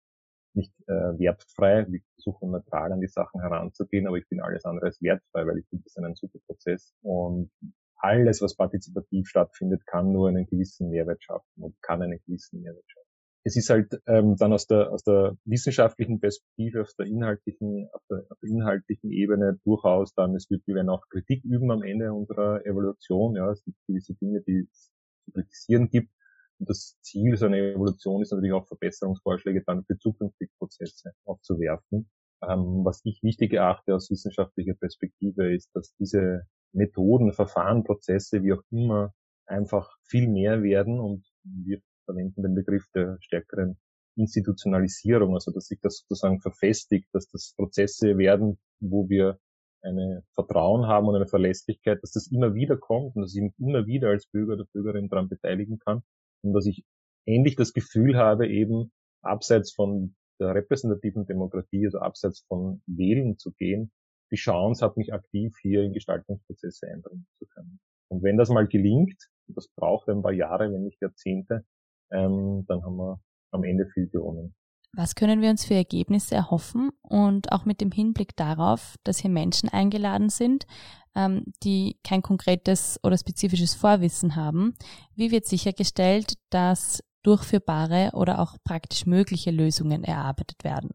nicht 0.55 0.73
äh, 0.89 1.19
wertfrei. 1.19 1.87
Wir 1.89 2.01
versuchen 2.15 2.51
neutral 2.51 2.93
an 2.93 3.01
die 3.01 3.09
Sachen 3.09 3.41
heranzugehen, 3.41 4.07
aber 4.07 4.17
ich 4.17 4.29
bin 4.29 4.41
alles 4.41 4.65
andere 4.65 4.87
als 4.87 5.01
wertfrei, 5.01 5.47
weil 5.47 5.59
ich 5.59 5.67
finde, 5.69 5.85
das 5.85 5.97
ist 5.97 6.03
ein 6.03 6.15
super 6.15 6.39
Prozess. 6.47 6.95
Und 7.03 7.51
alles, 7.97 8.41
was 8.43 8.57
partizipativ 8.57 9.29
stattfindet, 9.29 9.87
kann 9.87 10.13
nur 10.13 10.29
einen 10.29 10.47
gewissen 10.47 10.91
Mehrwert 10.91 11.23
schaffen 11.23 11.63
und 11.63 11.81
kann 11.83 12.03
einen 12.03 12.21
gewissen 12.27 12.61
Mehrwert 12.61 12.85
schaffen. 12.87 13.08
Es 13.45 13.57
ist 13.57 13.71
halt 13.71 14.01
ähm, 14.07 14.37
dann 14.37 14.53
aus 14.53 14.67
der, 14.67 14.93
aus 14.93 15.03
der 15.05 15.37
wissenschaftlichen 15.45 16.21
Perspektive, 16.21 16.83
aus 16.83 16.95
der 16.97 17.07
inhaltlichen, 17.07 17.89
auf 17.93 18.03
der, 18.11 18.25
auf 18.29 18.39
der 18.43 18.51
inhaltlichen 18.51 19.11
Ebene 19.11 19.59
durchaus 19.65 20.13
dann, 20.15 20.35
es 20.35 20.51
wird, 20.51 20.67
wir 20.67 20.75
werden 20.75 20.91
auch 20.91 21.09
Kritik 21.09 21.45
üben 21.45 21.71
am 21.71 21.83
Ende 21.83 22.13
unserer 22.13 22.65
Evaluation, 22.67 23.37
ja, 23.37 23.51
es 23.51 23.65
gibt 23.65 23.79
gewisse 23.87 24.15
Dinge, 24.15 24.43
die 24.43 24.67
es 24.71 24.91
zu 25.25 25.33
kritisieren 25.33 25.89
gibt. 25.89 26.11
Und 26.59 26.69
das 26.69 26.99
Ziel 27.03 27.37
so 27.37 27.47
einer 27.47 27.59
Evolution 27.59 28.21
ist 28.21 28.33
natürlich 28.33 28.53
auch 28.53 28.67
Verbesserungsvorschläge 28.67 29.63
dann 29.65 29.85
für 29.85 29.97
zukünftige 29.99 30.51
Prozesse 30.59 31.13
aufzuwerfen. 31.25 32.11
Ähm, 32.43 32.85
was 32.85 33.01
ich 33.05 33.23
wichtig 33.23 33.53
erachte 33.53 33.95
aus 33.95 34.11
wissenschaftlicher 34.11 34.75
Perspektive 34.75 35.55
ist, 35.55 35.71
dass 35.75 35.95
diese 35.97 36.43
Methoden, 36.73 37.33
Verfahren, 37.33 37.85
Prozesse, 37.85 38.43
wie 38.43 38.53
auch 38.53 38.63
immer, 38.71 39.13
einfach 39.47 39.91
viel 40.03 40.29
mehr 40.29 40.63
werden 40.63 41.01
und 41.01 41.27
wir 41.43 41.81
verwenden 42.09 42.43
den 42.43 42.55
Begriff 42.55 42.87
der 42.95 43.19
stärkeren 43.21 43.79
Institutionalisierung, 44.17 45.35
also 45.35 45.53
dass 45.53 45.67
sich 45.67 45.79
das 45.81 46.05
sozusagen 46.09 46.41
verfestigt, 46.41 47.09
dass 47.13 47.29
das 47.29 47.55
Prozesse 47.57 48.19
werden, 48.19 48.59
wo 48.81 49.09
wir 49.09 49.39
eine 49.83 50.25
Vertrauen 50.35 50.87
haben 50.87 51.07
und 51.07 51.15
eine 51.15 51.29
Verlässlichkeit, 51.29 52.03
dass 52.03 52.13
das 52.13 52.27
immer 52.33 52.55
wieder 52.55 52.77
kommt 52.77 53.15
und 53.15 53.23
dass 53.23 53.35
ich 53.35 53.43
mich 53.43 53.55
immer 53.59 53.87
wieder 53.87 54.09
als 54.09 54.27
Bürger 54.27 54.55
oder 54.55 54.65
Bürgerin 54.73 55.09
daran 55.09 55.29
beteiligen 55.29 55.79
kann 55.79 56.03
und 56.43 56.53
dass 56.53 56.67
ich 56.67 56.85
ähnlich 57.27 57.55
das 57.55 57.73
Gefühl 57.73 58.17
habe, 58.17 58.49
eben 58.49 58.91
abseits 59.23 59.73
von 59.73 60.17
der 60.41 60.55
repräsentativen 60.55 61.27
Demokratie, 61.27 61.85
also 61.87 61.99
abseits 61.99 62.45
von 62.49 62.83
Wählen 62.87 63.39
zu 63.39 63.53
gehen, 63.53 63.93
die 64.31 64.37
Chance 64.37 64.85
hat, 64.85 64.97
mich 64.97 65.13
aktiv 65.13 65.57
hier 65.63 65.83
in 65.83 65.93
Gestaltungsprozesse 65.93 66.89
einbringen 66.89 67.27
zu 67.39 67.47
können. 67.47 67.81
Und 68.09 68.23
wenn 68.23 68.37
das 68.37 68.49
mal 68.49 68.67
gelingt, 68.67 69.29
das 69.49 69.69
braucht 69.69 70.09
ein 70.09 70.23
paar 70.23 70.33
Jahre, 70.33 70.73
wenn 70.73 70.83
nicht 70.83 71.01
Jahrzehnte, 71.01 71.65
ähm, 72.13 72.65
dann 72.69 72.83
haben 72.83 72.97
wir 72.97 73.21
am 73.51 73.65
Ende 73.65 73.87
viel 73.93 74.09
gewonnen. 74.09 74.55
Was 74.95 75.15
können 75.15 75.43
wir 75.43 75.51
uns 75.51 75.65
für 75.65 75.75
Ergebnisse 75.75 76.35
erhoffen 76.35 76.91
und 77.03 77.53
auch 77.53 77.65
mit 77.65 77.81
dem 77.81 77.91
Hinblick 77.91 78.35
darauf, 78.37 78.97
dass 79.05 79.19
hier 79.19 79.31
Menschen 79.31 79.69
eingeladen 79.69 80.31
sind, 80.31 80.67
ähm, 81.15 81.53
die 81.63 81.99
kein 82.05 82.23
konkretes 82.23 82.99
oder 83.03 83.19
spezifisches 83.19 83.75
Vorwissen 83.75 84.35
haben? 84.35 84.75
Wie 85.15 85.31
wird 85.31 85.45
sichergestellt, 85.45 86.35
dass 86.51 87.03
durchführbare 87.23 88.11
oder 88.15 88.39
auch 88.41 88.57
praktisch 88.65 89.05
mögliche 89.05 89.51
Lösungen 89.51 90.05
erarbeitet 90.05 90.65
werden? 90.65 90.91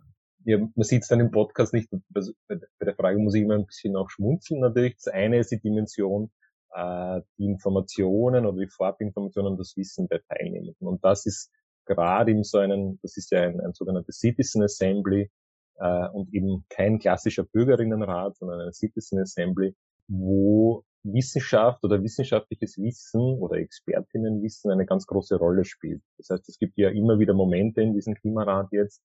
Ja, 0.45 0.57
man 0.57 0.83
sieht 0.83 1.03
es 1.03 1.07
dann 1.07 1.19
im 1.19 1.31
Podcast 1.31 1.73
nicht. 1.73 1.89
Bei 2.09 2.25
der 2.85 2.95
Frage 2.95 3.19
muss 3.19 3.35
ich 3.35 3.43
immer 3.43 3.55
ein 3.55 3.65
bisschen 3.65 3.95
auch 3.95 4.09
schmunzeln 4.09 4.59
natürlich. 4.59 4.95
Das 4.95 5.07
eine 5.13 5.37
ist 5.37 5.51
die 5.51 5.59
Dimension, 5.59 6.31
äh, 6.73 7.21
die 7.37 7.45
Informationen 7.45 8.45
oder 8.45 8.59
die 8.59 8.69
Vorabinformationen, 8.69 9.57
das 9.57 9.75
Wissen 9.77 10.07
der 10.07 10.21
Teilnehmenden. 10.23 10.87
Und 10.87 11.03
das 11.03 11.25
ist 11.25 11.51
gerade 11.85 12.31
in 12.31 12.43
so 12.43 12.59
einem, 12.59 12.99
das 13.01 13.17
ist 13.17 13.31
ja 13.31 13.41
ein, 13.41 13.59
ein 13.59 13.73
sogenanntes 13.73 14.17
Citizen 14.19 14.63
Assembly 14.63 15.29
äh, 15.77 16.07
und 16.09 16.33
eben 16.33 16.65
kein 16.69 16.99
klassischer 16.99 17.43
Bürgerinnenrat, 17.43 18.37
sondern 18.37 18.61
ein 18.61 18.73
Citizen 18.73 19.19
Assembly, 19.19 19.75
wo 20.07 20.83
Wissenschaft 21.03 21.83
oder 21.83 22.01
wissenschaftliches 22.01 22.77
Wissen 22.77 23.21
oder 23.21 23.57
Expertinnenwissen 23.57 24.71
eine 24.71 24.85
ganz 24.85 25.05
große 25.05 25.35
Rolle 25.35 25.65
spielt. 25.65 26.01
Das 26.17 26.29
heißt, 26.29 26.47
es 26.47 26.57
gibt 26.57 26.77
ja 26.77 26.89
immer 26.89 27.19
wieder 27.19 27.33
Momente 27.33 27.81
in 27.81 27.93
diesem 27.93 28.15
Klimarat 28.15 28.69
jetzt, 28.71 29.01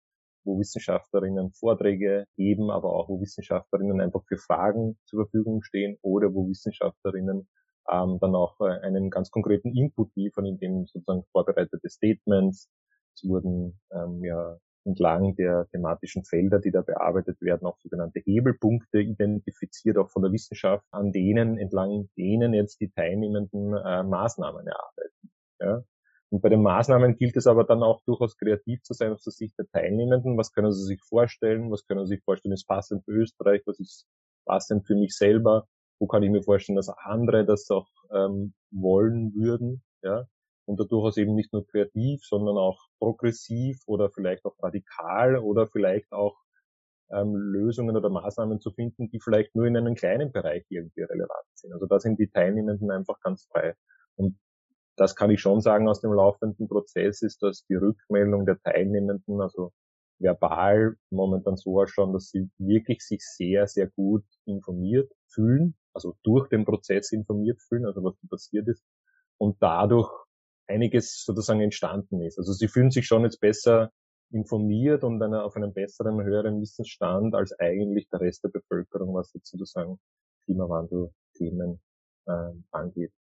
wo 0.48 0.60
Wissenschaftlerinnen 0.60 1.52
Vorträge 1.52 2.26
geben, 2.36 2.72
aber 2.72 2.94
auch 2.94 3.10
wo 3.10 3.22
Wissenschaftlerinnen 3.22 4.02
einfach 4.02 4.24
für 4.28 4.38
Fragen 4.38 4.98
zur 5.06 5.26
Verfügung 5.26 5.62
stehen 5.62 5.98
oder 6.02 6.34
wo 6.34 6.50
Wissenschaftlerinnen 6.50 7.48
ähm, 7.92 8.18
dann 8.20 8.36
auch 8.36 8.60
äh, 8.62 8.80
einen 8.82 9.10
ganz 9.10 9.30
konkreten 9.30 9.76
Input 9.76 10.16
liefern, 10.16 10.46
in 10.46 10.58
dem 10.58 10.86
sozusagen 10.88 11.24
vorbereitete 11.32 11.90
Statements, 11.90 12.70
es 13.16 13.24
wurden 13.28 13.80
ähm, 13.92 14.24
ja 14.24 14.58
entlang 14.86 15.36
der 15.36 15.68
thematischen 15.72 16.24
Felder, 16.24 16.60
die 16.60 16.72
da 16.72 16.82
bearbeitet 16.82 17.42
werden, 17.42 17.68
auch 17.68 17.78
sogenannte 17.80 18.22
Hebelpunkte 18.22 19.02
identifiziert, 19.02 19.98
auch 19.98 20.10
von 20.10 20.24
der 20.24 20.32
Wissenschaft, 20.32 20.86
an 20.92 21.12
denen, 21.12 21.58
entlang 21.58 22.10
denen 22.18 22.54
jetzt 22.54 22.80
die 22.80 22.90
teilnehmenden 22.90 23.76
äh, 23.76 24.04
Maßnahmen 24.04 24.66
erarbeiten. 24.66 25.32
Ja? 25.60 25.84
Und 26.30 26.42
bei 26.42 26.50
den 26.50 26.62
Maßnahmen 26.62 27.16
gilt 27.16 27.38
es 27.38 27.48
aber 27.48 27.64
dann 27.64 27.84
auch 27.84 28.02
durchaus 28.04 28.38
kreativ 28.38 28.82
zu 28.84 28.94
sein 28.94 29.14
aus 29.14 29.24
der 29.24 29.32
Sicht 29.32 29.58
der 29.58 29.68
Teilnehmenden. 29.68 30.38
Was 30.38 30.52
können 30.52 30.74
sie 30.74 30.84
sich 30.84 31.02
vorstellen? 31.02 31.72
Was 31.72 31.86
können 31.86 32.06
sie 32.06 32.16
sich 32.16 32.24
vorstellen, 32.24 32.54
ist 32.54 32.68
passend 32.68 33.06
für 33.06 33.12
Österreich? 33.12 33.62
Was 33.66 33.80
ist 33.80 34.06
passend 34.46 34.86
für 34.86 34.96
mich 34.96 35.16
selber? 35.16 35.68
Wo 36.00 36.08
kann 36.08 36.24
ich 36.24 36.30
mir 36.30 36.44
vorstellen, 36.44 36.76
dass 36.76 36.90
andere 36.90 37.46
das 37.46 37.70
auch 37.72 37.88
ähm, 38.12 38.54
wollen 38.72 39.34
würden? 39.36 39.84
Ja? 40.02 40.26
Und 40.66 40.80
da 40.82 40.84
durchaus 40.84 41.16
eben 41.16 41.34
nicht 41.34 41.54
nur 41.54 41.66
kreativ, 41.66 42.26
sondern 42.26 42.58
auch 42.58 42.88
progressiv 43.00 43.80
oder 43.86 44.10
vielleicht 44.10 44.44
auch 44.44 44.56
radikal 44.62 45.38
oder 45.38 45.68
vielleicht 45.68 46.12
auch 46.12 46.36
ähm, 47.10 47.36
Lösungen 47.36 47.96
oder 47.96 48.10
Maßnahmen 48.10 48.60
zu 48.60 48.72
finden, 48.72 49.10
die 49.10 49.22
vielleicht 49.22 49.56
nur 49.56 49.66
in 49.66 49.78
einem 49.78 49.96
kleinen 49.96 50.34
Bereich 50.34 50.66
irgendwie 50.68 51.04
relevant 51.04 51.46
sind. 51.54 51.72
Also 51.72 51.86
da 51.86 52.02
sind 52.02 52.20
die 52.20 52.28
Teilnehmenden 52.28 52.92
einfach 52.92 53.18
ganz 53.22 53.46
frei. 53.46 53.76
Und 54.18 54.38
das 54.98 55.16
kann 55.16 55.30
ich 55.30 55.40
schon 55.40 55.62
sagen 55.62 55.88
aus 55.88 56.02
dem 56.02 56.12
laufenden 56.12 56.68
Prozess, 56.68 57.22
ist, 57.22 57.42
dass 57.44 57.64
die 57.70 57.76
Rückmeldung 57.76 58.46
der 58.46 58.60
Teilnehmenden, 58.60 59.42
also 59.42 59.72
verbal 60.20 60.96
momentan 61.12 61.58
so 61.58 61.80
ausschauen, 61.80 62.14
dass 62.14 62.30
sie 62.30 62.50
wirklich 62.58 63.02
sich 63.02 63.22
sehr, 63.22 63.68
sehr 63.68 63.88
gut 63.88 64.26
informiert 64.46 65.12
fühlen, 65.28 65.76
also 65.94 66.16
durch 66.24 66.50
den 66.50 66.66
Prozess 66.66 67.12
informiert 67.12 67.62
fühlen, 67.62 67.86
also 67.86 68.04
was 68.04 68.16
passiert 68.28 68.68
ist, 68.68 68.84
und 69.38 69.58
dadurch 69.62 70.12
einiges 70.68 71.24
sozusagen 71.24 71.62
entstanden 71.62 72.22
ist. 72.22 72.40
Also 72.40 72.52
sie 72.54 72.68
fühlen 72.68 72.92
sich 72.92 73.06
schon 73.06 73.24
jetzt 73.24 73.40
besser 73.40 73.92
informiert 74.32 75.04
und 75.04 75.22
einer, 75.22 75.46
auf 75.46 75.56
einem 75.56 75.74
besseren, 75.74 76.22
höheren 76.24 76.60
Wissensstand 76.60 77.36
als 77.36 77.58
eigentlich 77.60 78.10
der 78.10 78.22
Rest 78.22 78.44
der 78.44 78.50
Bevölkerung, 78.50 79.14
was 79.14 79.32
jetzt 79.34 79.52
sozusagen 79.52 80.00
Klimawandelthemen 80.46 81.80
äh, 82.26 82.52
angeht. 82.72 83.14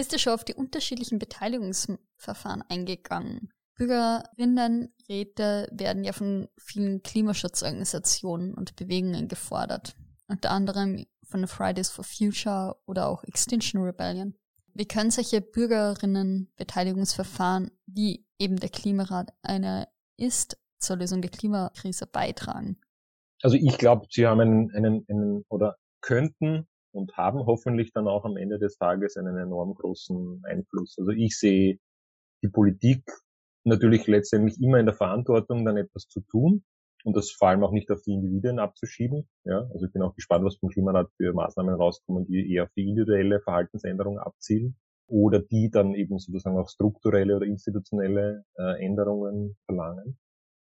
Du 0.00 0.02
bist 0.02 0.12
ja 0.12 0.18
schon 0.18 0.32
auf 0.32 0.44
die 0.44 0.54
unterschiedlichen 0.54 1.18
Beteiligungsverfahren 1.18 2.64
eingegangen. 2.70 3.52
Bürgerinnenräte 3.76 5.68
werden 5.72 6.04
ja 6.04 6.14
von 6.14 6.48
vielen 6.56 7.02
Klimaschutzorganisationen 7.02 8.54
und 8.54 8.76
Bewegungen 8.76 9.28
gefordert. 9.28 9.94
Unter 10.26 10.52
anderem 10.52 11.04
von 11.24 11.46
Fridays 11.46 11.90
for 11.90 12.02
Future 12.02 12.78
oder 12.86 13.10
auch 13.10 13.24
Extinction 13.24 13.82
Rebellion. 13.82 14.38
Wie 14.72 14.88
können 14.88 15.10
solche 15.10 15.42
Bürgerinnenbeteiligungsverfahren, 15.42 17.70
wie 17.84 18.24
eben 18.38 18.56
der 18.56 18.70
Klimarat 18.70 19.34
einer 19.42 19.86
ist, 20.16 20.56
zur 20.78 20.96
Lösung 20.96 21.20
der 21.20 21.30
Klimakrise 21.30 22.06
beitragen? 22.06 22.80
Also 23.42 23.58
ich 23.58 23.76
glaube, 23.76 24.06
sie 24.08 24.26
haben 24.26 24.40
einen, 24.40 24.74
einen, 24.74 25.04
einen 25.10 25.44
oder 25.50 25.76
könnten 26.00 26.69
und 26.92 27.16
haben 27.16 27.46
hoffentlich 27.46 27.92
dann 27.92 28.08
auch 28.08 28.24
am 28.24 28.36
Ende 28.36 28.58
des 28.58 28.76
Tages 28.76 29.16
einen 29.16 29.36
enorm 29.36 29.74
großen 29.74 30.42
Einfluss. 30.44 30.96
Also 30.98 31.10
ich 31.10 31.38
sehe 31.38 31.78
die 32.42 32.48
Politik 32.48 33.02
natürlich 33.64 34.06
letztendlich 34.06 34.60
immer 34.60 34.78
in 34.78 34.86
der 34.86 34.94
Verantwortung, 34.94 35.64
dann 35.64 35.76
etwas 35.76 36.08
zu 36.08 36.20
tun 36.20 36.64
und 37.04 37.16
das 37.16 37.30
vor 37.30 37.48
allem 37.48 37.64
auch 37.64 37.72
nicht 37.72 37.90
auf 37.90 38.02
die 38.02 38.12
Individuen 38.12 38.58
abzuschieben. 38.58 39.28
Ja, 39.44 39.68
also 39.72 39.86
ich 39.86 39.92
bin 39.92 40.02
auch 40.02 40.14
gespannt, 40.14 40.44
was 40.44 40.56
vom 40.56 40.70
Klimarat 40.70 41.10
für 41.16 41.32
Maßnahmen 41.32 41.74
rauskommen, 41.74 42.26
die 42.26 42.52
eher 42.52 42.64
auf 42.64 42.70
die 42.76 42.88
individuelle 42.88 43.40
Verhaltensänderung 43.40 44.18
abzielen 44.18 44.76
oder 45.06 45.40
die 45.40 45.70
dann 45.70 45.94
eben 45.94 46.18
sozusagen 46.18 46.58
auch 46.58 46.68
strukturelle 46.68 47.36
oder 47.36 47.46
institutionelle 47.46 48.44
äh, 48.56 48.84
Änderungen 48.84 49.56
verlangen. 49.66 50.18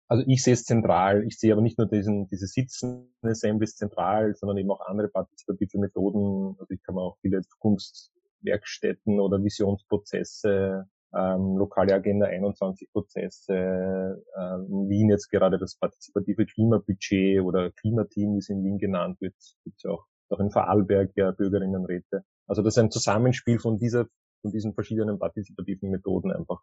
Also 0.10 0.24
ich 0.26 0.42
sehe 0.42 0.54
es 0.54 0.64
zentral. 0.64 1.26
Ich 1.26 1.38
sehe 1.38 1.52
aber 1.52 1.62
nicht 1.62 1.78
nur 1.78 1.88
diesen, 1.88 2.28
diese 2.28 2.48
sitzende 2.48 3.10
Assemblies 3.24 3.76
zentral, 3.76 4.36
sondern 4.36 4.58
eben 4.58 4.72
auch 4.72 4.80
andere 4.88 5.10
partizipative 5.10 5.80
Methoden. 5.80 6.56
Also 6.60 6.74
ich 6.74 6.82
kann 6.84 6.96
mir 6.96 7.02
auch 7.02 7.18
viele 7.22 7.42
Zukunftswerkstätten 7.42 9.20
oder 9.20 9.44
Visionsprozesse, 9.44 10.88
ähm, 11.14 11.58
lokale 11.58 11.94
Agenda 11.94 12.28
21 12.28 12.90
Prozesse, 12.92 13.54
äh, 13.54 14.56
in 14.70 14.90
Wien 14.90 15.10
jetzt 15.10 15.30
gerade 15.30 15.58
das 15.60 15.78
partizipative 15.78 16.46
Klimabudget 16.46 17.42
oder 17.42 17.72
Klimateam, 17.72 18.36
wie 18.36 18.40
es 18.40 18.50
in 18.50 18.64
Wien 18.64 18.78
genannt 18.78 19.20
wird, 19.20 19.36
gibt 19.66 19.78
es 19.78 19.86
auch, 19.86 20.06
auch 20.30 20.40
in 20.40 20.52
Vorarlberg 20.52 21.12
ja 21.16 21.32
Bürgerinnenräte. 21.32 22.24
Also 22.46 22.62
das 22.62 22.76
ist 22.76 22.80
ein 22.80 22.92
Zusammenspiel 22.92 23.60
von 23.60 23.78
dieser, 23.78 24.08
von 24.42 24.52
diesen 24.52 24.74
verschiedenen 24.74 25.20
partizipativen 25.20 25.90
Methoden 25.90 26.32
einfach 26.32 26.62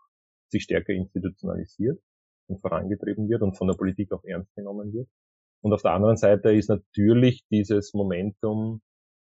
sich 0.48 0.62
stärker 0.62 0.94
institutionalisiert 0.94 2.00
und 2.48 2.60
vorangetrieben 2.60 3.28
wird 3.28 3.42
und 3.42 3.56
von 3.56 3.68
der 3.68 3.74
Politik 3.74 4.12
auch 4.12 4.24
ernst 4.24 4.54
genommen 4.54 4.92
wird. 4.92 5.08
Und 5.62 5.72
auf 5.72 5.82
der 5.82 5.92
anderen 5.92 6.16
Seite 6.16 6.52
ist 6.52 6.68
natürlich 6.68 7.44
dieses 7.50 7.94
Momentum, 7.94 8.82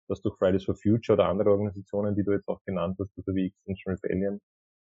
das 0.08 0.20
durch 0.20 0.36
Fridays 0.36 0.64
for 0.64 0.74
Future 0.74 1.14
oder 1.14 1.28
andere 1.28 1.50
Organisationen, 1.50 2.14
die 2.14 2.24
du 2.24 2.32
jetzt 2.32 2.48
auch 2.48 2.62
genannt 2.64 2.96
hast, 3.00 3.16
also 3.16 3.34
wie 3.34 3.46
Extinction 3.46 3.94
Rebellion, 3.94 4.40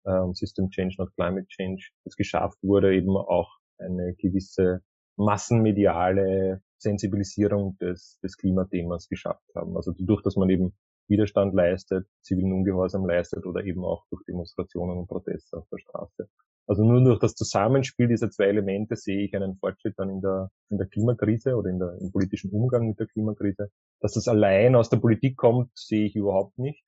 äh, 0.05 0.33
System 0.33 0.69
Change, 0.69 0.95
not 0.97 1.13
Climate 1.15 1.47
Change, 1.47 1.89
es 2.05 2.15
geschafft 2.15 2.57
wurde, 2.61 2.95
eben 2.95 3.15
auch 3.17 3.49
eine 3.77 4.15
gewisse 4.15 4.81
massenmediale 5.17 6.61
Sensibilisierung 6.77 7.77
des, 7.79 8.19
des 8.23 8.37
Klimathemas 8.37 9.07
geschafft 9.07 9.45
haben. 9.55 9.75
Also 9.75 9.91
dadurch, 9.91 10.23
dass 10.23 10.35
man 10.35 10.49
eben 10.49 10.73
Widerstand 11.07 11.53
leistet, 11.53 12.07
zivilen 12.21 12.53
Ungehorsam 12.53 13.05
leistet 13.05 13.45
oder 13.45 13.63
eben 13.65 13.83
auch 13.83 14.05
durch 14.09 14.23
Demonstrationen 14.23 14.97
und 14.97 15.07
Proteste 15.07 15.57
auf 15.57 15.67
der 15.69 15.77
Straße. 15.79 16.29
Also 16.67 16.83
nur 16.83 17.03
durch 17.03 17.19
das 17.19 17.35
Zusammenspiel 17.35 18.07
dieser 18.07 18.29
zwei 18.29 18.45
Elemente 18.45 18.95
sehe 18.95 19.25
ich 19.25 19.35
einen 19.35 19.57
Fortschritt 19.57 19.95
dann 19.97 20.09
in 20.09 20.21
der, 20.21 20.49
in 20.69 20.77
der 20.77 20.87
Klimakrise 20.87 21.55
oder 21.55 21.69
in 21.69 21.79
der, 21.79 21.97
im 21.99 22.11
politischen 22.11 22.51
Umgang 22.51 22.87
mit 22.87 22.99
der 22.99 23.07
Klimakrise. 23.07 23.69
Dass 23.99 24.13
das 24.13 24.27
allein 24.27 24.75
aus 24.75 24.89
der 24.89 24.97
Politik 24.97 25.37
kommt, 25.37 25.71
sehe 25.75 26.05
ich 26.05 26.15
überhaupt 26.15 26.57
nicht. 26.57 26.83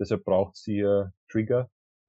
Deshalb 0.00 0.24
braucht 0.24 0.56
sie 0.56 0.80
äh, 0.80 1.06
Trigger. 1.30 1.70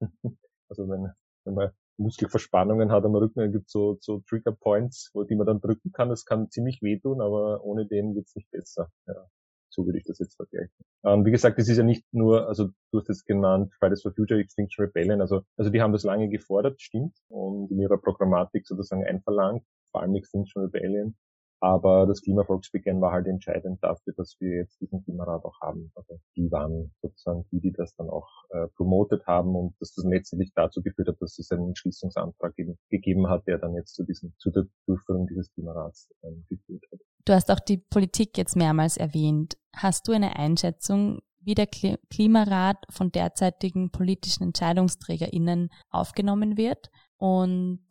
also 0.68 0.88
wenn, 0.88 1.12
wenn 1.44 1.54
man 1.54 1.70
Muskelverspannungen 1.98 2.90
hat 2.90 3.04
am 3.04 3.14
Rücken, 3.14 3.40
dann 3.40 3.52
gibt 3.52 3.66
es 3.66 3.72
so, 3.72 3.98
so 4.00 4.20
Trigger 4.28 4.52
Points, 4.52 5.10
wo 5.12 5.24
die 5.24 5.36
man 5.36 5.46
dann 5.46 5.60
drücken 5.60 5.92
kann. 5.92 6.08
Das 6.08 6.24
kann 6.24 6.50
ziemlich 6.50 6.82
wehtun, 6.82 7.20
aber 7.20 7.62
ohne 7.62 7.86
den 7.86 8.14
wird 8.14 8.26
es 8.26 8.34
nicht 8.34 8.50
besser. 8.50 8.90
Ja. 9.06 9.26
So 9.70 9.86
würde 9.86 9.98
ich 9.98 10.04
das 10.04 10.18
jetzt 10.18 10.36
vergleichen. 10.36 10.74
Ähm, 11.04 11.24
wie 11.24 11.30
gesagt, 11.30 11.58
das 11.58 11.68
ist 11.68 11.78
ja 11.78 11.84
nicht 11.84 12.04
nur, 12.12 12.48
also 12.48 12.70
du 12.92 12.98
hast 12.98 13.08
es 13.08 13.24
genannt, 13.24 13.72
Fridays 13.78 14.02
for 14.02 14.12
Future, 14.12 14.40
Extinction 14.40 14.84
Rebellion, 14.84 15.20
also, 15.20 15.42
also 15.56 15.70
die 15.70 15.80
haben 15.80 15.92
das 15.92 16.02
lange 16.02 16.28
gefordert, 16.28 16.80
stimmt, 16.80 17.16
und 17.28 17.70
in 17.70 17.78
ihrer 17.78 17.98
Programmatik 17.98 18.66
sozusagen 18.66 19.04
einverlangt, 19.04 19.64
vor 19.90 20.02
allem 20.02 20.14
Extinction 20.16 20.64
Rebellion. 20.64 21.16
Aber 21.60 22.06
das 22.06 22.22
Klimavolksbegehren 22.22 23.00
war 23.00 23.12
halt 23.12 23.26
entscheidend 23.26 23.82
dafür, 23.82 24.14
dass 24.16 24.36
wir 24.40 24.56
jetzt 24.56 24.80
diesen 24.80 25.04
Klimarat 25.04 25.44
auch 25.44 25.60
haben. 25.60 25.92
Also 25.94 26.18
die 26.34 26.50
waren 26.50 26.90
sozusagen 27.02 27.44
die, 27.52 27.60
die 27.60 27.72
das 27.72 27.94
dann 27.96 28.08
auch 28.08 28.28
äh, 28.50 28.66
promotet 28.76 29.26
haben 29.26 29.54
und 29.54 29.74
dass 29.78 29.94
das 29.94 30.04
letztendlich 30.06 30.52
dazu 30.54 30.82
geführt 30.82 31.08
hat, 31.08 31.20
dass 31.20 31.38
es 31.38 31.50
einen 31.50 31.68
Entschließungsantrag 31.68 32.54
eben 32.58 32.78
gegeben 32.88 33.28
hat, 33.28 33.46
der 33.46 33.58
dann 33.58 33.74
jetzt 33.74 33.94
zu 33.94 34.04
diesem, 34.04 34.32
zu 34.38 34.50
der 34.50 34.64
Durchführung 34.86 35.26
dieses 35.26 35.52
Klimarats 35.52 36.10
ähm, 36.24 36.46
geführt 36.48 36.82
hat. 36.90 37.00
Du 37.26 37.34
hast 37.34 37.50
auch 37.50 37.60
die 37.60 37.76
Politik 37.78 38.38
jetzt 38.38 38.56
mehrmals 38.56 38.96
erwähnt. 38.96 39.58
Hast 39.76 40.08
du 40.08 40.12
eine 40.12 40.36
Einschätzung, 40.36 41.20
wie 41.40 41.54
der 41.54 41.66
Klimarat 41.66 42.86
von 42.90 43.12
derzeitigen 43.12 43.90
politischen 43.90 44.44
EntscheidungsträgerInnen 44.44 45.70
aufgenommen 45.90 46.56
wird? 46.56 46.90
Und 47.20 47.84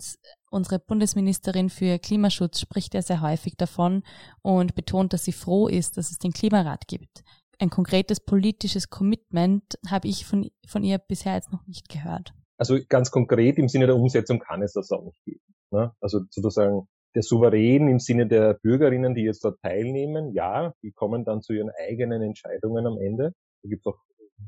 unsere 0.50 0.80
Bundesministerin 0.80 1.70
für 1.70 2.00
Klimaschutz 2.00 2.60
spricht 2.60 2.96
ja 2.96 3.04
sehr 3.04 3.22
häufig 3.22 3.56
davon 3.58 4.02
und 4.42 4.74
betont, 4.74 5.14
dass 5.14 5.24
sie 5.24 5.34
froh 5.34 5.68
ist, 5.68 5.98
dass 5.98 6.10
es 6.10 6.18
den 6.18 6.32
Klimarat 6.32 6.88
gibt. 6.88 7.24
Ein 7.60 7.70
konkretes 7.70 8.20
politisches 8.20 8.90
Commitment 8.90 9.78
habe 9.88 10.08
ich 10.08 10.26
von, 10.26 10.50
von 10.66 10.84
ihr 10.84 10.98
bisher 10.98 11.36
jetzt 11.36 11.52
noch 11.52 11.68
nicht 11.68 11.90
gehört. 11.90 12.34
Also 12.58 12.80
ganz 12.90 13.12
konkret 13.12 13.60
im 13.60 13.70
Sinne 13.70 13.86
der 13.86 13.98
Umsetzung 13.98 14.40
kann 14.40 14.64
es 14.64 14.74
das 14.74 14.90
auch 14.90 15.04
nicht 15.04 15.24
geben. 15.24 15.54
Ne? 15.70 15.94
Also 16.02 16.22
sozusagen 16.32 16.88
der 17.14 17.22
Souverän 17.22 17.88
im 17.88 18.00
Sinne 18.00 18.26
der 18.26 18.56
Bürgerinnen, 18.56 19.14
die 19.14 19.26
jetzt 19.26 19.46
dort 19.46 19.62
teilnehmen, 19.62 20.34
ja, 20.34 20.74
die 20.82 20.92
kommen 20.92 21.24
dann 21.24 21.44
zu 21.44 21.54
ihren 21.54 21.70
eigenen 21.88 22.24
Entscheidungen 22.24 22.88
am 22.88 22.98
Ende. 22.98 23.34
Da 23.62 23.70
gibt 23.70 23.86
es 23.86 23.94
auch 23.94 24.00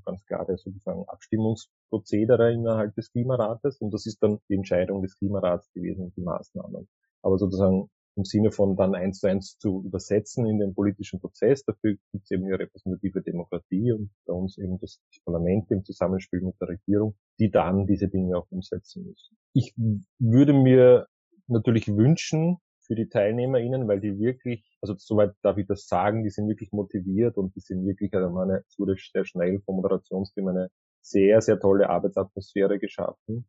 ganz 0.06 0.26
klare 0.26 0.58
sozusagen 0.58 1.04
Abstimmungsprozedere 1.08 2.54
innerhalb 2.54 2.96
des 2.96 3.12
Klimarates 3.12 3.80
und 3.82 3.94
das 3.94 4.06
ist 4.06 4.22
dann 4.24 4.40
die 4.50 4.56
Entscheidung 4.56 5.02
des 5.02 5.18
Klimarats 5.18 5.72
gewesen, 5.74 6.14
die 6.16 6.22
Maßnahmen. 6.22 6.88
Aber 7.22 7.38
sozusagen 7.38 7.90
im 8.16 8.26
Sinne 8.26 8.52
von 8.52 8.76
dann 8.76 8.94
eins 8.96 9.20
zu 9.20 9.28
eins 9.28 9.58
zu 9.58 9.84
übersetzen 9.86 10.46
in 10.46 10.60
den 10.60 10.74
politischen 10.74 11.20
Prozess. 11.20 11.64
Dafür 11.64 11.96
gibt 12.12 12.26
es 12.26 12.32
eben 12.32 12.46
eine 12.46 12.60
repräsentative 12.60 13.22
Demokratie 13.22 13.92
und 13.94 14.12
bei 14.26 14.34
uns 14.34 14.58
eben 14.58 14.78
das 14.80 15.00
Parlament 15.24 15.72
im 15.72 15.84
Zusammenspiel 15.86 16.42
mit 16.42 16.56
der 16.60 16.70
Regierung, 16.70 17.16
die 17.40 17.52
dann 17.52 17.88
diese 17.88 18.10
Dinge 18.10 18.38
auch 18.38 18.48
umsetzen 18.50 19.06
müssen. 19.06 19.38
Ich 19.54 19.74
würde 20.20 20.54
mir 20.54 21.08
natürlich 21.48 21.88
wünschen 21.88 22.58
für 22.86 22.96
die 22.96 23.08
TeilnehmerInnen, 23.08 23.88
weil 23.88 24.00
die 24.00 24.20
wirklich, 24.20 24.66
also 24.82 24.96
soweit 24.98 25.34
darf 25.44 25.58
ich 25.58 25.68
das 25.68 25.88
sagen, 25.88 26.24
die 26.24 26.30
sind 26.30 26.48
wirklich 26.48 26.72
motiviert 26.72 27.38
und 27.38 27.56
die 27.56 27.60
sind 27.60 27.86
wirklich, 27.86 28.14
also 28.14 28.30
meine, 28.30 28.64
es 28.68 28.78
wurde 28.80 28.96
sehr 28.98 29.26
schnell 29.26 29.62
vom 29.62 29.78
Moderationsteam 29.78 30.48
eine 30.48 30.70
sehr, 31.02 31.42
sehr 31.42 31.60
tolle 31.60 31.90
Arbeitsatmosphäre 31.90 32.80
geschaffen. 32.80 33.48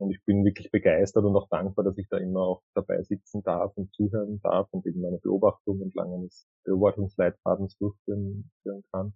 Und 0.00 0.12
ich 0.12 0.24
bin 0.24 0.44
wirklich 0.44 0.70
begeistert 0.70 1.24
und 1.24 1.36
auch 1.36 1.48
dankbar, 1.48 1.84
dass 1.84 1.98
ich 1.98 2.08
da 2.08 2.18
immer 2.18 2.42
auch 2.42 2.62
dabei 2.74 3.02
sitzen 3.02 3.42
darf 3.42 3.72
und 3.76 3.92
zuhören 3.94 4.40
darf 4.42 4.68
und 4.70 4.86
eben 4.86 5.00
meine 5.00 5.18
Beobachtung 5.18 5.80
entlang 5.82 6.12
eines 6.14 6.46
Beobachtungsleitfadens 6.64 7.76
durchführen 7.78 8.52
kann. 8.92 9.12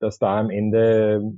Dass 0.00 0.18
da 0.18 0.40
am 0.40 0.48
Ende 0.48 1.34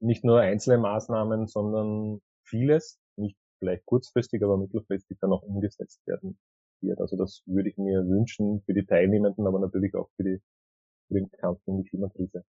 nicht 0.00 0.22
nur 0.22 0.40
einzelne 0.40 0.76
Maßnahmen, 0.76 1.46
sondern 1.46 2.20
vieles, 2.44 3.00
nicht 3.16 3.38
vielleicht 3.58 3.86
kurzfristig, 3.86 4.42
aber 4.42 4.58
mittelfristig 4.58 5.16
dann 5.20 5.32
auch 5.32 5.42
umgesetzt 5.42 6.06
werden 6.06 6.38
wird. 6.80 7.00
Also 7.00 7.16
das 7.16 7.42
würde 7.46 7.68
ich 7.68 7.76
mir 7.76 8.06
wünschen 8.06 8.62
für 8.66 8.74
die 8.74 8.86
Teilnehmenden, 8.86 9.46
aber 9.46 9.58
natürlich 9.58 9.94
auch 9.94 10.08
für, 10.16 10.24
die, 10.24 10.40
für 11.08 11.14
den 11.14 11.30
Kampf 11.30 11.60
gegen 11.64 11.82
die 11.82 11.88
Klimakrise. 11.88 12.44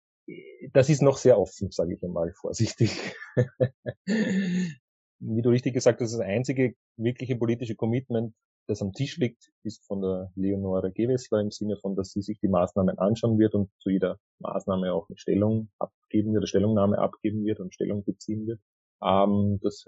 Das 0.73 0.89
ist 0.89 1.01
noch 1.01 1.17
sehr 1.17 1.37
offen, 1.37 1.69
sage 1.71 1.93
ich 1.95 2.03
einmal 2.03 2.31
vorsichtig. 2.33 2.89
wie 5.19 5.41
du 5.41 5.49
richtig 5.49 5.73
gesagt 5.73 6.01
hast, 6.01 6.13
das 6.13 6.19
einzige 6.19 6.75
wirkliche 6.97 7.35
politische 7.35 7.75
Commitment, 7.75 8.33
das 8.67 8.81
am 8.81 8.93
Tisch 8.93 9.17
liegt, 9.17 9.51
ist 9.63 9.85
von 9.85 10.01
der 10.01 10.31
Leonore 10.35 10.91
Gewessler 10.91 11.39
im 11.39 11.51
Sinne 11.51 11.77
von, 11.77 11.95
dass 11.95 12.11
sie 12.11 12.21
sich 12.21 12.39
die 12.39 12.47
Maßnahmen 12.47 12.97
anschauen 12.97 13.37
wird 13.37 13.53
und 13.53 13.69
zu 13.79 13.89
jeder 13.89 14.17
Maßnahme 14.39 14.91
auch 14.91 15.07
eine 15.07 15.17
Stellung 15.17 15.69
abgeben 15.79 16.33
wird, 16.33 16.41
eine 16.41 16.47
Stellungnahme 16.47 16.97
abgeben 16.97 17.45
wird 17.45 17.59
und 17.59 17.73
Stellung 17.73 18.03
beziehen 18.03 18.47
wird. 18.47 18.59
Ähm, 19.03 19.59
das 19.61 19.83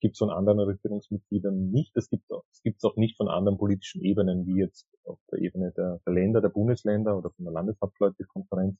gibt 0.00 0.14
es 0.14 0.18
von 0.18 0.30
anderen 0.30 0.60
Regierungsmitgliedern 0.60 1.70
nicht. 1.70 1.96
Das 1.96 2.08
gibt 2.10 2.24
es 2.30 2.84
auch 2.84 2.96
nicht 2.96 3.16
von 3.16 3.28
anderen 3.28 3.58
politischen 3.58 4.02
Ebenen, 4.02 4.46
wie 4.46 4.60
jetzt 4.60 4.86
auf 5.04 5.18
der 5.32 5.40
Ebene 5.40 5.72
der, 5.76 6.00
der 6.06 6.12
Länder, 6.12 6.40
der 6.40 6.50
Bundesländer 6.50 7.16
oder 7.16 7.30
von 7.30 7.44
der 7.44 7.54
Landeshauptleutekonferenz 7.54 8.76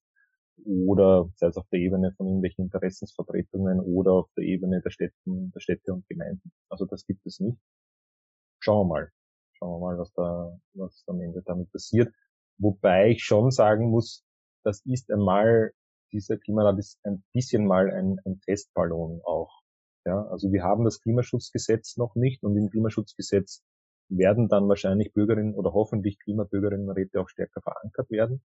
oder 0.66 1.30
sei 1.36 1.48
es 1.48 1.56
auf 1.56 1.68
der 1.70 1.80
Ebene 1.80 2.12
von 2.16 2.26
irgendwelchen 2.26 2.64
Interessensvertretungen 2.64 3.80
oder 3.80 4.12
auf 4.12 4.30
der 4.36 4.44
Ebene 4.44 4.80
der 4.80 4.90
Städten, 4.90 5.52
der 5.52 5.60
Städte 5.60 5.92
und 5.92 6.08
Gemeinden. 6.08 6.52
Also 6.68 6.84
das 6.84 7.06
gibt 7.06 7.24
es 7.26 7.40
nicht. 7.40 7.58
Schauen 8.60 8.88
wir 8.88 8.94
mal. 8.94 9.12
Schauen 9.52 9.80
wir 9.80 9.86
mal, 9.86 9.98
was 9.98 10.12
da, 10.12 10.58
was 10.74 11.04
am 11.06 11.20
Ende 11.20 11.42
damit 11.44 11.70
passiert. 11.72 12.12
Wobei 12.58 13.10
ich 13.10 13.22
schon 13.22 13.50
sagen 13.50 13.90
muss, 13.90 14.24
das 14.64 14.84
ist 14.84 15.10
einmal, 15.10 15.72
dieser 16.12 16.38
Klimarat 16.38 16.78
ist 16.78 16.98
ein 17.04 17.22
bisschen 17.32 17.66
mal 17.66 17.90
ein, 17.90 18.18
ein 18.24 18.40
Testballon 18.40 19.20
auch. 19.24 19.62
Ja, 20.08 20.22
also 20.28 20.50
wir 20.50 20.62
haben 20.62 20.84
das 20.84 21.02
Klimaschutzgesetz 21.02 21.98
noch 21.98 22.14
nicht 22.14 22.42
und 22.42 22.56
im 22.56 22.70
Klimaschutzgesetz 22.70 23.62
werden 24.08 24.48
dann 24.48 24.66
wahrscheinlich 24.66 25.12
Bürgerinnen 25.12 25.52
oder 25.52 25.74
hoffentlich 25.74 26.18
Klimabürgerinnenräte 26.20 27.20
auch 27.20 27.28
stärker 27.28 27.60
verankert 27.60 28.10
werden. 28.10 28.40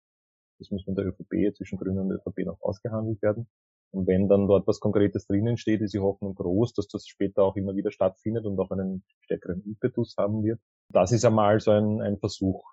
Das 0.57 0.71
muss 0.71 0.85
von 0.85 0.95
der 0.95 1.05
ÖVP 1.05 1.55
zwischen 1.55 1.77
Grünen 1.77 1.99
und 1.99 2.11
ÖVP 2.13 2.47
noch 2.47 2.59
ausgehandelt 2.61 3.21
werden. 3.21 3.47
Und 3.91 4.07
wenn 4.07 4.27
dann 4.27 4.47
dort 4.47 4.65
was 4.65 4.79
Konkretes 4.79 5.27
drinnen 5.27 5.57
steht, 5.57 5.81
ist 5.81 5.93
die 5.93 5.99
Hoffnung 5.99 6.33
groß, 6.33 6.73
dass 6.73 6.87
das 6.87 7.05
später 7.05 7.43
auch 7.43 7.55
immer 7.55 7.75
wieder 7.75 7.91
stattfindet 7.91 8.45
und 8.45 8.59
auch 8.59 8.71
einen 8.71 9.03
stärkeren 9.19 9.61
Impetus 9.61 10.15
haben 10.17 10.43
wird. 10.43 10.59
Das 10.89 11.11
ist 11.11 11.25
einmal 11.25 11.59
so 11.59 11.69
ein, 11.69 12.01
ein 12.01 12.17
Versuch, 12.17 12.63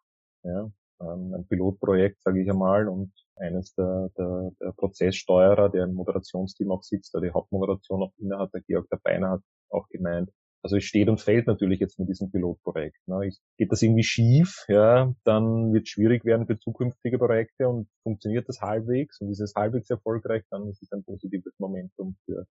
ja, 0.44 0.70
ähm, 1.00 1.34
ein 1.34 1.46
Pilotprojekt, 1.46 2.22
sage 2.22 2.42
ich 2.42 2.50
einmal, 2.50 2.88
und 2.88 3.12
eines 3.36 3.74
der, 3.74 4.10
der, 4.18 4.50
der 4.60 4.72
Prozesssteuerer, 4.72 5.68
der 5.68 5.84
im 5.84 5.94
Moderationsteam 5.94 6.70
auch 6.70 6.82
sitzt, 6.82 7.14
der 7.14 7.20
die 7.20 7.30
Hauptmoderation 7.30 8.02
auch 8.02 8.12
innehat, 8.18 8.52
der 8.52 8.62
Georg 8.62 8.88
der 8.90 9.00
Beiner 9.02 9.30
hat 9.30 9.42
auch 9.70 9.88
gemeint, 9.88 10.30
also 10.62 10.76
es 10.76 10.84
steht 10.84 11.08
und 11.08 11.20
fällt 11.20 11.46
natürlich 11.46 11.78
jetzt 11.78 11.98
mit 11.98 12.08
diesem 12.08 12.30
Pilotprojekt. 12.30 12.98
Ne. 13.06 13.30
Geht 13.56 13.70
das 13.70 13.82
irgendwie 13.82 14.02
schief, 14.02 14.64
ja, 14.68 15.14
dann 15.24 15.72
wird 15.72 15.84
es 15.84 15.90
schwierig 15.90 16.24
werden 16.24 16.46
für 16.46 16.58
zukünftige 16.58 17.18
Projekte 17.18 17.68
und 17.68 17.88
funktioniert 18.02 18.48
das 18.48 18.60
halbwegs 18.60 19.20
und 19.20 19.30
ist 19.30 19.40
es 19.40 19.54
halbwegs 19.54 19.88
erfolgreich, 19.90 20.44
dann 20.50 20.68
ist 20.68 20.82
es 20.82 20.90
ein 20.92 21.04
positives 21.04 21.54
Momentum 21.58 22.16
für 22.24 22.46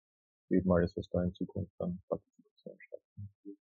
eben 0.50 0.70
alles, 0.70 0.96
was 0.96 1.08
da 1.10 1.22
in 1.22 1.34
Zukunft 1.34 1.72
dann 1.78 1.98
Partizipation 2.08 2.76
stattfindet. 2.78 3.58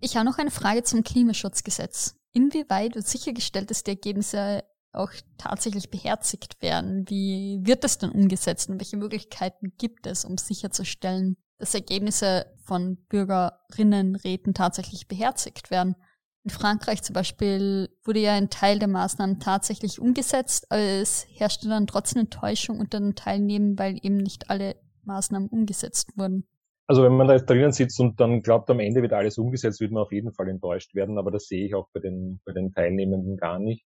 Ich 0.00 0.16
habe 0.16 0.26
noch 0.26 0.38
eine 0.38 0.50
Frage 0.50 0.82
zum 0.82 1.04
Klimaschutzgesetz. 1.04 2.19
Inwieweit 2.32 2.94
wird 2.94 3.06
sichergestellt, 3.06 3.70
dass 3.70 3.82
die 3.82 3.90
Ergebnisse 3.90 4.64
auch 4.92 5.10
tatsächlich 5.38 5.90
beherzigt 5.90 6.60
werden? 6.62 7.08
Wie 7.08 7.60
wird 7.62 7.84
das 7.84 7.98
dann 7.98 8.10
umgesetzt 8.12 8.68
und 8.68 8.80
welche 8.80 8.96
Möglichkeiten 8.96 9.72
gibt 9.78 10.06
es, 10.06 10.24
um 10.24 10.36
sicherzustellen, 10.36 11.36
dass 11.60 11.74
Ergebnisse 11.74 12.46
von 12.64 12.96
Bürgerinnenräten 13.08 14.54
tatsächlich 14.54 15.06
beherzigt 15.06 15.70
werden. 15.70 15.94
In 16.42 16.50
Frankreich 16.50 17.02
zum 17.02 17.12
Beispiel 17.12 17.90
wurde 18.02 18.20
ja 18.20 18.32
ein 18.32 18.48
Teil 18.48 18.78
der 18.78 18.88
Maßnahmen 18.88 19.40
tatsächlich 19.40 20.00
umgesetzt, 20.00 20.66
aber 20.70 20.80
es 20.80 21.26
herrschte 21.28 21.68
dann 21.68 21.86
trotzdem 21.86 22.20
Enttäuschung 22.20 22.80
unter 22.80 22.98
den 22.98 23.14
Teilnehmern, 23.14 23.78
weil 23.78 23.98
eben 24.02 24.16
nicht 24.16 24.48
alle 24.48 24.76
Maßnahmen 25.02 25.50
umgesetzt 25.50 26.16
wurden. 26.16 26.48
Also 26.90 27.04
wenn 27.04 27.16
man 27.16 27.28
da 27.28 27.38
drinnen 27.38 27.70
sitzt 27.70 28.00
und 28.00 28.18
dann 28.18 28.42
glaubt, 28.42 28.68
am 28.68 28.80
Ende 28.80 29.00
wird 29.00 29.12
alles 29.12 29.38
umgesetzt, 29.38 29.80
wird 29.80 29.92
man 29.92 30.02
auf 30.02 30.10
jeden 30.10 30.32
Fall 30.32 30.48
enttäuscht 30.48 30.92
werden, 30.96 31.18
aber 31.18 31.30
das 31.30 31.46
sehe 31.46 31.64
ich 31.64 31.76
auch 31.76 31.86
bei 31.92 32.00
den, 32.00 32.40
bei 32.44 32.52
den 32.52 32.72
Teilnehmenden 32.72 33.36
gar 33.36 33.60
nicht. 33.60 33.86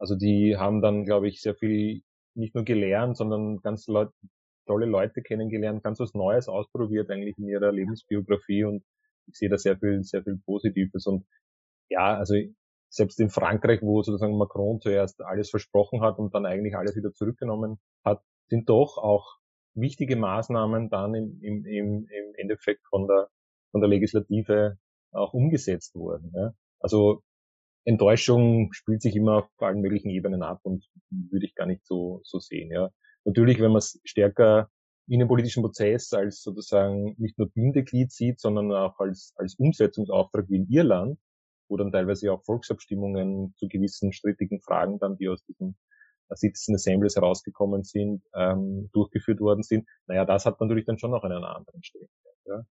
Also 0.00 0.16
die 0.16 0.56
haben 0.56 0.82
dann, 0.82 1.04
glaube 1.04 1.28
ich, 1.28 1.40
sehr 1.40 1.54
viel 1.54 2.02
nicht 2.34 2.56
nur 2.56 2.64
gelernt, 2.64 3.16
sondern 3.16 3.60
ganz 3.60 3.86
Leute, 3.86 4.10
tolle 4.66 4.86
Leute 4.86 5.22
kennengelernt, 5.22 5.84
ganz 5.84 6.00
was 6.00 6.12
Neues 6.12 6.48
ausprobiert 6.48 7.08
eigentlich 7.08 7.38
in 7.38 7.46
ihrer 7.46 7.70
Lebensbiografie 7.70 8.64
und 8.64 8.82
ich 9.28 9.38
sehe 9.38 9.48
da 9.48 9.56
sehr 9.56 9.78
viel, 9.78 10.02
sehr 10.02 10.24
viel 10.24 10.40
Positives 10.44 11.06
und 11.06 11.24
ja, 11.88 12.18
also 12.18 12.34
selbst 12.88 13.20
in 13.20 13.30
Frankreich, 13.30 13.80
wo 13.80 14.02
sozusagen 14.02 14.36
Macron 14.36 14.80
zuerst 14.80 15.22
alles 15.22 15.50
versprochen 15.50 16.00
hat 16.00 16.18
und 16.18 16.34
dann 16.34 16.46
eigentlich 16.46 16.74
alles 16.74 16.96
wieder 16.96 17.12
zurückgenommen 17.12 17.78
hat, 18.04 18.24
sind 18.48 18.68
doch 18.68 18.98
auch 18.98 19.39
wichtige 19.74 20.16
Maßnahmen 20.16 20.90
dann 20.90 21.14
im, 21.14 21.40
im, 21.40 21.64
im, 21.66 22.34
Endeffekt 22.36 22.86
von 22.88 23.06
der, 23.06 23.28
von 23.70 23.80
der 23.80 23.88
Legislative 23.88 24.78
auch 25.12 25.32
umgesetzt 25.32 25.94
worden. 25.94 26.32
Ja. 26.34 26.52
Also 26.80 27.22
Enttäuschung 27.84 28.72
spielt 28.72 29.02
sich 29.02 29.16
immer 29.16 29.38
auf 29.38 29.50
allen 29.58 29.80
möglichen 29.80 30.10
Ebenen 30.10 30.42
ab 30.42 30.60
und 30.62 30.86
würde 31.10 31.46
ich 31.46 31.54
gar 31.54 31.66
nicht 31.66 31.84
so, 31.86 32.20
so 32.24 32.38
sehen. 32.38 32.70
Ja. 32.70 32.90
Natürlich, 33.24 33.60
wenn 33.60 33.70
man 33.70 33.78
es 33.78 34.00
stärker 34.04 34.70
in 35.06 35.18
den 35.18 35.28
politischen 35.28 35.62
Prozess 35.62 36.12
als 36.12 36.42
sozusagen 36.42 37.16
nicht 37.18 37.36
nur 37.38 37.50
Bindeglied 37.50 38.12
sieht, 38.12 38.38
sondern 38.38 38.70
auch 38.72 38.98
als, 39.00 39.32
als 39.36 39.56
Umsetzungsauftrag 39.56 40.48
wie 40.48 40.56
in 40.56 40.68
Irland, 40.68 41.18
wo 41.68 41.76
dann 41.76 41.90
teilweise 41.90 42.32
auch 42.32 42.44
Volksabstimmungen 42.44 43.54
zu 43.56 43.68
gewissen 43.68 44.12
strittigen 44.12 44.60
Fragen 44.60 44.98
dann, 44.98 45.16
die 45.16 45.28
aus 45.28 45.44
diesen 45.44 45.76
Citizen 46.36 46.74
Assemblies 46.74 47.16
herausgekommen 47.16 47.82
sind, 47.82 48.22
ähm, 48.34 48.90
durchgeführt 48.92 49.40
worden 49.40 49.62
sind. 49.62 49.88
Naja, 50.06 50.24
das 50.24 50.46
hat 50.46 50.60
natürlich 50.60 50.86
dann 50.86 50.98
schon 50.98 51.10
noch 51.10 51.24
einen 51.24 51.44
anderen 51.44 51.82
Stellenwert. 51.82 52.36
Ja. 52.46 52.64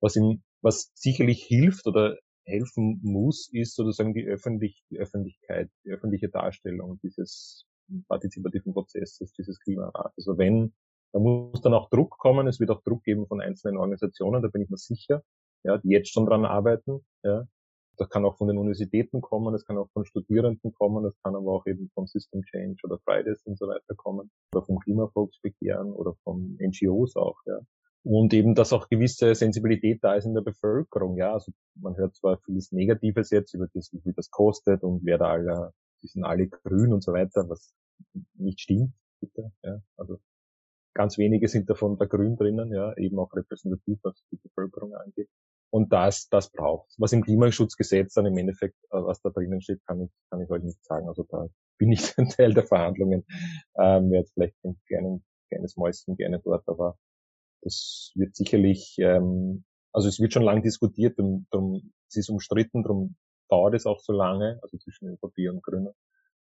Was, 0.00 0.16
ihm, 0.16 0.42
was 0.60 0.90
sicherlich 0.94 1.42
hilft 1.42 1.86
oder 1.86 2.16
helfen 2.44 3.00
muss, 3.02 3.48
ist 3.52 3.76
sozusagen 3.76 4.14
die, 4.14 4.24
öffentlich, 4.26 4.82
die 4.90 4.98
Öffentlichkeit, 4.98 5.70
die 5.84 5.90
öffentliche 5.90 6.28
Darstellung 6.28 6.98
dieses 7.02 7.66
partizipativen 8.08 8.72
Prozesses 8.72 9.32
dieses 9.32 9.60
Klimarats. 9.60 10.14
Also 10.16 10.38
wenn, 10.38 10.74
da 11.12 11.20
muss 11.20 11.60
dann 11.60 11.74
auch 11.74 11.90
Druck 11.90 12.18
kommen, 12.18 12.46
es 12.46 12.58
wird 12.58 12.70
auch 12.70 12.82
Druck 12.82 13.04
geben 13.04 13.26
von 13.26 13.40
einzelnen 13.40 13.76
Organisationen, 13.76 14.42
da 14.42 14.48
bin 14.48 14.62
ich 14.62 14.70
mir 14.70 14.76
sicher, 14.76 15.22
ja, 15.62 15.78
die 15.78 15.90
jetzt 15.90 16.12
schon 16.12 16.26
dran 16.26 16.44
arbeiten, 16.44 17.04
ja. 17.22 17.46
Das 18.02 18.10
kann 18.10 18.24
auch 18.24 18.36
von 18.36 18.48
den 18.48 18.58
Universitäten 18.58 19.20
kommen, 19.20 19.52
das 19.52 19.64
kann 19.64 19.78
auch 19.78 19.88
von 19.92 20.04
Studierenden 20.04 20.72
kommen, 20.72 21.04
das 21.04 21.14
kann 21.22 21.36
aber 21.36 21.52
auch 21.52 21.66
eben 21.66 21.88
von 21.94 22.08
System 22.08 22.42
Change 22.42 22.78
oder 22.82 22.98
Fridays 22.98 23.40
und 23.44 23.56
so 23.56 23.68
weiter 23.68 23.94
kommen, 23.94 24.28
oder 24.52 24.66
vom 24.66 24.80
Klimavolksbegehren 24.80 25.92
oder 25.92 26.14
von 26.24 26.58
NGOs 26.60 27.14
auch, 27.14 27.38
ja. 27.46 27.60
Und 28.02 28.34
eben, 28.34 28.56
dass 28.56 28.72
auch 28.72 28.88
gewisse 28.88 29.36
Sensibilität 29.36 30.02
da 30.02 30.16
ist 30.16 30.24
in 30.24 30.34
der 30.34 30.40
Bevölkerung, 30.40 31.16
ja. 31.16 31.32
Also 31.32 31.52
man 31.76 31.96
hört 31.96 32.16
zwar 32.16 32.38
vieles 32.38 32.72
Negatives 32.72 33.30
jetzt 33.30 33.54
über 33.54 33.68
das, 33.72 33.92
wie 33.92 34.12
das 34.12 34.30
kostet 34.30 34.82
und 34.82 35.04
wer 35.04 35.18
da 35.18 35.26
alle 35.26 35.72
die 36.02 36.08
sind 36.08 36.24
alle 36.24 36.48
grün 36.48 36.92
und 36.92 37.04
so 37.04 37.12
weiter, 37.12 37.48
was 37.48 37.72
nicht 38.34 38.60
stimmt, 38.60 38.94
bitte, 39.20 39.52
ja. 39.62 39.80
Also 39.96 40.18
ganz 40.92 41.18
wenige 41.18 41.46
sind 41.46 41.70
davon 41.70 41.98
da 41.98 42.06
grün 42.06 42.36
drinnen, 42.36 42.72
ja, 42.72 42.96
eben 42.96 43.16
auch 43.20 43.32
repräsentativ, 43.32 44.00
was 44.02 44.20
die 44.32 44.38
Bevölkerung 44.42 44.92
angeht. 44.92 45.28
Und 45.72 45.90
das, 45.90 46.28
das 46.28 46.50
braucht 46.50 46.92
Was 46.98 47.14
im 47.14 47.22
Klimaschutzgesetz 47.22 48.12
dann 48.12 48.26
im 48.26 48.36
Endeffekt, 48.36 48.76
äh, 48.90 49.02
was 49.02 49.22
da 49.22 49.30
drinnen 49.30 49.62
steht, 49.62 49.80
kann 49.86 50.02
ich, 50.02 50.10
kann 50.28 50.42
ich 50.42 50.50
euch 50.50 50.62
nicht 50.62 50.84
sagen. 50.84 51.08
Also 51.08 51.24
da 51.24 51.46
bin 51.78 51.90
ich 51.90 52.02
ein 52.18 52.28
Teil 52.28 52.52
der 52.52 52.66
Verhandlungen. 52.66 53.24
Ähm, 53.78 54.10
wäre 54.10 54.20
jetzt 54.20 54.34
vielleicht 54.34 54.54
ein 54.64 54.78
kleines, 54.86 55.22
kleines 55.48 55.76
Mäuschen 55.78 56.16
gerne 56.16 56.40
dort, 56.44 56.68
aber 56.68 56.98
das 57.62 58.12
wird 58.14 58.36
sicherlich, 58.36 58.96
ähm, 58.98 59.64
also 59.92 60.08
es 60.08 60.20
wird 60.20 60.34
schon 60.34 60.42
lang 60.42 60.62
diskutiert, 60.62 61.18
darum, 61.18 61.46
darum, 61.50 61.92
es 62.08 62.16
ist 62.16 62.28
umstritten, 62.28 62.82
darum 62.82 63.16
dauert 63.48 63.74
es 63.74 63.86
auch 63.86 64.00
so 64.00 64.12
lange, 64.12 64.58
also 64.62 64.76
zwischen 64.76 65.08
ÖVP 65.08 65.50
und 65.50 65.62
Grünen. 65.62 65.94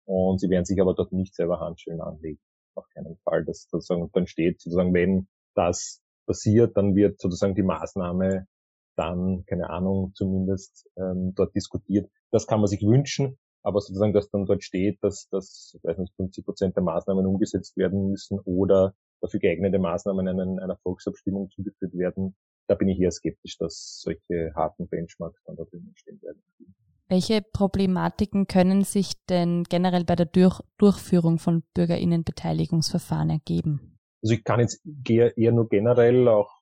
Und 0.03 0.41
sie 0.41 0.49
werden 0.49 0.65
sich 0.65 0.81
aber 0.81 0.93
dort 0.93 1.13
nicht 1.13 1.35
selber 1.35 1.61
Handschellen 1.61 2.01
anlegen. 2.01 2.41
Auf 2.75 2.87
keinen 2.93 3.17
Fall. 3.23 3.45
Das 3.45 3.67
sozusagen 3.69 4.09
dann 4.11 4.27
steht 4.27 4.59
sozusagen, 4.59 4.93
wenn 4.93 5.29
das 5.55 6.01
passiert, 6.25 6.75
dann 6.75 6.95
wird 6.95 7.21
sozusagen 7.21 7.55
die 7.55 7.63
Maßnahme 7.63 8.47
dann, 9.01 9.43
keine 9.47 9.69
Ahnung, 9.69 10.11
zumindest 10.13 10.87
ähm, 10.95 11.33
dort 11.35 11.55
diskutiert. 11.55 12.09
Das 12.29 12.45
kann 12.45 12.59
man 12.59 12.67
sich 12.67 12.83
wünschen, 12.83 13.39
aber 13.63 13.81
sozusagen, 13.81 14.13
dass 14.13 14.29
dann 14.29 14.45
dort 14.45 14.63
steht, 14.63 14.99
dass, 15.01 15.27
dass 15.29 15.77
weiß 15.81 15.97
nicht, 15.97 16.13
50 16.15 16.45
Prozent 16.45 16.75
der 16.75 16.83
Maßnahmen 16.83 17.25
umgesetzt 17.25 17.77
werden 17.77 18.09
müssen 18.09 18.39
oder 18.45 18.93
dafür 19.19 19.39
geeignete 19.39 19.79
Maßnahmen 19.79 20.27
einen, 20.27 20.59
einer 20.59 20.77
Volksabstimmung 20.77 21.49
zugeführt 21.49 21.97
werden, 21.97 22.35
da 22.67 22.75
bin 22.75 22.89
ich 22.89 22.99
eher 22.99 23.11
skeptisch, 23.11 23.57
dass 23.57 24.01
solche 24.01 24.53
harten 24.55 24.87
Benchmarks 24.87 25.41
dann 25.45 25.55
da 25.55 25.63
drinnen 25.63 25.93
stehen 25.95 26.21
werden. 26.21 26.41
Welche 27.09 27.41
Problematiken 27.41 28.47
können 28.47 28.83
sich 28.83 29.13
denn 29.25 29.63
generell 29.63 30.05
bei 30.05 30.15
der 30.15 30.27
Durch 30.27 30.61
Durchführung 30.77 31.39
von 31.39 31.63
Bürgerinnenbeteiligungsverfahren 31.73 33.31
ergeben? 33.31 33.97
Also 34.23 34.35
ich 34.35 34.43
kann 34.43 34.59
jetzt 34.59 34.81
eher 35.07 35.51
nur 35.51 35.67
generell 35.67 36.27
auch 36.27 36.60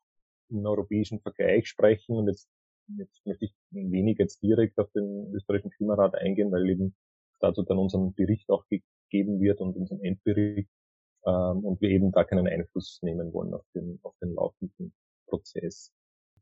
im 0.49 0.65
europäischen 0.65 1.19
Vergleich 1.21 1.67
sprechen 1.67 2.15
und 2.15 2.27
jetzt, 2.27 2.49
jetzt 2.97 3.25
möchte 3.25 3.45
ich 3.45 3.55
wenig 3.71 4.17
jetzt 4.19 4.41
direkt 4.41 4.77
auf 4.79 4.91
den 4.91 5.31
österreichischen 5.33 5.71
Klimarat 5.71 6.15
eingehen, 6.15 6.51
weil 6.51 6.69
eben 6.69 6.95
dazu 7.39 7.63
dann 7.63 7.77
unseren 7.77 8.13
Bericht 8.13 8.49
auch 8.49 8.65
gegeben 8.67 9.39
wird 9.39 9.61
und 9.61 9.75
unseren 9.75 10.01
Endbericht 10.01 10.69
ähm, 11.25 11.65
und 11.65 11.81
wir 11.81 11.89
eben 11.89 12.11
da 12.11 12.23
keinen 12.23 12.47
Einfluss 12.47 12.99
nehmen 13.01 13.33
wollen 13.33 13.53
auf 13.53 13.65
den, 13.75 13.99
auf 14.03 14.15
den 14.21 14.33
laufenden 14.33 14.93
Prozess. 15.27 15.91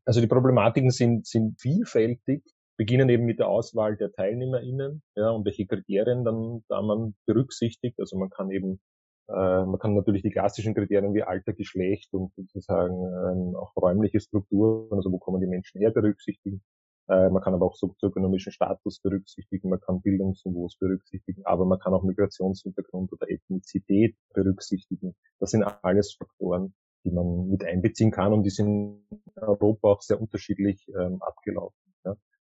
Also 0.04 0.20
die 0.20 0.26
Problematiken 0.26 0.90
sind, 0.90 1.26
sind 1.26 1.60
vielfältig, 1.60 2.42
beginnen 2.78 3.08
eben 3.08 3.24
mit 3.24 3.40
der 3.40 3.48
Auswahl 3.48 3.96
der 3.96 4.12
TeilnehmerInnen, 4.12 5.02
ja, 5.16 5.30
und 5.30 5.44
welche 5.44 5.66
Kriterien 5.66 6.24
dann 6.24 6.64
da 6.68 6.80
man 6.80 7.14
berücksichtigt. 7.26 7.98
Also 7.98 8.16
man 8.16 8.30
kann 8.30 8.50
eben, 8.50 8.80
man 9.28 9.78
kann 9.78 9.94
natürlich 9.94 10.22
die 10.22 10.30
klassischen 10.30 10.74
Kriterien 10.74 11.14
wie 11.14 11.22
Alter, 11.22 11.52
Geschlecht 11.52 12.12
und 12.14 12.32
sozusagen 12.34 12.94
ähm, 12.94 13.56
auch 13.56 13.76
räumliche 13.76 14.20
Strukturen, 14.20 14.92
also 14.92 15.12
wo 15.12 15.18
kommen 15.18 15.40
die 15.40 15.46
Menschen 15.46 15.80
her, 15.80 15.90
berücksichtigen. 15.90 16.62
Äh, 17.08 17.30
man 17.30 17.42
kann 17.42 17.54
aber 17.54 17.66
auch 17.66 17.74
sozioökonomischen 17.74 18.52
Status 18.52 19.00
berücksichtigen, 19.00 19.70
man 19.70 19.80
kann 19.80 20.02
Bildungsniveaus 20.02 20.76
berücksichtigen, 20.78 21.42
aber 21.44 21.64
man 21.64 21.78
kann 21.78 21.94
auch 21.94 22.02
Migrationshintergrund 22.04 23.12
oder 23.12 23.30
Ethnizität 23.30 24.16
berücksichtigen. 24.34 25.14
Das 25.40 25.50
sind 25.50 25.62
alles 25.62 26.14
Faktoren, 26.14 26.74
die 27.04 27.10
man 27.10 27.48
mit 27.48 27.64
einbeziehen 27.64 28.10
kann 28.10 28.32
und 28.32 28.42
die 28.42 28.50
sind 28.50 29.02
in 29.08 29.42
Europa 29.42 29.88
auch 29.88 30.02
sehr 30.02 30.20
unterschiedlich 30.20 30.86
ähm, 30.88 31.22
abgelaufen. 31.22 31.87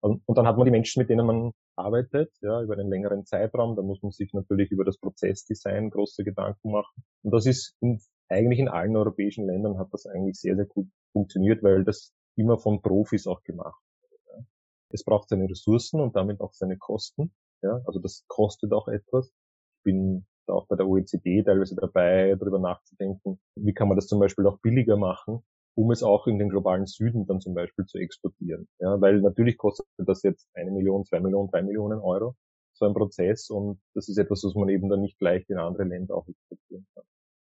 Und, 0.01 0.21
dann 0.27 0.47
hat 0.47 0.57
man 0.57 0.65
die 0.65 0.71
Menschen, 0.71 1.01
mit 1.01 1.09
denen 1.09 1.25
man 1.25 1.51
arbeitet, 1.75 2.31
ja, 2.41 2.61
über 2.61 2.73
einen 2.73 2.89
längeren 2.89 3.25
Zeitraum. 3.25 3.75
Da 3.75 3.81
muss 3.81 4.01
man 4.01 4.11
sich 4.11 4.33
natürlich 4.33 4.71
über 4.71 4.85
das 4.85 4.97
Prozessdesign 4.97 5.89
große 5.89 6.23
Gedanken 6.23 6.71
machen. 6.71 7.03
Und 7.23 7.33
das 7.33 7.45
ist 7.45 7.75
in, 7.81 7.99
eigentlich 8.29 8.59
in 8.59 8.67
allen 8.67 8.95
europäischen 8.95 9.45
Ländern 9.45 9.77
hat 9.79 9.89
das 9.91 10.05
eigentlich 10.05 10.39
sehr, 10.39 10.55
sehr 10.55 10.65
gut 10.65 10.87
funktioniert, 11.13 11.63
weil 11.63 11.83
das 11.83 12.13
immer 12.35 12.57
von 12.57 12.81
Profis 12.81 13.25
auch 13.27 13.43
gemacht 13.43 13.81
wird. 14.09 14.21
Ja. 14.27 14.45
Es 14.91 15.03
braucht 15.03 15.29
seine 15.29 15.49
Ressourcen 15.49 15.99
und 15.99 16.15
damit 16.15 16.41
auch 16.41 16.53
seine 16.53 16.77
Kosten. 16.77 17.33
Ja, 17.63 17.81
also 17.85 17.99
das 17.99 18.23
kostet 18.27 18.71
auch 18.73 18.87
etwas. 18.87 19.31
Ich 19.79 19.83
bin 19.83 20.27
auch 20.47 20.67
bei 20.67 20.75
der 20.75 20.87
OECD 20.87 21.43
teilweise 21.43 21.75
dabei, 21.75 22.35
darüber 22.39 22.59
nachzudenken, 22.59 23.39
wie 23.55 23.73
kann 23.73 23.87
man 23.87 23.97
das 23.97 24.07
zum 24.07 24.19
Beispiel 24.19 24.45
auch 24.47 24.59
billiger 24.59 24.95
machen, 24.95 25.43
um 25.77 25.91
es 25.91 26.01
auch 26.01 26.25
in 26.25 26.39
den 26.39 26.49
globalen 26.49 26.87
Süden 26.87 27.27
dann 27.27 27.39
zum 27.39 27.53
Beispiel 27.53 27.85
zu 27.85 27.99
exportieren. 27.99 28.67
Ja, 28.79 28.99
weil 28.99 29.21
natürlich 29.21 29.57
kostet 29.57 29.85
das 29.97 30.23
jetzt 30.23 30.49
eine 30.55 30.71
Million, 30.71 31.05
zwei 31.05 31.19
Millionen, 31.19 31.51
drei 31.51 31.61
Millionen 31.61 31.99
Euro, 31.99 32.35
so 32.73 32.85
ein 32.85 32.95
Prozess 32.95 33.51
und 33.51 33.79
das 33.93 34.09
ist 34.09 34.17
etwas, 34.17 34.43
was 34.43 34.55
man 34.55 34.69
eben 34.69 34.89
dann 34.89 35.01
nicht 35.01 35.21
leicht 35.21 35.51
in 35.51 35.59
andere 35.59 35.83
Länder 35.83 36.15
auch 36.15 36.27
exportieren 36.27 36.87
kann. 36.95 37.03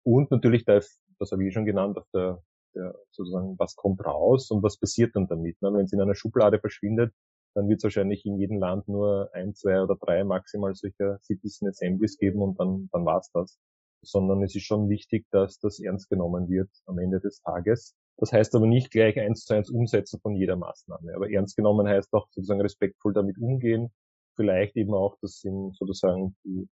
Und 0.04 0.30
natürlich, 0.30 0.66
das, 0.66 1.00
das 1.20 1.32
habe 1.32 1.46
ich 1.48 1.54
schon 1.54 1.66
genannt, 1.66 1.98
auf 1.98 2.08
der, 2.14 2.44
der 2.76 2.96
sozusagen, 3.12 3.58
was 3.60 3.76
kommt 3.78 4.06
raus 4.06 4.52
und 4.52 4.62
was 4.62 4.78
passiert 4.78 5.16
dann 5.16 5.28
damit. 5.28 5.62
Ne? 5.62 5.74
Wenn 5.74 5.86
es 5.86 5.94
in 5.94 6.02
einer 6.02 6.16
Schublade 6.16 6.60
verschwindet, 6.60 7.14
dann 7.56 7.70
wird 7.70 7.80
es 7.80 7.86
wahrscheinlich 7.86 8.26
in 8.26 8.38
jedem 8.38 8.60
Land 8.60 8.90
nur 8.90 9.30
ein, 9.34 9.56
zwei 9.56 9.82
oder 9.82 9.96
drei 9.96 10.26
maximal 10.26 10.76
solcher 10.76 11.18
Citizen 11.22 11.70
Assemblies 11.70 12.18
geben 12.18 12.42
und 12.42 12.60
dann, 12.60 12.90
dann 12.92 13.06
war's 13.06 13.32
das. 13.32 13.58
Sondern 14.02 14.44
es 14.44 14.54
ist 14.54 14.66
schon 14.66 14.90
wichtig, 14.90 15.26
dass 15.32 15.60
das 15.60 15.80
ernst 15.80 16.10
genommen 16.10 16.50
wird 16.50 16.70
am 16.86 17.00
Ende 17.00 17.22
des 17.22 17.42
Tages. 17.42 17.96
Das 18.18 18.32
heißt 18.32 18.56
aber 18.56 18.66
nicht 18.66 18.92
gleich 18.92 19.20
eins 19.20 19.46
zu 19.46 19.54
eins 19.54 19.70
umsetzen 19.70 20.20
von 20.20 20.36
jeder 20.36 20.56
Maßnahme. 20.56 21.14
Aber 21.16 21.30
ernst 21.30 21.56
genommen 21.56 21.88
heißt 21.88 22.14
auch 22.14 22.28
sozusagen 22.32 22.62
respektvoll 22.62 23.14
damit 23.14 23.38
umgehen. 23.38 23.92
Vielleicht 24.36 24.76
eben 24.76 24.94
auch, 24.94 25.18
das 25.22 25.40
sind 25.40 25.76
sozusagen 25.76 26.36
die 26.44 26.68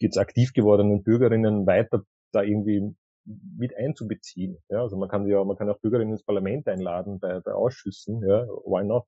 jetzt 0.00 0.18
aktiv 0.18 0.52
gewordenen 0.52 1.02
Bürgerinnen 1.02 1.66
weiter 1.66 2.04
da 2.32 2.42
irgendwie 2.42 2.94
mit 3.24 3.76
einzubeziehen. 3.76 4.58
Ja, 4.68 4.82
also 4.82 4.96
man 4.96 5.08
kann 5.08 5.26
ja, 5.26 5.42
man 5.44 5.56
kann 5.56 5.68
auch 5.68 5.80
Bürgerinnen 5.80 6.12
ins 6.12 6.24
Parlament 6.24 6.68
einladen 6.68 7.18
bei, 7.18 7.40
bei 7.40 7.52
Ausschüssen. 7.52 8.22
Ja, 8.26 8.46
why 8.46 8.84
not? 8.84 9.04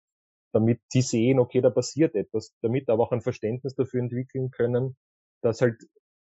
damit 0.53 0.81
sie 0.89 1.03
sehen, 1.03 1.39
okay, 1.39 1.61
da 1.61 1.71
passiert 1.71 2.15
etwas, 2.15 2.55
damit 2.63 2.89
aber 2.89 3.05
auch 3.05 3.13
ein 3.13 3.21
Verständnis 3.21 3.75
dafür 3.75 4.01
entwickeln 4.01 4.51
können, 4.51 4.97
dass 5.43 5.61
halt 5.61 5.77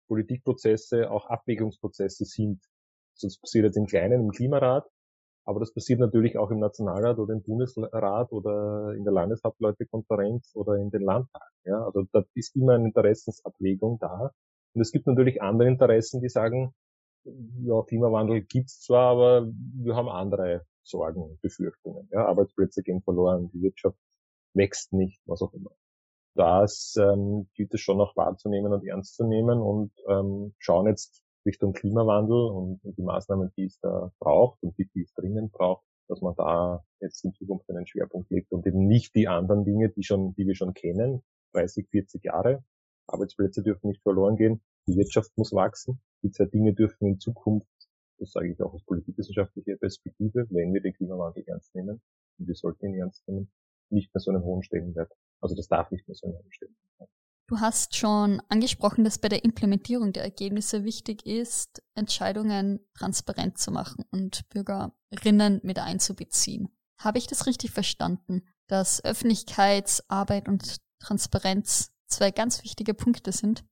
Politikprozesse 0.08 1.10
auch 1.10 1.26
Abwägungsprozesse 1.28 2.26
sind. 2.26 2.62
Das 3.22 3.38
passiert 3.40 3.66
jetzt 3.66 3.78
im 3.78 3.86
Kleinen, 3.86 4.22
im 4.22 4.32
Klimarat, 4.32 4.88
aber 5.50 5.60
das 5.60 5.74
passiert 5.74 6.00
natürlich 6.00 6.38
auch 6.38 6.52
im 6.52 6.60
Nationalrat 6.60 7.18
oder 7.18 7.34
im 7.34 7.41
Bundesrat 7.41 8.32
oder 8.32 8.93
in 8.95 9.04
der 9.04 9.12
Landeshauptleutekonferenz 9.14 10.52
oder 10.54 10.76
in 10.76 10.91
den 10.91 11.02
Landtagen. 11.02 11.56
Ja, 11.66 11.84
also 11.84 12.04
da 12.12 12.24
ist 12.36 12.56
immer 12.56 12.76
eine 12.76 12.86
Interessensabwägung 12.86 13.97
da. 14.00 14.32
Und 14.76 14.82
es 14.82 14.91
gibt 14.91 15.08
natürlich 15.08 15.41
andere 15.41 15.68
Interessen, 15.68 16.22
die 16.22 16.30
sagen, 16.30 16.76
ja, 17.64 17.82
Klimawandel 17.82 18.43
gibt's 18.43 18.82
zwar, 18.82 19.10
aber 19.14 19.47
wir 19.47 19.95
haben 19.95 20.08
andere 20.08 20.68
Sorgen, 20.84 21.39
Befürchtungen. 21.41 22.08
Ja, 22.12 22.28
Arbeitsplätze 22.28 22.84
gehen 22.84 23.02
verloren, 23.02 23.50
die 23.52 23.64
Wirtschaft 23.64 23.97
wächst 24.54 24.93
nicht, 24.93 25.20
was 25.26 25.41
auch 25.41 25.54
immer. 25.54 25.72
Das 26.36 26.95
ähm, 27.00 27.50
gilt 27.56 27.74
es 27.74 27.82
schon 27.82 27.97
noch 27.97 28.16
wahrzunehmen 28.16 28.72
und 28.72 28.86
ernst 28.86 29.16
zu 29.16 29.24
nehmen 29.24 29.60
und 29.62 29.91
ähm, 30.08 30.54
schauen 30.60 30.86
jetzt 30.86 31.24
Richtung 31.46 31.74
Klimawandel 31.74 32.50
und, 32.52 32.82
die 32.84 33.02
Maßnahmen, 33.02 33.52
die 33.58 33.66
es 33.66 33.80
da 33.80 34.12
braucht 34.20 34.62
und 34.62 34.78
die, 34.78 34.90
die 34.94 35.04
es 35.04 35.14
dringend 35.14 35.52
braucht, 35.52 35.86
dass 36.08 36.22
man 36.22 36.36
da 36.36 36.84
jetzt 37.00 37.24
in 37.24 37.34
Zukunft 37.34 37.70
einen 37.70 37.88
Schwerpunkt 37.88 38.30
legt 38.30 38.52
und 38.52 38.66
eben 38.66 38.88
nicht 38.88 39.16
die 39.16 39.28
anderen 39.28 39.64
Dinge, 39.64 39.90
die 39.90 40.04
schon, 40.04 40.34
die 40.36 40.48
wir 40.48 40.56
schon 40.56 40.74
kennen, 40.74 41.24
30, 41.54 41.88
40 41.90 42.24
Jahre. 42.24 42.64
Arbeitsplätze 43.08 43.64
dürfen 43.64 43.88
nicht 43.88 44.02
verloren 44.02 44.36
gehen, 44.36 44.62
die 44.88 44.96
Wirtschaft 44.96 45.32
muss 45.38 45.54
wachsen. 45.54 46.02
Die 46.24 46.32
zwei 46.32 46.46
Dinge 46.46 46.74
dürfen 46.74 47.08
in 47.08 47.20
Zukunft, 47.20 47.68
das 48.18 48.32
sage 48.32 48.52
ich 48.52 48.62
auch 48.62 48.74
aus 48.74 48.84
politikwissenschaftlicher 48.84 49.78
Perspektive, 49.78 50.48
wenn 50.50 50.74
wir 50.74 50.82
den 50.82 50.94
Klimawandel 50.94 51.44
ernst 51.48 51.74
nehmen, 51.74 52.02
und 52.38 52.48
wir 52.48 52.56
sollten 52.56 52.88
ihn 52.88 53.00
ernst 53.00 53.28
nehmen, 53.28 53.52
nicht 53.90 54.14
mehr 54.14 54.22
so 54.22 54.32
einen 54.32 54.44
hohen 54.44 54.64
Stellenwert. 54.64 55.12
Also 55.42 55.56
das 55.56 55.68
darf 55.68 55.90
nicht 55.92 56.08
mehr 56.08 56.16
so 56.16 56.28
einen 56.28 56.38
hohen 56.38 56.52
Stellenwert 56.52 57.00
haben. 57.00 57.12
Du 57.50 57.60
hast 57.60 57.95
schon 57.95 58.43
angesprochen, 58.47 59.04
dass 59.04 59.18
bei 59.18 59.28
der 59.28 59.43
Implementierung 59.43 60.14
der 60.14 60.22
Ergebnisse 60.22 60.84
wichtig 60.84 61.26
ist, 61.26 61.82
Entscheidungen 61.95 62.80
transparent 62.93 63.58
zu 63.58 63.72
machen 63.72 64.06
und 64.12 64.47
Bürgerinnen 64.50 65.60
mit 65.64 65.80
einzubeziehen. 65.80 66.70
Habe 67.00 67.18
ich 67.18 67.26
das 67.26 67.47
richtig 67.47 67.72
verstanden, 67.72 68.43
dass 68.68 69.04
Öffentlichkeitsarbeit 69.04 70.47
und 70.47 70.78
Transparenz 71.00 71.91
zwei 72.06 72.30
ganz 72.30 72.64
wichtige 72.64 72.93
Punkte 72.93 73.32
sind? 73.32 73.66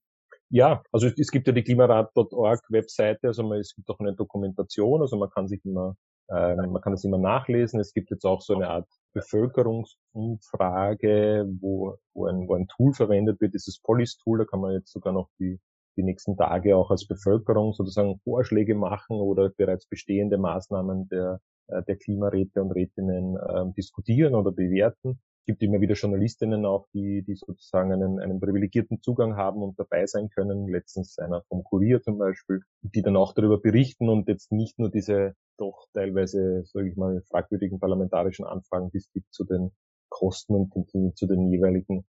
Ja, 0.50 0.82
also 0.92 1.06
es 1.16 1.30
gibt 1.30 1.46
ja 1.46 1.54
die 1.54 1.62
klimarat.org 1.62 2.62
Webseite, 2.70 3.28
also 3.28 3.54
es 3.54 3.76
gibt 3.76 3.88
auch 3.92 4.00
eine 4.00 4.16
Dokumentation, 4.16 5.02
also 5.02 5.18
man 5.18 5.30
kann 5.30 5.48
sich 5.48 5.64
immer, 5.66 5.96
äh, 6.30 6.56
man 6.56 6.82
kann 6.82 6.94
es 6.94 7.04
immer 7.04 7.18
nachlesen. 7.18 7.80
Es 7.80 7.94
gibt 7.94 8.12
jetzt 8.12 8.26
auch 8.26 8.42
so 8.42 8.56
eine 8.56 8.70
Art 8.70 8.88
Bevölkerungsumfrage, 9.14 11.48
wo, 11.60 11.98
wo, 12.14 12.28
ein, 12.28 12.48
wo 12.48 12.56
ein 12.56 12.68
Tool 12.68 12.94
verwendet 12.94 13.42
wird, 13.42 13.54
dieses 13.54 13.80
Polis-Tool, 13.80 14.40
da 14.40 14.46
kann 14.46 14.62
man 14.62 14.74
jetzt 14.74 14.92
sogar 14.92 15.14
noch 15.14 15.30
die, 15.40 15.60
die 15.96 16.04
nächsten 16.04 16.38
Tage 16.38 16.76
auch 16.76 16.92
als 16.92 17.08
Bevölkerung 17.08 17.74
sozusagen 17.74 18.20
Vorschläge 18.20 18.76
machen 18.76 19.18
oder 19.18 19.50
bereits 19.50 19.88
bestehende 19.88 20.38
Maßnahmen 20.38 21.08
der, 21.10 21.40
äh, 21.68 21.84
der 21.84 21.98
Klimaräte 21.98 22.62
und 22.62 22.72
Rätinnen 22.72 23.38
äh, 23.38 23.72
diskutieren 23.74 24.36
oder 24.36 24.52
bewerten 24.52 25.20
gibt 25.48 25.64
immer 25.64 25.80
wieder 25.82 25.96
Journalistinnen 25.96 26.66
auch, 26.66 26.88
die, 26.94 27.24
die 27.24 27.36
sozusagen 27.36 27.92
einen, 27.94 28.20
einen 28.20 28.40
privilegierten 28.40 29.02
Zugang 29.02 29.38
haben 29.38 29.64
und 29.64 29.80
dabei 29.80 30.06
sein 30.06 30.30
können. 30.30 30.68
Letztens 30.68 31.18
einer 31.18 31.42
vom 31.48 31.64
Kurier 31.64 32.02
zum 32.02 32.18
Beispiel, 32.18 32.62
die 32.82 33.02
dann 33.02 33.16
auch 33.16 33.34
darüber 33.34 33.58
berichten 33.58 34.10
und 34.10 34.28
jetzt 34.28 34.52
nicht 34.52 34.78
nur 34.78 34.92
diese 34.92 35.34
doch 35.58 35.88
teilweise, 35.94 36.64
sage 36.66 36.90
ich 36.90 36.98
mal, 36.98 37.24
fragwürdigen 37.30 37.80
parlamentarischen 37.80 38.46
Anfragen, 38.46 38.92
die 38.92 38.98
es 38.98 39.10
gibt 39.12 39.34
zu 39.34 39.46
den 39.46 39.72
Kosten 40.10 40.54
und 40.54 41.18
zu 41.18 41.26
den 41.26 41.48
jeweiligen, 41.50 42.06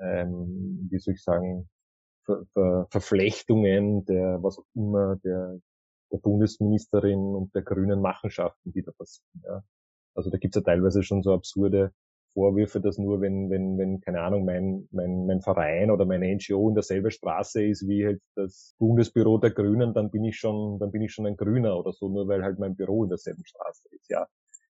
ähm, 0.00 0.86
wie 0.90 0.98
soll 0.98 1.14
ich 1.14 1.22
sagen, 1.22 1.68
Ver 2.24 2.44
Ver 2.52 2.86
Verflechtungen 2.90 4.04
der, 4.04 4.40
was 4.42 4.58
auch 4.58 4.66
immer, 4.74 5.16
der, 5.24 5.58
der 6.12 6.18
Bundesministerin 6.18 7.18
und 7.18 7.54
der 7.54 7.62
grünen 7.62 8.00
Machenschaften, 8.00 8.72
die 8.72 8.82
da 8.82 8.92
passieren. 8.92 9.42
Ja. 9.44 9.64
Also 10.14 10.30
da 10.30 10.38
gibt's 10.38 10.56
ja 10.56 10.62
teilweise 10.62 11.02
schon 11.02 11.22
so 11.22 11.32
absurde 11.32 11.92
Vorwürfe, 12.34 12.80
dass 12.80 12.98
nur 12.98 13.20
wenn, 13.20 13.50
wenn, 13.50 13.78
wenn, 13.78 14.00
keine 14.00 14.22
Ahnung, 14.22 14.44
mein, 14.44 14.88
mein, 14.90 15.26
mein 15.26 15.40
Verein 15.42 15.90
oder 15.90 16.04
meine 16.06 16.28
NGO 16.34 16.68
in 16.68 16.74
derselben 16.74 17.10
Straße 17.10 17.64
ist 17.64 17.86
wie 17.86 18.06
halt 18.06 18.20
das 18.34 18.74
Bundesbüro 18.78 19.38
der 19.38 19.50
Grünen, 19.50 19.94
dann 19.94 20.10
bin 20.10 20.24
ich 20.24 20.38
schon, 20.38 20.78
dann 20.78 20.90
bin 20.90 21.02
ich 21.02 21.12
schon 21.12 21.26
ein 21.26 21.36
Grüner 21.36 21.78
oder 21.78 21.92
so, 21.92 22.08
nur 22.08 22.28
weil 22.28 22.42
halt 22.42 22.58
mein 22.58 22.76
Büro 22.76 23.04
in 23.04 23.10
derselben 23.10 23.44
Straße 23.44 23.88
ist, 23.90 24.08
ja. 24.10 24.26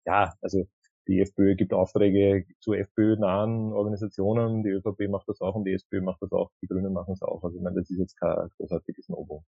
Ja, 0.06 0.34
also 0.42 0.66
die 1.08 1.22
FPÖ 1.22 1.56
gibt 1.56 1.74
Aufträge 1.74 2.46
zu 2.60 2.74
FPÖ-nahen 2.74 3.74
Organisationen, 3.74 4.64
die 4.64 4.70
ÖVP 4.70 5.10
macht 5.10 5.28
das 5.30 5.42
auch 5.42 5.56
und 5.56 5.66
die 5.66 5.74
SPÖ 5.74 6.02
macht 6.02 6.22
das 6.22 6.32
auch, 6.32 6.52
die 6.62 6.68
Grünen 6.68 6.94
machen 6.94 7.14
es 7.14 7.22
auch. 7.22 7.44
Also 7.44 7.58
ich 7.58 7.64
meine, 7.64 7.78
das 7.78 7.90
ist 7.90 8.00
jetzt 8.00 8.20
kein 8.20 8.50
großartiges 8.58 9.10
Novum. 9.10 9.44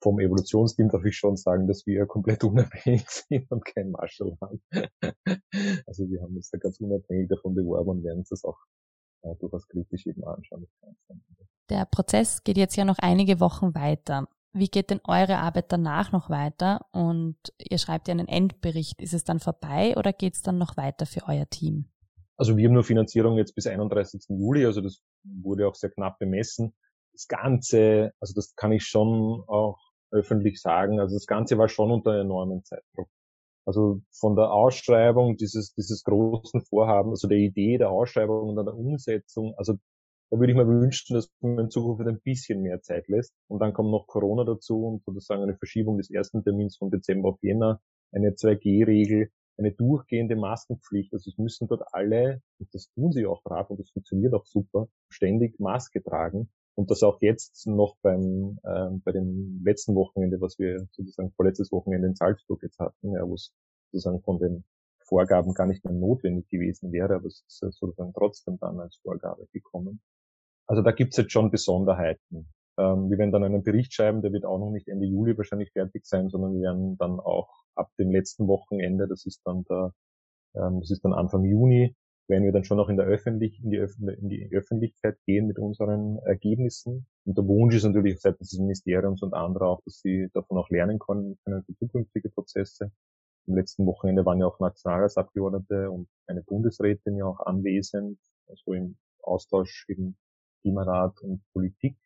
Vom 0.00 0.20
Evolutionsteam 0.20 0.88
darf 0.88 1.04
ich 1.04 1.16
schon 1.16 1.36
sagen, 1.36 1.66
dass 1.66 1.86
wir 1.86 2.06
komplett 2.06 2.44
unabhängig 2.44 3.08
sind 3.08 3.50
und 3.50 3.64
kein 3.64 3.90
Marshall 3.90 4.36
haben. 4.40 4.62
also 5.86 6.08
wir 6.08 6.22
haben 6.22 6.36
uns 6.36 6.50
da 6.50 6.58
ganz 6.58 6.80
unabhängig 6.80 7.28
davon 7.28 7.54
beworben 7.54 7.90
und 7.90 8.04
werden 8.04 8.18
uns 8.18 8.28
das 8.28 8.44
auch 8.44 8.58
äh, 9.22 9.34
durchaus 9.36 9.66
kritisch 9.68 10.06
eben 10.06 10.24
anschauen. 10.24 10.66
Der 11.70 11.84
Prozess 11.84 12.44
geht 12.44 12.56
jetzt 12.56 12.76
ja 12.76 12.84
noch 12.84 12.98
einige 12.98 13.40
Wochen 13.40 13.74
weiter. 13.74 14.28
Wie 14.52 14.68
geht 14.68 14.90
denn 14.90 15.00
eure 15.04 15.38
Arbeit 15.38 15.70
danach 15.70 16.12
noch 16.12 16.30
weiter? 16.30 16.86
Und 16.92 17.36
ihr 17.58 17.78
schreibt 17.78 18.08
ja 18.08 18.12
einen 18.12 18.28
Endbericht. 18.28 19.02
Ist 19.02 19.12
es 19.12 19.24
dann 19.24 19.40
vorbei 19.40 19.94
oder 19.96 20.12
geht 20.12 20.34
es 20.34 20.42
dann 20.42 20.58
noch 20.58 20.76
weiter 20.76 21.04
für 21.06 21.28
euer 21.28 21.48
Team? 21.48 21.90
Also 22.36 22.56
wir 22.56 22.66
haben 22.66 22.74
nur 22.74 22.84
Finanzierung 22.84 23.36
jetzt 23.36 23.54
bis 23.54 23.66
31. 23.66 24.26
Juli, 24.28 24.64
also 24.64 24.80
das 24.80 25.02
wurde 25.24 25.66
auch 25.66 25.74
sehr 25.74 25.90
knapp 25.90 26.18
bemessen. 26.18 26.72
Das 27.12 27.26
Ganze, 27.26 28.12
also 28.20 28.32
das 28.32 28.54
kann 28.54 28.70
ich 28.70 28.84
schon 28.84 29.42
auch 29.48 29.78
öffentlich 30.10 30.60
sagen, 30.60 31.00
also 31.00 31.16
das 31.16 31.26
Ganze 31.26 31.58
war 31.58 31.68
schon 31.68 31.90
unter 31.90 32.18
enormen 32.18 32.64
Zeitdruck. 32.64 33.08
Also 33.66 34.00
von 34.12 34.34
der 34.34 34.50
Ausschreibung 34.50 35.36
dieses, 35.36 35.74
dieses 35.74 36.02
großen 36.04 36.62
Vorhabens, 36.62 37.20
also 37.20 37.28
der 37.28 37.38
Idee 37.38 37.76
der 37.78 37.90
Ausschreibung 37.90 38.48
und 38.48 38.56
dann 38.56 38.66
der 38.66 38.76
Umsetzung, 38.76 39.54
also 39.58 39.74
da 40.30 40.38
würde 40.38 40.52
ich 40.52 40.58
mir 40.58 40.66
wünschen, 40.66 41.14
dass 41.14 41.30
man 41.40 41.58
in 41.58 41.70
Zukunft 41.70 42.06
ein 42.06 42.20
bisschen 42.20 42.62
mehr 42.62 42.82
Zeit 42.82 43.08
lässt. 43.08 43.34
Und 43.48 43.60
dann 43.60 43.72
kommt 43.72 43.90
noch 43.90 44.06
Corona 44.06 44.44
dazu 44.44 44.84
und 44.86 45.04
sozusagen 45.04 45.42
eine 45.42 45.56
Verschiebung 45.56 45.96
des 45.96 46.10
ersten 46.10 46.42
Termins 46.44 46.76
von 46.76 46.90
Dezember 46.90 47.30
auf 47.30 47.38
Jänner, 47.42 47.80
eine 48.12 48.30
2G-Regel, 48.30 49.30
eine 49.58 49.72
durchgehende 49.72 50.36
Maskenpflicht. 50.36 51.12
Also 51.14 51.30
es 51.30 51.38
müssen 51.38 51.66
dort 51.66 51.82
alle, 51.92 52.42
und 52.58 52.68
das 52.74 52.90
tun 52.90 53.12
sie 53.12 53.26
auch 53.26 53.42
brav 53.42 53.70
und 53.70 53.80
das 53.80 53.90
funktioniert 53.90 54.34
auch 54.34 54.44
super, 54.44 54.88
ständig 55.08 55.58
Maske 55.60 56.02
tragen. 56.02 56.50
Und 56.78 56.92
das 56.92 57.02
auch 57.02 57.20
jetzt 57.20 57.66
noch 57.66 57.96
beim, 58.02 58.60
ähm, 58.64 59.02
bei 59.04 59.10
dem 59.10 59.60
letzten 59.64 59.96
Wochenende, 59.96 60.40
was 60.40 60.60
wir 60.60 60.86
sozusagen 60.92 61.32
vorletztes 61.32 61.72
Wochenende 61.72 62.06
in 62.06 62.14
Salzburg 62.14 62.62
jetzt 62.62 62.78
hatten, 62.78 63.14
ja, 63.14 63.28
wo 63.28 63.34
es 63.34 63.52
sozusagen 63.90 64.22
von 64.22 64.38
den 64.38 64.62
Vorgaben 65.00 65.54
gar 65.54 65.66
nicht 65.66 65.84
mehr 65.84 65.92
notwendig 65.92 66.48
gewesen 66.48 66.92
wäre, 66.92 67.16
aber 67.16 67.26
es 67.26 67.42
ist 67.48 67.58
sozusagen 67.58 68.12
trotzdem 68.12 68.60
dann 68.60 68.78
als 68.78 68.94
Vorgabe 69.02 69.48
gekommen. 69.52 70.00
Also 70.68 70.82
da 70.82 70.92
gibt's 70.92 71.16
jetzt 71.16 71.32
schon 71.32 71.50
Besonderheiten. 71.50 72.52
Ähm, 72.78 73.10
wir 73.10 73.18
werden 73.18 73.32
dann 73.32 73.42
einen 73.42 73.64
Bericht 73.64 73.92
schreiben, 73.92 74.22
der 74.22 74.32
wird 74.32 74.44
auch 74.44 74.60
noch 74.60 74.70
nicht 74.70 74.86
Ende 74.86 75.06
Juli 75.06 75.36
wahrscheinlich 75.36 75.72
fertig 75.72 76.06
sein, 76.06 76.28
sondern 76.28 76.54
wir 76.54 76.60
werden 76.60 76.96
dann 76.96 77.18
auch 77.18 77.48
ab 77.74 77.90
dem 77.98 78.12
letzten 78.12 78.46
Wochenende, 78.46 79.08
das 79.08 79.26
ist 79.26 79.40
dann 79.44 79.64
der, 79.64 79.94
ähm, 80.54 80.78
das 80.78 80.92
ist 80.92 81.04
dann 81.04 81.12
Anfang 81.12 81.44
Juni, 81.44 81.96
werden 82.28 82.44
wir 82.44 82.52
dann 82.52 82.64
schon 82.64 82.76
noch 82.76 82.88
in 82.88 82.96
der 82.96 83.06
Öffentlich 83.06 83.58
in 83.62 83.70
die, 83.70 83.78
Öf 83.78 83.96
in 83.98 84.28
die 84.28 84.48
Öffentlichkeit 84.52 85.18
gehen 85.24 85.46
mit 85.46 85.58
unseren 85.58 86.18
Ergebnissen. 86.18 87.06
Und 87.24 87.38
der 87.38 87.46
Wunsch 87.46 87.74
ist 87.74 87.84
natürlich 87.84 88.20
seitens 88.20 88.50
des 88.50 88.58
Ministeriums 88.58 89.22
und 89.22 89.34
anderer 89.34 89.68
auch, 89.68 89.82
dass 89.84 90.00
sie 90.00 90.28
davon 90.34 90.58
auch 90.58 90.68
lernen 90.68 90.98
können 90.98 91.38
für 91.44 91.64
zukünftige 91.78 92.28
Prozesse. 92.28 92.92
Im 93.46 93.56
letzten 93.56 93.86
Wochenende 93.86 94.26
waren 94.26 94.40
ja 94.40 94.46
auch 94.46 94.60
Nationalratsabgeordnete 94.60 95.90
und 95.90 96.08
eine 96.26 96.42
Bundesrätin 96.42 97.16
ja 97.16 97.24
auch 97.24 97.40
anwesend, 97.40 98.18
also 98.46 98.74
im 98.74 98.98
Austausch 99.22 99.86
eben 99.88 100.18
Klimarat 100.60 101.20
und 101.22 101.42
Politik. 101.54 101.96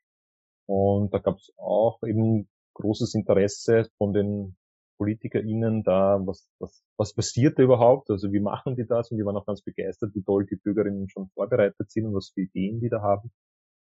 Und 0.67 1.13
da 1.13 1.19
gab 1.19 1.39
es 1.39 1.53
auch 1.57 2.01
eben 2.05 2.49
großes 2.75 3.15
Interesse 3.15 3.91
von 3.99 4.13
den 4.13 4.57
PolitikerInnen 5.03 5.83
da, 5.83 6.21
was, 6.25 6.49
was, 6.61 6.85
was 6.97 7.13
passiert 7.13 7.59
da 7.59 7.65
überhaupt, 7.65 8.09
also 8.11 8.33
wie 8.33 8.39
machen 8.39 8.77
die 8.77 8.87
das 8.87 9.11
und 9.11 9.19
die 9.19 9.25
waren 9.25 9.37
auch 9.37 9.47
ganz 9.47 9.63
begeistert, 9.63 10.15
wie 10.15 10.23
toll 10.23 10.47
die 10.47 10.57
Bürgerinnen 10.57 11.09
schon 11.09 11.29
vorbereitet 11.31 11.91
sind 11.91 12.07
und 12.07 12.15
was 12.15 12.31
für 12.31 12.43
Ideen 12.43 12.81
die 12.81 12.89
da 12.89 13.03
haben. 13.03 13.33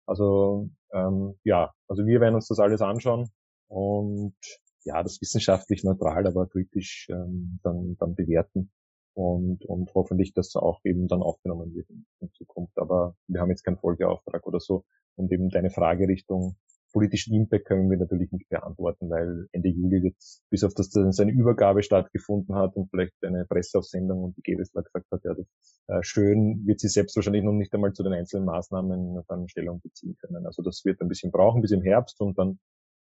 Also 0.05 0.69
ähm, 0.93 1.35
ja, 1.43 1.73
also 1.87 2.05
wir 2.05 2.21
werden 2.21 2.35
uns 2.35 2.47
das 2.47 2.59
alles 2.59 2.81
anschauen 2.81 3.29
und 3.67 4.35
ja, 4.83 5.01
das 5.01 5.19
wissenschaftlich 5.21 5.83
neutral, 5.83 6.27
aber 6.27 6.47
kritisch 6.47 7.07
ähm, 7.09 7.59
dann, 7.63 7.97
dann 7.97 8.13
bewerten 8.13 8.71
und, 9.15 9.65
und 9.65 9.93
hoffentlich, 9.95 10.33
dass 10.33 10.55
auch 10.55 10.79
eben 10.85 11.07
dann 11.07 11.23
aufgenommen 11.23 11.73
wird 11.73 11.89
in, 11.89 12.05
in 12.19 12.31
Zukunft. 12.33 12.77
Aber 12.77 13.15
wir 13.27 13.41
haben 13.41 13.49
jetzt 13.49 13.63
keinen 13.63 13.79
Folgeauftrag 13.79 14.45
oder 14.45 14.59
so. 14.59 14.85
Und 15.15 15.31
eben 15.31 15.49
deine 15.49 15.71
Frage 15.71 16.07
Richtung 16.07 16.55
politischen 16.97 17.35
Impact 17.35 17.65
können 17.65 17.91
wir 17.91 17.97
natürlich 17.97 18.31
nicht 18.31 18.49
beantworten, 18.49 19.07
weil 19.11 19.47
Ende 19.51 19.69
Juli 19.69 20.01
wird, 20.01 20.15
bis 20.49 20.63
auf 20.63 20.73
das 20.73 20.89
dass 20.89 21.19
eine 21.19 21.31
Übergabe 21.31 21.83
stattgefunden 21.83 22.55
hat 22.55 22.75
und 22.75 22.89
vielleicht 22.89 23.13
eine 23.23 23.45
Presseaussendung 23.45 24.23
und 24.23 24.37
die 24.37 24.41
Gewessler 24.41 24.81
gesagt 24.81 25.05
hat, 25.11 25.21
ja, 25.23 25.35
das 25.35 25.45
ist 25.45 25.83
äh, 25.87 26.01
schön, 26.01 26.65
wird 26.65 26.79
sie 26.79 26.87
selbst 26.87 27.15
wahrscheinlich 27.15 27.43
noch 27.43 27.53
nicht 27.53 27.71
einmal 27.75 27.93
zu 27.93 28.01
den 28.01 28.13
einzelnen 28.13 28.45
Maßnahmen 28.45 29.23
dann 29.27 29.47
Stellung 29.47 29.79
beziehen 29.81 30.17
können. 30.19 30.47
Also 30.47 30.63
das 30.63 30.83
wird 30.85 30.99
ein 31.01 31.07
bisschen 31.07 31.31
brauchen 31.31 31.61
bis 31.61 31.69
im 31.69 31.83
Herbst 31.83 32.19
und 32.19 32.35
dann 32.39 32.57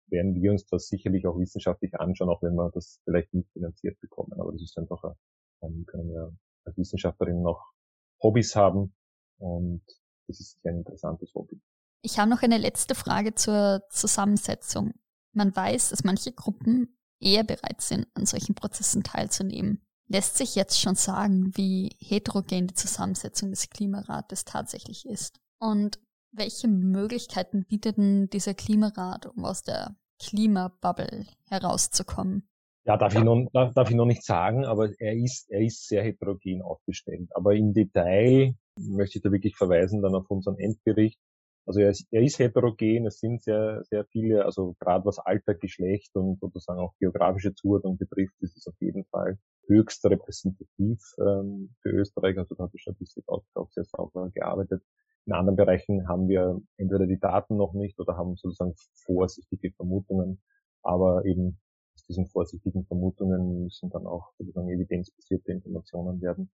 werden 0.06 0.40
wir 0.40 0.52
uns 0.52 0.66
das 0.66 0.86
sicherlich 0.86 1.26
auch 1.26 1.38
wissenschaftlich 1.38 1.94
anschauen, 1.98 2.30
auch 2.30 2.42
wenn 2.42 2.54
wir 2.54 2.70
das 2.72 3.00
vielleicht 3.04 3.34
nicht 3.34 3.50
finanziert 3.52 3.98
bekommen. 4.00 4.32
Aber 4.38 4.52
das 4.52 4.62
ist 4.62 4.78
einfach 4.78 5.02
ein 5.02 5.14
dann 5.60 5.84
können 5.86 6.10
wir 6.10 6.32
als 6.64 6.76
Wissenschaftlerin 6.76 7.42
noch 7.42 7.72
Hobbys 8.22 8.54
haben 8.54 8.94
und 9.38 9.82
das 10.26 10.40
ist 10.40 10.58
ein 10.64 10.78
interessantes 10.78 11.34
Hobby. 11.34 11.60
Ich 12.02 12.18
habe 12.18 12.30
noch 12.30 12.42
eine 12.42 12.58
letzte 12.58 12.94
Frage 12.94 13.34
zur 13.34 13.82
Zusammensetzung. 13.90 14.94
Man 15.32 15.54
weiß, 15.54 15.90
dass 15.90 16.04
manche 16.04 16.32
Gruppen 16.32 16.96
eher 17.20 17.44
bereit 17.44 17.82
sind, 17.82 18.06
an 18.14 18.26
solchen 18.26 18.54
Prozessen 18.54 19.02
teilzunehmen. 19.02 19.82
Lässt 20.08 20.36
sich 20.36 20.54
jetzt 20.54 20.80
schon 20.80 20.96
sagen, 20.96 21.56
wie 21.56 21.94
heterogen 22.00 22.66
die 22.66 22.74
Zusammensetzung 22.74 23.50
des 23.50 23.68
Klimarates 23.68 24.44
tatsächlich 24.44 25.06
ist? 25.06 25.40
Und 25.60 26.00
welche 26.32 26.68
Möglichkeiten 26.68 27.64
bietet 27.64 27.98
denn 27.98 28.28
dieser 28.30 28.54
Klimarat, 28.54 29.26
um 29.26 29.44
aus 29.44 29.62
der 29.62 29.94
Klimabubble 30.20 31.26
herauszukommen? 31.48 32.48
Ja, 32.86 32.96
darf 32.96 33.14
ich, 33.14 33.22
noch, 33.22 33.46
darf, 33.52 33.74
darf 33.74 33.90
ich 33.90 33.96
noch 33.96 34.06
nicht 34.06 34.24
sagen, 34.24 34.64
aber 34.64 34.90
er 34.98 35.14
ist, 35.14 35.50
er 35.50 35.60
ist 35.60 35.86
sehr 35.86 36.02
heterogen 36.02 36.62
aufgestellt. 36.62 37.28
Aber 37.34 37.54
im 37.54 37.72
Detail 37.72 38.54
möchte 38.78 39.18
ich 39.18 39.22
da 39.22 39.30
wirklich 39.30 39.54
verweisen 39.54 40.02
dann 40.02 40.14
auf 40.14 40.30
unseren 40.30 40.58
Endbericht. 40.58 41.18
Also 41.66 41.80
er 41.80 41.90
ist, 41.90 42.06
er 42.10 42.22
ist 42.22 42.38
heterogen, 42.38 43.06
es 43.06 43.20
sind 43.20 43.42
sehr, 43.42 43.82
sehr 43.84 44.04
viele, 44.06 44.44
also 44.44 44.74
gerade 44.80 45.04
was 45.04 45.18
Alter, 45.18 45.54
Geschlecht 45.54 46.14
und 46.16 46.40
sozusagen 46.40 46.80
auch 46.80 46.94
geografische 46.98 47.54
Zuordnung 47.54 47.96
betrifft, 47.96 48.34
ist 48.40 48.56
es 48.56 48.66
auf 48.66 48.74
jeden 48.80 49.04
Fall 49.06 49.38
höchst 49.66 50.04
repräsentativ 50.04 50.98
ähm, 51.18 51.74
für 51.82 51.90
Österreich. 51.90 52.38
Also 52.38 52.54
da 52.54 52.64
hat 52.64 52.72
die 52.72 52.78
Statistik 52.78 53.28
auch, 53.28 53.44
auch 53.54 53.70
sehr 53.70 53.84
sauber 53.84 54.30
gearbeitet. 54.30 54.82
In 55.26 55.32
anderen 55.34 55.56
Bereichen 55.56 56.08
haben 56.08 56.28
wir 56.28 56.60
entweder 56.76 57.06
die 57.06 57.20
Daten 57.20 57.56
noch 57.56 57.74
nicht 57.74 57.98
oder 58.00 58.16
haben 58.16 58.36
sozusagen 58.36 58.74
vorsichtige 59.04 59.70
Vermutungen, 59.72 60.42
aber 60.82 61.24
eben 61.24 61.60
aus 61.94 62.04
diesen 62.04 62.26
vorsichtigen 62.26 62.84
Vermutungen 62.86 63.64
müssen 63.64 63.90
dann 63.90 64.06
auch 64.06 64.32
sozusagen 64.38 64.70
evidenzbasierte 64.70 65.52
Informationen 65.52 66.20
werden. 66.20 66.50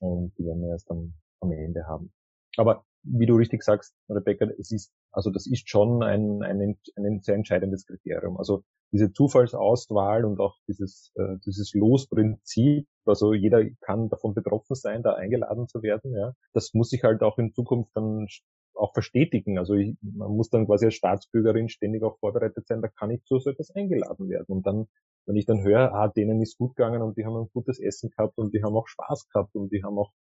Und 0.00 0.36
die 0.38 0.44
werden 0.44 0.62
wir 0.62 0.70
erst 0.70 0.90
am, 0.90 1.14
am 1.40 1.52
Ende 1.52 1.86
haben. 1.86 2.10
Aber 2.56 2.84
wie 3.02 3.26
du 3.26 3.34
richtig 3.34 3.62
sagst, 3.62 3.94
Rebecca, 4.08 4.46
es 4.58 4.70
ist, 4.70 4.92
also 5.10 5.30
das 5.30 5.46
ist 5.46 5.68
schon 5.68 6.02
ein, 6.02 6.42
ein, 6.42 6.78
ein 6.96 7.20
sehr 7.20 7.34
entscheidendes 7.34 7.86
Kriterium. 7.86 8.36
Also 8.36 8.62
diese 8.92 9.12
Zufallsauswahl 9.12 10.24
und 10.24 10.40
auch 10.40 10.56
dieses, 10.68 11.12
äh, 11.14 11.36
dieses 11.46 11.72
Losprinzip, 11.74 12.86
also 13.04 13.32
jeder 13.32 13.64
kann 13.80 14.08
davon 14.08 14.34
betroffen 14.34 14.74
sein, 14.74 15.02
da 15.02 15.14
eingeladen 15.14 15.68
zu 15.68 15.82
werden, 15.82 16.14
ja. 16.14 16.32
Das 16.52 16.74
muss 16.74 16.90
sich 16.90 17.02
halt 17.02 17.22
auch 17.22 17.38
in 17.38 17.52
Zukunft 17.52 17.90
dann 17.94 18.26
auch 18.74 18.92
verstetigen. 18.92 19.58
Also 19.58 19.74
ich, 19.74 19.96
man 20.02 20.30
muss 20.30 20.50
dann 20.50 20.66
quasi 20.66 20.86
als 20.86 20.94
Staatsbürgerin 20.94 21.68
ständig 21.68 22.02
auch 22.02 22.18
vorbereitet 22.18 22.66
sein, 22.66 22.82
da 22.82 22.88
kann 22.88 23.10
ich 23.10 23.24
zu 23.24 23.38
so 23.38 23.50
etwas 23.50 23.70
eingeladen 23.74 24.28
werden. 24.28 24.46
Und 24.48 24.66
dann, 24.66 24.86
wenn 25.26 25.36
ich 25.36 25.46
dann 25.46 25.62
höre, 25.62 25.92
ah, 25.94 26.08
denen 26.08 26.40
ist 26.40 26.58
gut 26.58 26.76
gegangen 26.76 27.02
und 27.02 27.16
die 27.16 27.24
haben 27.24 27.36
ein 27.36 27.50
gutes 27.52 27.78
Essen 27.78 28.10
gehabt 28.10 28.38
und 28.38 28.54
die 28.54 28.62
haben 28.62 28.76
auch 28.76 28.88
Spaß 28.88 29.28
gehabt 29.28 29.54
und 29.54 29.70
die 29.72 29.82
haben 29.84 29.98
auch 29.98 30.12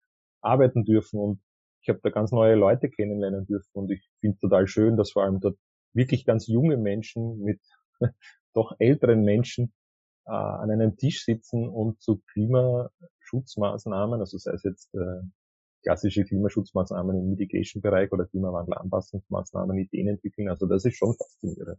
arbeiten 0.41 0.85
dürfen 0.85 1.18
und 1.18 1.41
ich 1.81 1.89
habe 1.89 2.01
da 2.03 2.11
ganz 2.11 2.33
neue 2.33 2.55
Leute 2.55 2.89
kennenlernen 2.91 3.47
dürfen 3.47 3.70
und 3.72 3.91
ich 3.91 4.09
finde 4.20 4.39
total 4.39 4.66
schön, 4.66 4.97
dass 4.97 5.12
vor 5.12 5.24
allem 5.24 5.41
dort 5.41 5.59
wirklich 5.95 6.24
ganz 6.24 6.47
junge 6.47 6.76
Menschen 6.76 7.41
mit 7.41 7.61
doch 8.55 8.74
älteren 8.79 9.22
Menschen 9.22 9.72
äh, 10.26 10.33
an 10.33 10.70
einem 10.70 10.97
Tisch 10.97 11.24
sitzen 11.24 11.68
und 11.68 12.01
zu 12.03 12.22
Klimaschutzmaßnahmen, 12.33 14.20
also 14.20 14.39
sei 14.39 14.53
es 14.53 14.62
jetzt 14.62 14.95
äh, 14.95 15.22
klassische 15.83 16.24
Klimaschutzmaßnahmen 16.24 17.16
im 17.16 17.31
Mitigation-Bereich 17.31 18.12
oder 18.12 18.26
Klimawandelanpassungsmaßnahmen 18.26 19.79
Ideen 19.79 20.09
entwickeln. 20.09 20.49
Also 20.49 20.66
das 20.66 20.85
ist 20.85 20.97
schon 20.97 21.14
faszinierend. 21.14 21.79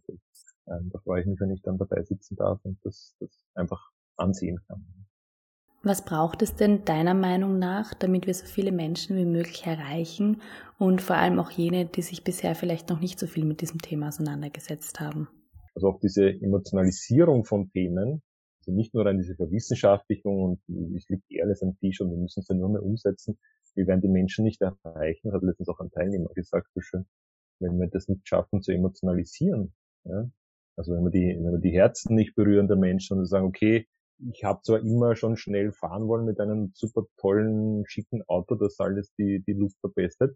Ähm, 0.68 0.90
da 0.92 1.00
freue 1.00 1.22
ich 1.22 1.28
mich, 1.28 1.40
wenn 1.40 1.52
ich 1.52 1.62
dann 1.62 1.78
dabei 1.78 2.04
sitzen 2.04 2.36
darf 2.36 2.60
und 2.64 2.80
das, 2.84 3.16
das 3.20 3.30
einfach 3.56 3.92
ansehen 4.18 4.60
kann. 4.68 4.99
Was 5.82 6.04
braucht 6.04 6.42
es 6.42 6.56
denn 6.56 6.84
deiner 6.84 7.14
Meinung 7.14 7.58
nach, 7.58 7.94
damit 7.94 8.28
wir 8.28 8.34
so 8.34 8.46
viele 8.46 8.74
Menschen 8.74 9.16
wie 9.16 9.26
möglich 9.26 9.66
erreichen 9.66 10.42
und 10.78 11.02
vor 11.02 11.16
allem 11.16 11.40
auch 11.40 11.52
jene, 11.52 11.86
die 11.86 12.02
sich 12.02 12.26
bisher 12.26 12.54
vielleicht 12.54 12.90
noch 12.90 13.00
nicht 13.00 13.18
so 13.18 13.28
viel 13.28 13.46
mit 13.46 13.62
diesem 13.62 13.80
Thema 13.80 14.10
auseinandergesetzt 14.10 15.00
haben? 15.00 15.30
Also 15.76 15.88
auch 15.88 16.00
diese 16.00 16.30
Emotionalisierung 16.30 17.46
von 17.46 17.70
Themen, 17.72 18.22
also 18.60 18.74
nicht 18.74 18.94
nur 18.94 19.06
an 19.06 19.18
diese 19.18 19.36
Verwissenschaftlichung 19.36 20.44
und 20.44 20.96
ich 20.96 21.08
liegt 21.08 21.32
eh 21.32 21.42
alles 21.42 21.64
am 21.64 21.78
Tisch 21.80 22.02
und 22.02 22.12
wir 22.12 22.18
müssen 22.18 22.42
es 22.42 22.48
dann 22.48 22.60
nur 22.60 22.70
mehr 22.70 22.84
umsetzen. 22.84 23.38
Wir 23.74 23.88
werden 23.88 24.02
die 24.02 24.10
Menschen 24.10 24.44
nicht 24.44 24.62
erreichen, 24.62 25.32
hat 25.32 25.44
letztens 25.44 25.70
auch 25.70 25.80
ein 25.80 25.92
Teilnehmer 25.92 26.30
gesagt, 26.34 26.68
so 26.74 26.82
schön, 26.82 27.06
wenn 27.60 27.80
wir 27.80 27.88
das 27.88 28.10
nicht 28.10 28.28
schaffen 28.28 28.62
zu 28.62 28.74
emotionalisieren. 28.74 29.74
Ja? 30.04 30.30
Also 30.76 30.94
wenn 30.94 31.04
wir 31.06 31.12
die, 31.12 31.38
wenn 31.42 31.54
wir 31.54 31.60
die 31.60 31.72
Herzen 31.72 32.16
nicht 32.16 32.36
berühren 32.36 32.68
der 32.68 32.78
Menschen 32.78 33.18
und 33.18 33.26
sagen, 33.26 33.46
okay, 33.46 33.88
ich 34.32 34.44
habe 34.44 34.62
zwar 34.64 34.80
immer 34.80 35.16
schon 35.16 35.38
schnell 35.38 35.72
fahren 35.72 36.08
wollen 36.08 36.26
mit 36.26 36.40
einem 36.40 36.72
super 36.74 37.04
tollen, 37.18 37.86
schicken 37.88 38.22
Auto, 38.28 38.56
das 38.56 38.80
alles 38.80 39.14
die, 39.18 39.44
die 39.46 39.54
Luft 39.54 39.78
verbessert, 39.80 40.36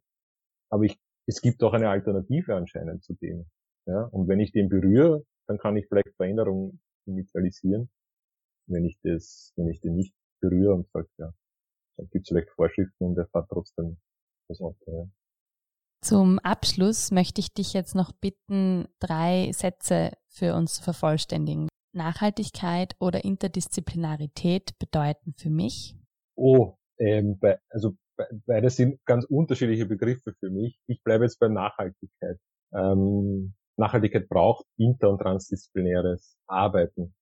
aber 0.69 0.84
ich, 0.84 0.99
es 1.27 1.41
gibt 1.41 1.63
auch 1.63 1.73
eine 1.73 1.89
Alternative 1.89 2.55
anscheinend 2.55 3.03
zu 3.03 3.13
dem. 3.15 3.45
Ja? 3.86 4.03
Und 4.05 4.27
wenn 4.27 4.39
ich 4.39 4.51
den 4.51 4.69
berühre, 4.69 5.25
dann 5.47 5.57
kann 5.57 5.75
ich 5.77 5.88
vielleicht 5.88 6.15
Veränderungen 6.15 6.81
initialisieren. 7.05 7.89
Wenn 8.67 8.86
ich 8.86 8.97
das, 9.03 9.51
wenn 9.55 9.67
ich 9.67 9.81
den 9.81 9.95
nicht 9.95 10.13
berühre 10.39 10.73
und 10.73 10.89
sage, 10.91 11.09
ja, 11.17 11.34
dann 11.97 12.09
gibt 12.09 12.25
es 12.25 12.29
vielleicht 12.29 12.49
Vorschriften 12.51 13.03
und 13.03 13.17
er 13.17 13.27
fährt 13.27 13.49
trotzdem 13.49 13.97
das 14.47 14.61
Auto. 14.61 14.77
Ja. 14.88 15.07
Zum 16.01 16.39
Abschluss 16.39 17.11
möchte 17.11 17.39
ich 17.39 17.53
dich 17.53 17.73
jetzt 17.73 17.95
noch 17.95 18.11
bitten, 18.13 18.88
drei 18.99 19.51
Sätze 19.53 20.11
für 20.27 20.53
uns 20.53 20.75
zu 20.75 20.84
vervollständigen. 20.84 21.67
Nachhaltigkeit 21.93 22.95
oder 22.99 23.23
Interdisziplinarität 23.23 24.77
bedeuten 24.79 25.33
für 25.37 25.49
mich? 25.49 25.95
Oh, 26.35 26.75
ähm, 26.97 27.37
bei, 27.39 27.59
also 27.69 27.95
beides 28.45 28.75
sind 28.75 29.03
ganz 29.05 29.25
unterschiedliche 29.25 29.85
Begriffe 29.85 30.33
für 30.39 30.49
mich. 30.49 30.79
Ich 30.87 31.03
bleibe 31.03 31.25
jetzt 31.25 31.39
bei 31.39 31.47
Nachhaltigkeit. 31.47 32.39
Ähm, 32.73 33.53
Nachhaltigkeit 33.77 34.29
braucht 34.29 34.65
inter- 34.77 35.09
und 35.09 35.19
transdisziplinäres 35.19 36.37
Arbeiten 36.47 37.15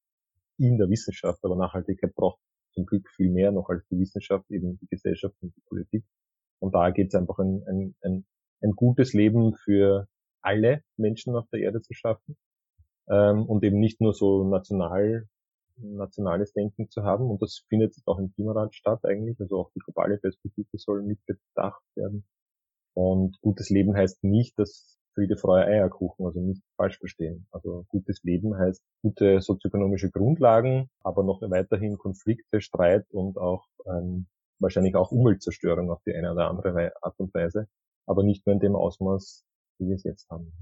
in 0.58 0.78
der 0.78 0.90
Wissenschaft, 0.90 1.40
aber 1.44 1.56
Nachhaltigkeit 1.56 2.14
braucht 2.14 2.40
zum 2.74 2.86
Glück 2.86 3.10
viel 3.10 3.30
mehr 3.30 3.52
noch 3.52 3.70
als 3.70 3.86
die 3.88 4.00
Wissenschaft, 4.00 4.50
eben 4.50 4.78
die 4.80 4.88
Gesellschaft 4.88 5.36
und 5.42 5.56
die 5.56 5.62
Politik. 5.68 6.06
Und 6.60 6.76
da 6.76 6.92
geht 6.92 7.08
es 7.08 7.16
einfach 7.16 7.40
ein, 7.40 7.64
ein, 7.68 7.96
ein, 8.02 8.26
ein 8.62 8.72
gutes 8.72 9.14
Leben 9.14 9.56
für 9.56 10.08
alle 10.42 10.84
Menschen 10.98 11.36
auf 11.36 11.48
der 11.50 11.62
Erde 11.62 11.82
zu 11.82 11.94
schaffen 11.94 12.38
ähm, 13.10 13.46
und 13.46 13.64
eben 13.64 13.80
nicht 13.80 14.02
nur 14.02 14.14
so 14.14 14.44
national 14.44 15.28
nationales 15.84 16.54
Denken 16.54 16.90
zu 16.90 17.04
haben. 17.04 17.30
Und 17.30 17.42
das 17.42 17.64
findet 17.68 17.96
auch 18.06 18.20
im 18.20 18.32
Klimarat 18.34 18.76
statt 18.76 19.04
eigentlich. 19.04 19.40
Also 19.40 19.60
auch 19.60 19.72
die 19.76 19.80
globale 19.80 20.18
Perspektive 20.18 20.78
soll 20.78 21.02
mitbedacht 21.02 21.82
werden. 21.96 22.26
Und 22.94 23.40
gutes 23.42 23.70
Leben 23.70 23.96
heißt 23.96 24.24
nicht, 24.24 24.58
dass 24.60 25.00
Friede, 25.14 25.38
Freude, 25.38 25.68
Eierkuchen, 25.68 26.26
also 26.26 26.40
nicht 26.40 26.64
falsch 26.78 26.98
verstehen. 27.00 27.48
Also 27.52 27.86
gutes 27.90 28.24
Leben 28.24 28.58
heißt 28.58 28.82
gute 29.02 29.42
sozioökonomische 29.42 30.10
Grundlagen, 30.10 30.90
aber 31.02 31.24
noch 31.24 31.42
weiterhin 31.42 31.98
Konflikte, 31.98 32.62
Streit 32.62 33.06
und 33.12 33.38
auch 33.38 33.66
ähm, 33.86 34.28
wahrscheinlich 34.60 34.96
auch 34.96 35.12
Umweltzerstörung 35.12 35.92
auf 35.92 36.02
die 36.06 36.16
eine 36.16 36.32
oder 36.32 36.50
andere 36.50 36.94
Art 37.02 37.20
und 37.20 37.34
Weise, 37.34 37.68
aber 38.06 38.24
nicht 38.24 38.46
mehr 38.46 38.54
in 38.54 38.62
dem 38.62 38.76
Ausmaß, 38.76 39.44
wie 39.80 39.88
wir 39.88 39.96
es 39.96 40.04
jetzt 40.04 40.30
haben. 40.30 40.54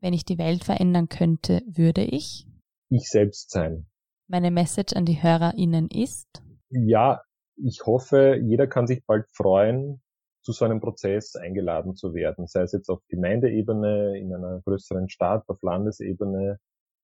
Wenn 0.00 0.12
ich 0.12 0.24
die 0.24 0.38
Welt 0.38 0.64
verändern 0.64 1.08
könnte, 1.08 1.62
würde 1.66 2.02
ich? 2.02 2.46
Ich 2.90 3.08
selbst 3.08 3.50
sein. 3.50 3.86
Meine 4.28 4.50
Message 4.50 4.94
an 4.94 5.04
die 5.04 5.22
HörerInnen 5.22 5.88
ist? 5.88 6.42
Ja, 6.70 7.22
ich 7.56 7.86
hoffe, 7.86 8.38
jeder 8.42 8.66
kann 8.66 8.86
sich 8.86 9.04
bald 9.06 9.26
freuen, 9.30 10.02
zu 10.42 10.52
so 10.52 10.64
einem 10.64 10.80
Prozess 10.80 11.34
eingeladen 11.34 11.96
zu 11.96 12.14
werden, 12.14 12.46
sei 12.46 12.62
es 12.62 12.72
jetzt 12.72 12.88
auf 12.88 13.00
Gemeindeebene, 13.08 14.16
in 14.18 14.32
einer 14.32 14.60
größeren 14.64 15.08
Stadt, 15.08 15.48
auf 15.48 15.60
Landesebene, 15.62 16.58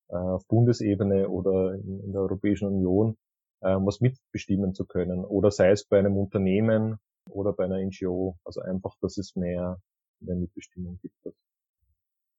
äh, 0.09 0.15
auf 0.15 0.47
Bundesebene 0.47 1.29
oder 1.29 1.75
in, 1.75 2.13
der 2.13 2.21
Europäischen 2.21 2.69
Union, 2.69 3.17
äh, 3.63 3.75
was 3.77 4.01
mitbestimmen 4.01 4.75
zu 4.75 4.85
können. 4.85 5.25
Oder 5.25 5.51
sei 5.51 5.71
es 5.71 5.85
bei 5.85 5.99
einem 5.99 6.17
Unternehmen 6.17 6.99
oder 7.29 7.53
bei 7.53 7.65
einer 7.65 7.81
NGO. 7.81 8.37
Also 8.45 8.61
einfach, 8.61 8.95
dass 9.01 9.17
es 9.19 9.35
mehr, 9.35 9.81
mehr 10.21 10.37
Mitbestimmung 10.37 10.99
gibt. 11.03 11.35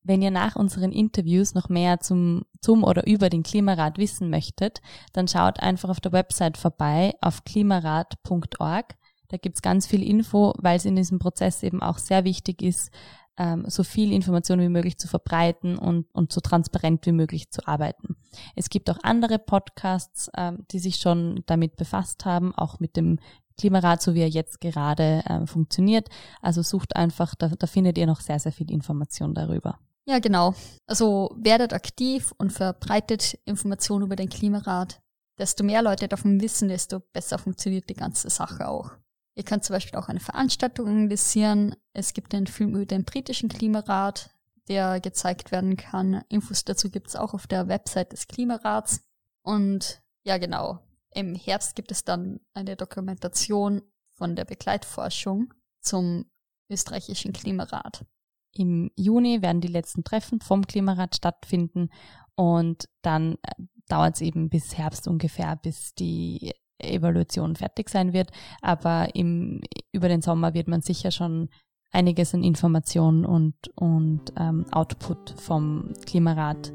Wenn 0.03 0.21
ihr 0.21 0.31
nach 0.31 0.55
unseren 0.55 0.91
Interviews 0.91 1.53
noch 1.53 1.69
mehr 1.69 1.99
zum, 1.99 2.43
zum 2.61 2.83
oder 2.83 3.07
über 3.07 3.29
den 3.29 3.43
Klimarat 3.43 3.97
wissen 3.97 4.29
möchtet, 4.29 4.81
dann 5.13 5.27
schaut 5.27 5.59
einfach 5.59 5.89
auf 5.89 6.01
der 6.01 6.11
Website 6.11 6.57
vorbei 6.57 7.13
auf 7.21 7.43
klimarat.org. 7.45 8.95
Da 9.29 9.37
gibt's 9.37 9.61
ganz 9.61 9.87
viel 9.87 10.03
Info, 10.03 10.53
weil 10.57 10.77
es 10.77 10.85
in 10.85 10.95
diesem 10.95 11.19
Prozess 11.19 11.63
eben 11.63 11.81
auch 11.81 11.97
sehr 11.97 12.23
wichtig 12.25 12.61
ist, 12.61 12.91
ähm, 13.37 13.65
so 13.67 13.83
viel 13.83 14.11
Information 14.11 14.59
wie 14.59 14.69
möglich 14.69 14.97
zu 14.97 15.07
verbreiten 15.07 15.77
und, 15.77 16.05
und 16.13 16.31
so 16.31 16.41
transparent 16.41 17.05
wie 17.05 17.11
möglich 17.11 17.49
zu 17.49 17.67
arbeiten. 17.67 18.15
Es 18.55 18.69
gibt 18.69 18.89
auch 18.89 18.99
andere 19.01 19.39
Podcasts, 19.39 20.29
ähm, 20.37 20.65
die 20.71 20.79
sich 20.79 20.97
schon 20.97 21.43
damit 21.45 21.75
befasst 21.75 22.25
haben, 22.25 22.53
auch 22.53 22.79
mit 22.79 22.95
dem 22.95 23.19
Klimarat, 23.57 24.01
so 24.01 24.13
wie 24.13 24.21
er 24.21 24.29
jetzt 24.29 24.61
gerade 24.61 25.23
äh, 25.25 25.45
funktioniert. 25.45 26.09
Also 26.41 26.61
sucht 26.61 26.95
einfach, 26.95 27.35
da, 27.35 27.49
da 27.49 27.67
findet 27.67 27.97
ihr 27.97 28.07
noch 28.07 28.19
sehr, 28.19 28.39
sehr 28.39 28.51
viel 28.51 28.71
Information 28.71 29.33
darüber. 29.33 29.79
Ja, 30.05 30.19
genau. 30.19 30.53
Also 30.85 31.33
werdet 31.37 31.73
aktiv 31.73 32.33
und 32.37 32.51
verbreitet 32.51 33.39
Informationen 33.45 34.05
über 34.05 34.15
den 34.15 34.29
Klimarat. 34.29 35.01
Desto 35.39 35.63
mehr 35.63 35.81
Leute 35.81 36.07
davon 36.07 36.41
wissen, 36.41 36.67
desto 36.67 36.99
besser 36.99 37.37
funktioniert 37.37 37.89
die 37.89 37.95
ganze 37.95 38.29
Sache 38.29 38.67
auch. 38.67 38.91
Ihr 39.35 39.43
könnt 39.43 39.63
zum 39.63 39.73
Beispiel 39.73 39.97
auch 39.97 40.09
eine 40.09 40.19
Veranstaltung 40.19 40.87
organisieren. 40.87 41.75
Es 41.93 42.13
gibt 42.13 42.35
einen 42.35 42.47
Film 42.47 42.75
über 42.75 42.85
den 42.85 43.05
britischen 43.05 43.49
Klimarat, 43.49 44.29
der 44.67 44.99
gezeigt 44.99 45.51
werden 45.51 45.75
kann. 45.75 46.23
Infos 46.29 46.65
dazu 46.65 46.91
gibt 46.91 47.07
es 47.07 47.15
auch 47.15 47.33
auf 47.33 47.47
der 47.47 47.67
Website 47.67 48.11
des 48.11 48.27
Klimarats. 48.27 49.01
Und 49.41 50.03
ja, 50.23 50.37
genau. 50.37 50.79
Im 51.15 51.35
Herbst 51.35 51.75
gibt 51.75 51.91
es 51.91 52.03
dann 52.03 52.41
eine 52.53 52.75
Dokumentation 52.75 53.81
von 54.15 54.35
der 54.35 54.45
Begleitforschung 54.45 55.53
zum 55.81 56.25
österreichischen 56.69 57.33
Klimarat. 57.33 58.05
Im 58.53 58.91
Juni 58.95 59.41
werden 59.41 59.61
die 59.61 59.67
letzten 59.67 60.03
Treffen 60.03 60.39
vom 60.39 60.65
Klimarat 60.65 61.15
stattfinden 61.15 61.89
und 62.35 62.87
dann 63.01 63.33
äh, 63.43 63.63
dauert 63.87 64.15
es 64.15 64.21
eben 64.21 64.49
bis 64.49 64.77
Herbst 64.77 65.07
ungefähr, 65.07 65.55
bis 65.55 65.93
die 65.95 66.53
Evaluation 66.79 67.55
fertig 67.55 67.89
sein 67.89 68.13
wird. 68.13 68.31
Aber 68.61 69.15
im, 69.15 69.61
über 69.91 70.07
den 70.07 70.21
Sommer 70.21 70.53
wird 70.53 70.67
man 70.67 70.81
sicher 70.81 71.11
schon 71.11 71.49
einiges 71.91 72.33
an 72.33 72.43
Informationen 72.43 73.25
und, 73.25 73.55
und 73.75 74.33
ähm, 74.37 74.65
Output 74.71 75.35
vom 75.37 75.93
Klimarat 76.05 76.73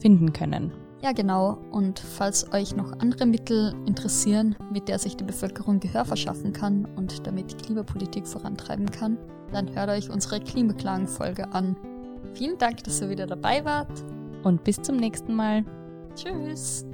finden 0.00 0.32
können. 0.32 0.72
Ja, 1.02 1.12
genau. 1.12 1.58
Und 1.70 2.00
falls 2.00 2.52
euch 2.52 2.74
noch 2.74 2.92
andere 2.98 3.26
Mittel 3.26 3.74
interessieren, 3.86 4.56
mit 4.72 4.88
der 4.88 4.98
sich 4.98 5.16
die 5.16 5.24
Bevölkerung 5.24 5.78
Gehör 5.78 6.04
verschaffen 6.04 6.52
kann 6.52 6.84
und 6.96 7.26
damit 7.26 7.62
Klimapolitik 7.62 8.26
vorantreiben 8.26 8.90
kann, 8.90 9.18
dann 9.56 9.74
hört 9.74 9.88
euch 9.88 10.10
unsere 10.10 10.38
Klimaklagen-Folge 10.38 11.52
an. 11.52 11.76
Vielen 12.34 12.58
Dank, 12.58 12.84
dass 12.84 13.00
ihr 13.00 13.08
wieder 13.08 13.26
dabei 13.26 13.64
wart. 13.64 14.04
Und 14.42 14.62
bis 14.64 14.80
zum 14.82 14.96
nächsten 14.96 15.34
Mal. 15.34 15.64
Tschüss. 16.14 16.84